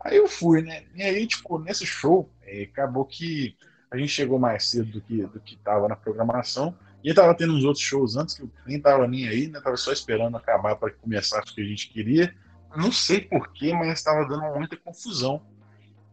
Aí 0.00 0.16
eu 0.16 0.28
fui, 0.28 0.62
né? 0.62 0.84
E 0.94 1.02
aí, 1.02 1.26
tipo, 1.26 1.58
nesse 1.58 1.86
show, 1.86 2.30
é, 2.42 2.62
acabou 2.64 3.04
que 3.04 3.56
a 3.90 3.96
gente 3.96 4.10
chegou 4.10 4.38
mais 4.38 4.68
cedo 4.68 4.92
do 4.92 5.00
que 5.00 5.22
do 5.22 5.40
que 5.40 5.56
tava 5.56 5.88
na 5.88 5.96
programação. 5.96 6.76
E 7.02 7.14
tava 7.14 7.34
tendo 7.34 7.54
uns 7.54 7.64
outros 7.64 7.84
shows 7.84 8.16
antes 8.16 8.34
que 8.34 8.42
eu 8.42 8.50
nem 8.66 8.80
tava 8.80 9.06
nem 9.06 9.28
aí, 9.28 9.48
né? 9.48 9.60
Tava 9.60 9.76
só 9.76 9.92
esperando 9.92 10.36
acabar 10.36 10.76
para 10.76 10.92
começar 10.92 11.40
o 11.40 11.44
que 11.44 11.60
a 11.60 11.64
gente 11.64 11.88
queria. 11.88 12.34
Não 12.76 12.90
sei 12.90 13.20
porquê, 13.20 13.72
mas 13.72 13.92
estava 13.92 14.26
dando 14.26 14.42
muita 14.56 14.76
confusão. 14.76 15.40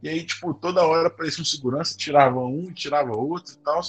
E 0.02 0.10
aí, 0.10 0.24
tipo, 0.24 0.54
toda 0.54 0.86
hora 0.86 1.08
aparecia 1.08 1.42
um 1.42 1.46
segurança, 1.46 1.98
tirava 1.98 2.40
um, 2.40 2.72
tirava 2.72 3.16
outro 3.16 3.54
e 3.54 3.58
tal. 3.58 3.82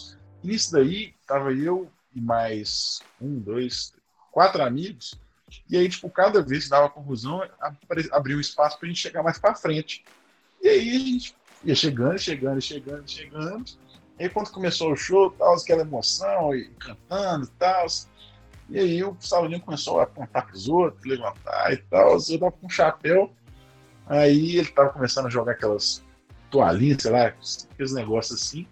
E 0.43 0.49
nisso 0.49 0.73
daí, 0.73 1.15
tava 1.27 1.53
eu 1.53 1.91
e 2.15 2.21
mais 2.21 3.01
um, 3.21 3.39
dois, 3.39 3.93
quatro 4.35 4.65
amigos, 4.65 5.15
e 5.71 5.77
aí, 5.77 5.89
tipo, 5.89 6.11
cada 6.11 6.43
vez 6.43 6.65
que 6.65 6.71
dava 6.71 6.91
confusão, 6.91 7.41
abriu 8.11 8.41
espaço 8.41 8.77
para 8.77 8.87
a 8.87 8.89
gente 8.89 9.01
chegar 9.01 9.23
mais 9.23 9.39
para 9.39 9.55
frente. 9.55 10.05
E 10.61 10.69
aí 10.69 10.97
a 10.97 10.99
gente 10.99 11.37
ia 11.63 11.75
chegando, 11.77 12.19
chegando, 12.19 12.61
chegando, 12.61 13.09
chegando. 13.09 13.65
E 14.19 14.25
aí 14.25 14.29
quando 14.29 14.51
começou 14.51 14.93
o 14.93 14.97
show, 14.97 15.31
tal, 15.31 15.55
aquela 15.55 15.83
emoção, 15.83 16.53
e 16.53 16.69
cantando 16.71 17.45
e 17.45 17.51
tal. 17.51 17.87
E 18.69 18.79
aí 18.81 19.05
o 19.05 19.17
Saulinho 19.21 19.61
começou 19.61 20.01
a 20.01 20.03
apontar 20.03 20.47
para 20.47 20.57
os 20.57 20.69
outros, 20.69 21.05
levantar 21.05 21.73
e 21.73 21.77
tal. 21.77 22.17
Eu 22.17 22.39
tava 22.41 22.51
com 22.53 22.67
um 22.67 22.71
chapéu. 22.71 23.33
Aí 24.07 24.57
ele 24.57 24.69
tava 24.69 24.91
começando 24.91 25.27
a 25.27 25.31
jogar 25.31 25.53
aquelas 25.53 26.03
toalhinhas, 26.51 27.03
sei 27.03 27.13
lá, 27.13 27.27
aqueles 27.27 27.93
negócios 27.93 28.43
assim. 28.43 28.67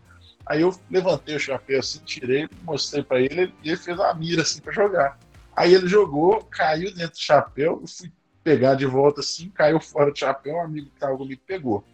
Aí 0.44 0.62
eu 0.62 0.76
levantei 0.90 1.36
o 1.36 1.40
chapéu 1.40 1.78
assim, 1.78 2.00
tirei, 2.00 2.48
mostrei 2.64 3.04
para 3.04 3.20
ele, 3.20 3.54
e 3.62 3.68
ele 3.68 3.76
fez 3.76 3.96
uma 3.96 4.12
mira 4.12 4.42
assim 4.42 4.60
para 4.60 4.72
jogar. 4.72 5.18
Aí 5.54 5.74
ele 5.74 5.86
jogou, 5.86 6.44
caiu 6.44 6.94
dentro 6.94 7.12
do 7.12 7.20
chapéu, 7.20 7.78
eu 7.82 7.86
fui 7.86 8.10
pegar 8.42 8.74
de 8.74 8.86
volta 8.86 9.20
assim, 9.20 9.50
caiu 9.50 9.80
fora 9.80 10.10
do 10.10 10.18
chapéu, 10.18 10.56
um 10.56 10.62
amigo 10.62 10.88
que 10.88 10.94
estava 10.94 11.16
comigo 11.16 11.40
pegou. 11.46 11.84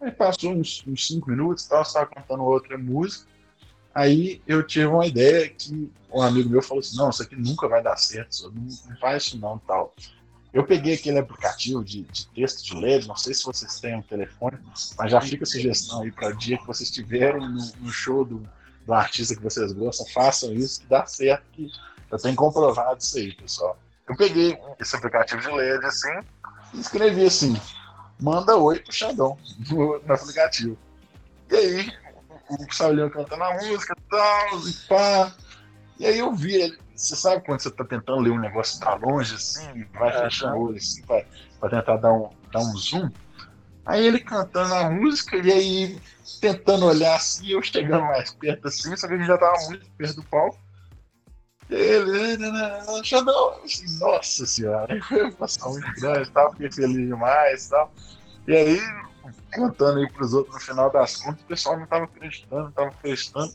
Aí 0.00 0.10
passou 0.10 0.52
uns, 0.52 0.82
uns 0.86 1.06
cinco 1.06 1.30
minutos, 1.30 1.66
tal, 1.66 1.82
estava 1.82 2.06
cantando 2.06 2.42
outra 2.42 2.78
música. 2.78 3.28
Aí 3.94 4.40
eu 4.46 4.62
tive 4.62 4.86
uma 4.86 5.06
ideia 5.06 5.48
que 5.48 5.90
um 6.12 6.22
amigo 6.22 6.48
meu 6.48 6.62
falou 6.62 6.80
assim: 6.80 6.96
não, 6.96 7.10
isso 7.10 7.22
aqui 7.22 7.36
nunca 7.36 7.68
vai 7.68 7.82
dar 7.82 7.96
certo, 7.96 8.50
não, 8.54 8.62
não 8.62 8.96
faz 8.98 9.24
isso 9.24 9.38
não, 9.38 9.58
tal. 9.58 9.94
Eu 10.52 10.64
peguei 10.64 10.94
aquele 10.94 11.18
aplicativo 11.18 11.84
de, 11.84 12.02
de, 12.02 12.26
texto 12.28 12.64
de 12.64 12.74
LED, 12.74 13.06
não 13.06 13.16
sei 13.16 13.34
se 13.34 13.44
vocês 13.44 13.78
têm 13.78 13.96
um 13.96 14.02
telefone, 14.02 14.58
mas 14.98 15.10
já 15.10 15.20
fica 15.20 15.44
a 15.44 15.46
sugestão 15.46 16.02
aí 16.02 16.10
para 16.10 16.30
o 16.30 16.36
dia 16.36 16.58
que 16.58 16.66
vocês 16.66 16.88
estiverem 16.88 17.40
no, 17.40 17.72
no, 17.78 17.92
show 17.92 18.24
do, 18.24 18.42
do 18.84 18.92
artista 18.92 19.36
que 19.36 19.42
vocês 19.42 19.72
gostam, 19.72 20.06
façam 20.06 20.52
isso, 20.52 20.80
que 20.80 20.86
dá 20.86 21.06
certo, 21.06 21.44
que 21.52 21.68
eu 22.10 22.18
tenho 22.18 22.36
comprovado 22.36 22.98
isso 22.98 23.18
aí, 23.18 23.32
pessoal. 23.32 23.78
Eu 24.08 24.16
peguei 24.16 24.58
esse 24.78 24.96
aplicativo 24.96 25.40
de 25.40 25.50
LED 25.50 25.84
assim 25.86 26.20
e 26.74 26.80
escrevi 26.80 27.24
assim: 27.24 27.60
manda 28.20 28.56
oi 28.56 28.80
pro 28.80 28.92
Xandão 28.92 29.38
no, 29.70 30.00
no 30.00 30.12
aplicativo. 30.12 30.76
E 31.50 31.56
aí, 31.56 31.92
o 32.48 32.74
Saulinho 32.74 33.10
cantando 33.10 33.44
a 33.44 33.54
música 33.54 33.94
e 33.96 34.10
tal, 34.10 34.68
e 34.68 34.72
pá. 34.88 35.34
E 35.98 36.06
aí 36.06 36.18
eu 36.18 36.34
vi 36.34 36.54
ele. 36.54 36.78
Você 36.94 37.16
sabe 37.16 37.44
quando 37.44 37.60
você 37.60 37.70
tá 37.70 37.84
tentando 37.84 38.20
ler 38.20 38.30
um 38.30 38.38
negócio 38.38 38.80
tá 38.80 38.94
longe 38.94 39.34
assim, 39.34 39.84
vai 39.94 40.10
é, 40.10 40.22
fechando 40.24 40.56
o 40.56 40.68
olho 40.68 40.76
assim 40.76 41.02
pra, 41.02 41.24
pra 41.58 41.70
tentar 41.70 41.96
dar 41.96 42.12
um, 42.12 42.28
dar 42.52 42.60
um 42.60 42.76
zoom? 42.76 43.08
Aí 43.86 44.06
ele 44.06 44.20
cantando 44.20 44.74
a 44.74 44.90
música 44.90 45.36
e 45.36 45.50
aí 45.50 46.00
tentando 46.40 46.86
olhar 46.86 47.16
assim, 47.16 47.48
eu 47.48 47.62
chegando 47.62 48.04
mais 48.04 48.32
perto 48.34 48.68
assim, 48.68 48.94
só 48.96 49.08
que 49.08 49.14
a 49.14 49.16
gente 49.16 49.26
já 49.26 49.38
tava 49.38 49.56
muito 49.68 49.90
perto 49.92 50.16
do 50.16 50.22
palco 50.24 50.58
ele, 51.70 53.04
Xandão, 53.04 53.60
assim, 53.64 53.98
nossa 53.98 54.46
senhora, 54.46 55.02
foi 55.04 55.22
uma 55.22 55.32
emoção 55.32 55.72
muito 55.72 55.92
grande, 56.00 56.30
tal, 56.30 56.50
fiquei 56.52 56.72
feliz 56.72 57.08
demais 57.08 57.68
tal. 57.68 57.92
E 58.46 58.56
aí, 58.56 58.80
contando 59.54 59.98
aí 59.98 60.10
pros 60.10 60.34
outros 60.34 60.54
no 60.54 60.60
final 60.60 60.90
das 60.90 61.16
contas, 61.16 61.42
o 61.42 61.46
pessoal 61.46 61.78
não 61.78 61.86
tava 61.86 62.04
acreditando, 62.04 62.64
não 62.64 62.72
tava 62.72 62.88
acreditando. 62.88 63.52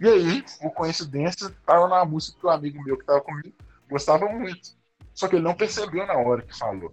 E 0.00 0.08
aí, 0.08 0.44
por 0.60 0.70
coincidência, 0.72 1.54
tava 1.66 1.88
na 1.88 2.04
música 2.04 2.38
que 2.38 2.46
um 2.46 2.50
amigo 2.50 2.82
meu 2.82 2.96
que 2.96 3.04
tava 3.04 3.20
comigo 3.20 3.52
gostava 3.88 4.26
muito. 4.26 4.70
Só 5.12 5.28
que 5.28 5.36
ele 5.36 5.44
não 5.44 5.54
percebeu 5.54 6.06
na 6.06 6.14
hora 6.14 6.42
que 6.42 6.56
falou. 6.56 6.92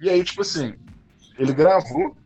E 0.00 0.10
aí, 0.10 0.22
tipo 0.22 0.42
assim, 0.42 0.74
ele 1.38 1.52
gravou 1.52 2.16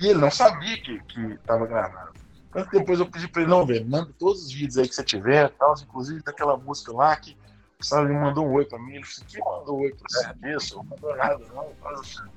e 0.00 0.08
ele 0.08 0.18
não 0.18 0.30
sabia 0.30 0.76
que, 0.82 0.98
que 1.04 1.38
tava 1.46 1.66
gravado. 1.66 2.12
Tanto 2.52 2.70
depois 2.70 3.00
eu 3.00 3.06
pedi 3.06 3.26
pra 3.28 3.42
ele, 3.42 3.50
não, 3.50 3.64
velho, 3.64 3.88
manda 3.88 4.12
todos 4.18 4.44
os 4.44 4.52
vídeos 4.52 4.76
aí 4.78 4.86
que 4.86 4.94
você 4.94 5.02
tiver, 5.02 5.48
tal, 5.50 5.74
inclusive 5.82 6.22
daquela 6.22 6.56
música 6.56 6.92
lá 6.92 7.16
que 7.16 7.36
sabe, 7.80 8.10
ele 8.10 8.20
mandou 8.20 8.46
um 8.46 8.52
oi 8.52 8.64
pra 8.64 8.78
mim, 8.78 8.94
ele 8.94 9.04
falou, 9.04 9.28
que 9.28 9.38
mandou 9.38 9.78
um 9.78 9.82
oi 9.82 9.90
pra 9.90 10.06
você 10.08 10.34
disso? 10.34 10.76
Não 10.76 10.84
mandou 10.84 11.16
nada, 11.16 11.38
não, 11.52 11.72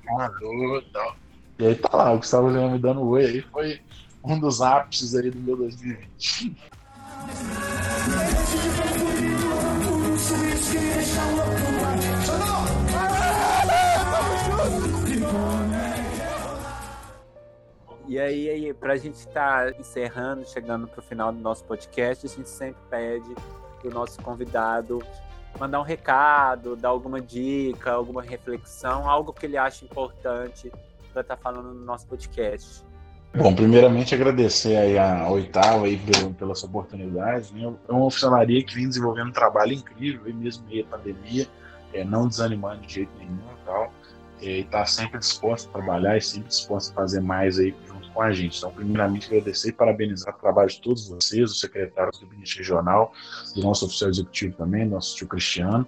mandou 0.04 0.78
e 0.78 0.90
tal. 0.90 1.16
E 1.58 1.66
aí 1.66 1.74
tá 1.76 1.96
lá, 1.96 2.12
o 2.12 2.18
Gustavo 2.18 2.48
Leão 2.48 2.70
me 2.70 2.78
dando 2.78 3.00
um 3.00 3.08
oi 3.08 3.26
aí, 3.26 3.42
foi 3.42 3.80
um 4.24 4.40
dos 4.40 4.60
ápices 4.60 5.14
aí 5.14 5.30
do 5.30 5.38
meu 5.38 5.56
2020. 5.56 6.56
E 18.16 18.18
aí, 18.18 18.48
aí 18.48 18.72
para 18.72 18.94
a 18.94 18.96
gente 18.96 19.16
estar 19.16 19.74
tá 19.74 19.78
encerrando, 19.78 20.48
chegando 20.48 20.88
para 20.88 21.00
o 21.00 21.02
final 21.02 21.30
do 21.30 21.38
nosso 21.38 21.62
podcast, 21.64 22.24
a 22.24 22.30
gente 22.30 22.48
sempre 22.48 22.80
pede 22.88 23.28
para 23.78 23.90
o 23.90 23.92
nosso 23.92 24.22
convidado 24.22 25.02
mandar 25.60 25.80
um 25.80 25.82
recado, 25.82 26.76
dar 26.76 26.88
alguma 26.88 27.20
dica, 27.20 27.92
alguma 27.92 28.22
reflexão, 28.22 29.06
algo 29.06 29.34
que 29.34 29.44
ele 29.44 29.58
acha 29.58 29.84
importante 29.84 30.72
para 31.12 31.20
estar 31.20 31.36
tá 31.36 31.42
falando 31.42 31.74
no 31.74 31.84
nosso 31.84 32.06
podcast. 32.06 32.82
Bom, 33.36 33.54
primeiramente 33.54 34.14
agradecer 34.14 34.78
aí 34.78 34.98
a 34.98 35.28
Oitava 35.28 35.84
aí 35.84 35.98
pela, 35.98 36.30
pela 36.30 36.54
sua 36.54 36.70
oportunidade. 36.70 37.52
Né? 37.52 37.70
É 37.86 37.92
uma 37.92 38.06
oficialaria 38.06 38.64
que 38.64 38.74
vem 38.74 38.88
desenvolvendo 38.88 39.28
um 39.28 39.32
trabalho 39.32 39.74
incrível, 39.74 40.22
aí 40.24 40.32
mesmo 40.32 40.66
meio 40.66 40.86
a 40.86 40.96
pandemia, 40.96 41.46
é, 41.92 42.02
não 42.02 42.26
desanimando 42.26 42.80
de 42.80 42.94
jeito 42.94 43.12
nenhum 43.18 43.36
e 43.36 43.66
tal. 43.66 43.92
É, 44.40 44.46
e 44.46 44.60
está 44.60 44.84
sempre 44.86 45.18
disposto 45.18 45.68
a 45.68 45.72
trabalhar 45.72 46.16
e 46.16 46.20
sempre 46.22 46.48
disposto 46.48 46.92
a 46.92 46.94
fazer 46.94 47.20
mais 47.20 47.58
aí 47.58 47.72
com 48.16 48.22
a 48.22 48.32
gente. 48.32 48.56
Então, 48.56 48.72
primeiramente, 48.72 49.26
agradecer 49.26 49.68
e 49.68 49.72
parabenizar 49.72 50.34
o 50.34 50.40
trabalho 50.40 50.70
de 50.70 50.80
todos 50.80 51.06
vocês, 51.06 51.50
o 51.50 51.54
secretário 51.54 52.10
do 52.12 52.20
Gabinete 52.20 52.56
Regional, 52.56 53.12
do 53.54 53.60
nosso 53.60 53.84
oficial 53.84 54.08
executivo 54.08 54.56
também, 54.56 54.86
nosso 54.86 55.14
tio 55.14 55.28
Cristiano, 55.28 55.86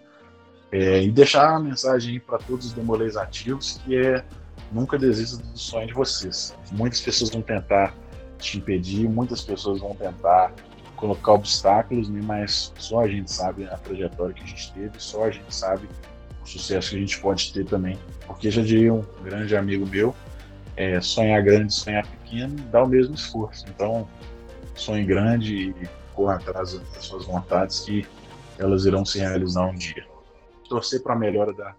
é, 0.70 1.02
e 1.02 1.10
deixar 1.10 1.56
a 1.56 1.58
mensagem 1.58 2.20
para 2.20 2.36
todos 2.38 2.66
os 2.66 2.72
demolês 2.74 3.16
ativos, 3.16 3.80
que 3.82 3.96
é 3.96 4.22
nunca 4.70 4.98
desista 4.98 5.42
do 5.42 5.58
sonho 5.58 5.86
de 5.86 5.94
vocês. 5.94 6.54
Muitas 6.72 7.00
pessoas 7.00 7.30
vão 7.30 7.40
tentar 7.40 7.94
te 8.36 8.58
impedir, 8.58 9.08
muitas 9.08 9.40
pessoas 9.40 9.80
vão 9.80 9.94
tentar 9.94 10.52
colocar 10.96 11.32
obstáculos, 11.32 12.10
né, 12.10 12.20
mas 12.22 12.74
só 12.76 13.00
a 13.00 13.08
gente 13.08 13.32
sabe 13.32 13.64
a 13.64 13.78
trajetória 13.78 14.34
que 14.34 14.42
a 14.42 14.46
gente 14.46 14.70
teve, 14.74 14.92
só 14.98 15.24
a 15.24 15.30
gente 15.30 15.54
sabe 15.54 15.88
o 16.42 16.46
sucesso 16.46 16.90
que 16.90 16.96
a 16.96 17.00
gente 17.00 17.18
pode 17.20 17.52
ter 17.54 17.64
também. 17.64 17.98
Porque 18.26 18.50
já 18.50 18.60
diria 18.60 18.92
um 18.92 19.04
grande 19.22 19.56
amigo 19.56 19.86
meu, 19.86 20.14
é, 20.78 21.00
sonhar 21.00 21.42
grande, 21.42 21.74
sonhar 21.74 22.06
pequeno, 22.06 22.54
dá 22.70 22.84
o 22.84 22.86
mesmo 22.86 23.16
esforço. 23.16 23.64
Então, 23.68 24.08
sonhe 24.76 25.04
grande 25.04 25.70
e 25.70 25.88
corra 26.14 26.36
atrás 26.36 26.78
das 26.78 27.04
suas 27.04 27.26
vontades 27.26 27.80
que 27.80 28.06
elas 28.58 28.86
irão 28.86 29.04
se 29.04 29.18
realizar 29.18 29.66
um 29.66 29.74
dia. 29.74 30.06
Torcer 30.68 31.02
para 31.02 31.14
a 31.14 31.18
melhora 31.18 31.52
da, 31.52 31.74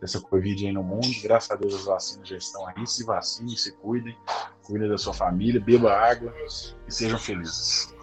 dessa 0.00 0.18
Covid 0.18 0.66
aí 0.66 0.72
no 0.72 0.82
mundo. 0.82 1.06
Graças 1.22 1.50
a 1.50 1.56
Deus 1.56 1.74
as 1.74 1.84
vacinas 1.84 2.26
já 2.26 2.38
estão 2.38 2.66
aí. 2.68 2.86
Se 2.86 3.04
vacinem, 3.04 3.54
se 3.54 3.72
cuidem, 3.72 4.16
cuidem 4.62 4.88
da 4.88 4.96
sua 4.96 5.12
família, 5.12 5.60
beba 5.60 5.92
água 5.92 6.32
e 6.86 6.90
sejam 6.90 7.18
felizes. 7.18 7.94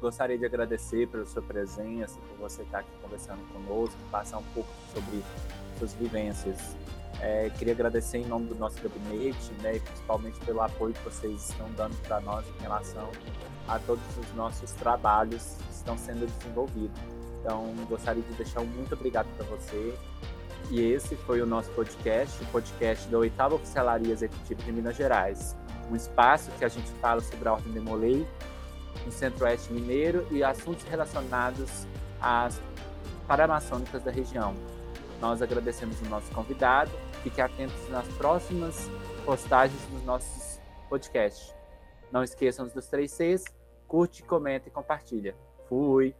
Gostaria 0.00 0.36
de 0.36 0.46
agradecer 0.46 1.06
pela 1.06 1.26
sua 1.26 1.42
presença, 1.42 2.18
por 2.20 2.48
você 2.48 2.62
estar 2.62 2.80
aqui 2.80 2.90
conversando 3.00 3.40
conosco, 3.52 3.96
passar 4.10 4.38
um 4.38 4.44
pouco 4.52 4.70
sobre 4.92 5.22
suas 5.78 5.94
vivências. 5.94 6.74
É, 7.20 7.50
queria 7.58 7.74
agradecer 7.74 8.18
em 8.18 8.26
nome 8.26 8.46
do 8.46 8.54
nosso 8.54 8.80
gabinete, 8.80 9.52
né, 9.62 9.78
principalmente 9.78 10.40
pelo 10.40 10.62
apoio 10.62 10.94
que 10.94 11.04
vocês 11.04 11.50
estão 11.50 11.70
dando 11.72 11.94
para 12.02 12.20
nós 12.20 12.46
em 12.48 12.62
relação 12.62 13.10
a 13.68 13.78
todos 13.78 14.04
os 14.16 14.34
nossos 14.34 14.72
trabalhos 14.72 15.56
que 15.66 15.74
estão 15.74 15.98
sendo 15.98 16.26
desenvolvidos. 16.26 16.98
Então, 17.40 17.74
gostaria 17.88 18.22
de 18.22 18.32
deixar 18.34 18.60
um 18.60 18.66
muito 18.66 18.94
obrigado 18.94 19.26
para 19.36 19.44
você 19.46 19.94
e 20.70 20.80
esse 20.80 21.16
foi 21.16 21.42
o 21.42 21.46
nosso 21.46 21.68
podcast, 21.70 22.42
o 22.42 22.46
podcast 22.46 23.08
da 23.08 23.18
oitava 23.18 23.56
Oficialaria 23.56 24.12
Executiva 24.12 24.62
de 24.62 24.72
Minas 24.72 24.96
Gerais. 24.96 25.56
Um 25.90 25.96
espaço 25.96 26.50
que 26.58 26.64
a 26.64 26.68
gente 26.68 26.88
fala 27.00 27.20
sobre 27.20 27.48
a 27.48 27.54
Ordem 27.54 27.72
de 27.72 27.80
Molay 27.80 28.26
no 29.04 29.10
Centro-Oeste 29.10 29.72
Mineiro 29.72 30.26
e 30.30 30.44
assuntos 30.44 30.84
relacionados 30.84 31.86
às 32.20 32.60
paramaçônicas 33.26 34.02
da 34.04 34.12
região. 34.12 34.54
Nós 35.20 35.42
agradecemos 35.42 36.00
o 36.02 36.04
nosso 36.04 36.30
convidado. 36.32 36.90
Fique 37.22 37.40
atentos 37.40 37.88
nas 37.88 38.06
próximas 38.14 38.88
postagens 39.24 39.80
dos 39.86 40.02
nossos 40.04 40.60
podcasts. 40.88 41.54
Não 42.10 42.24
esqueçam 42.24 42.66
dos 42.66 42.86
três 42.86 43.12
Cs. 43.12 43.44
Curte, 43.86 44.22
comenta 44.22 44.68
e 44.68 44.70
compartilha. 44.70 45.34
Fui! 45.68 46.14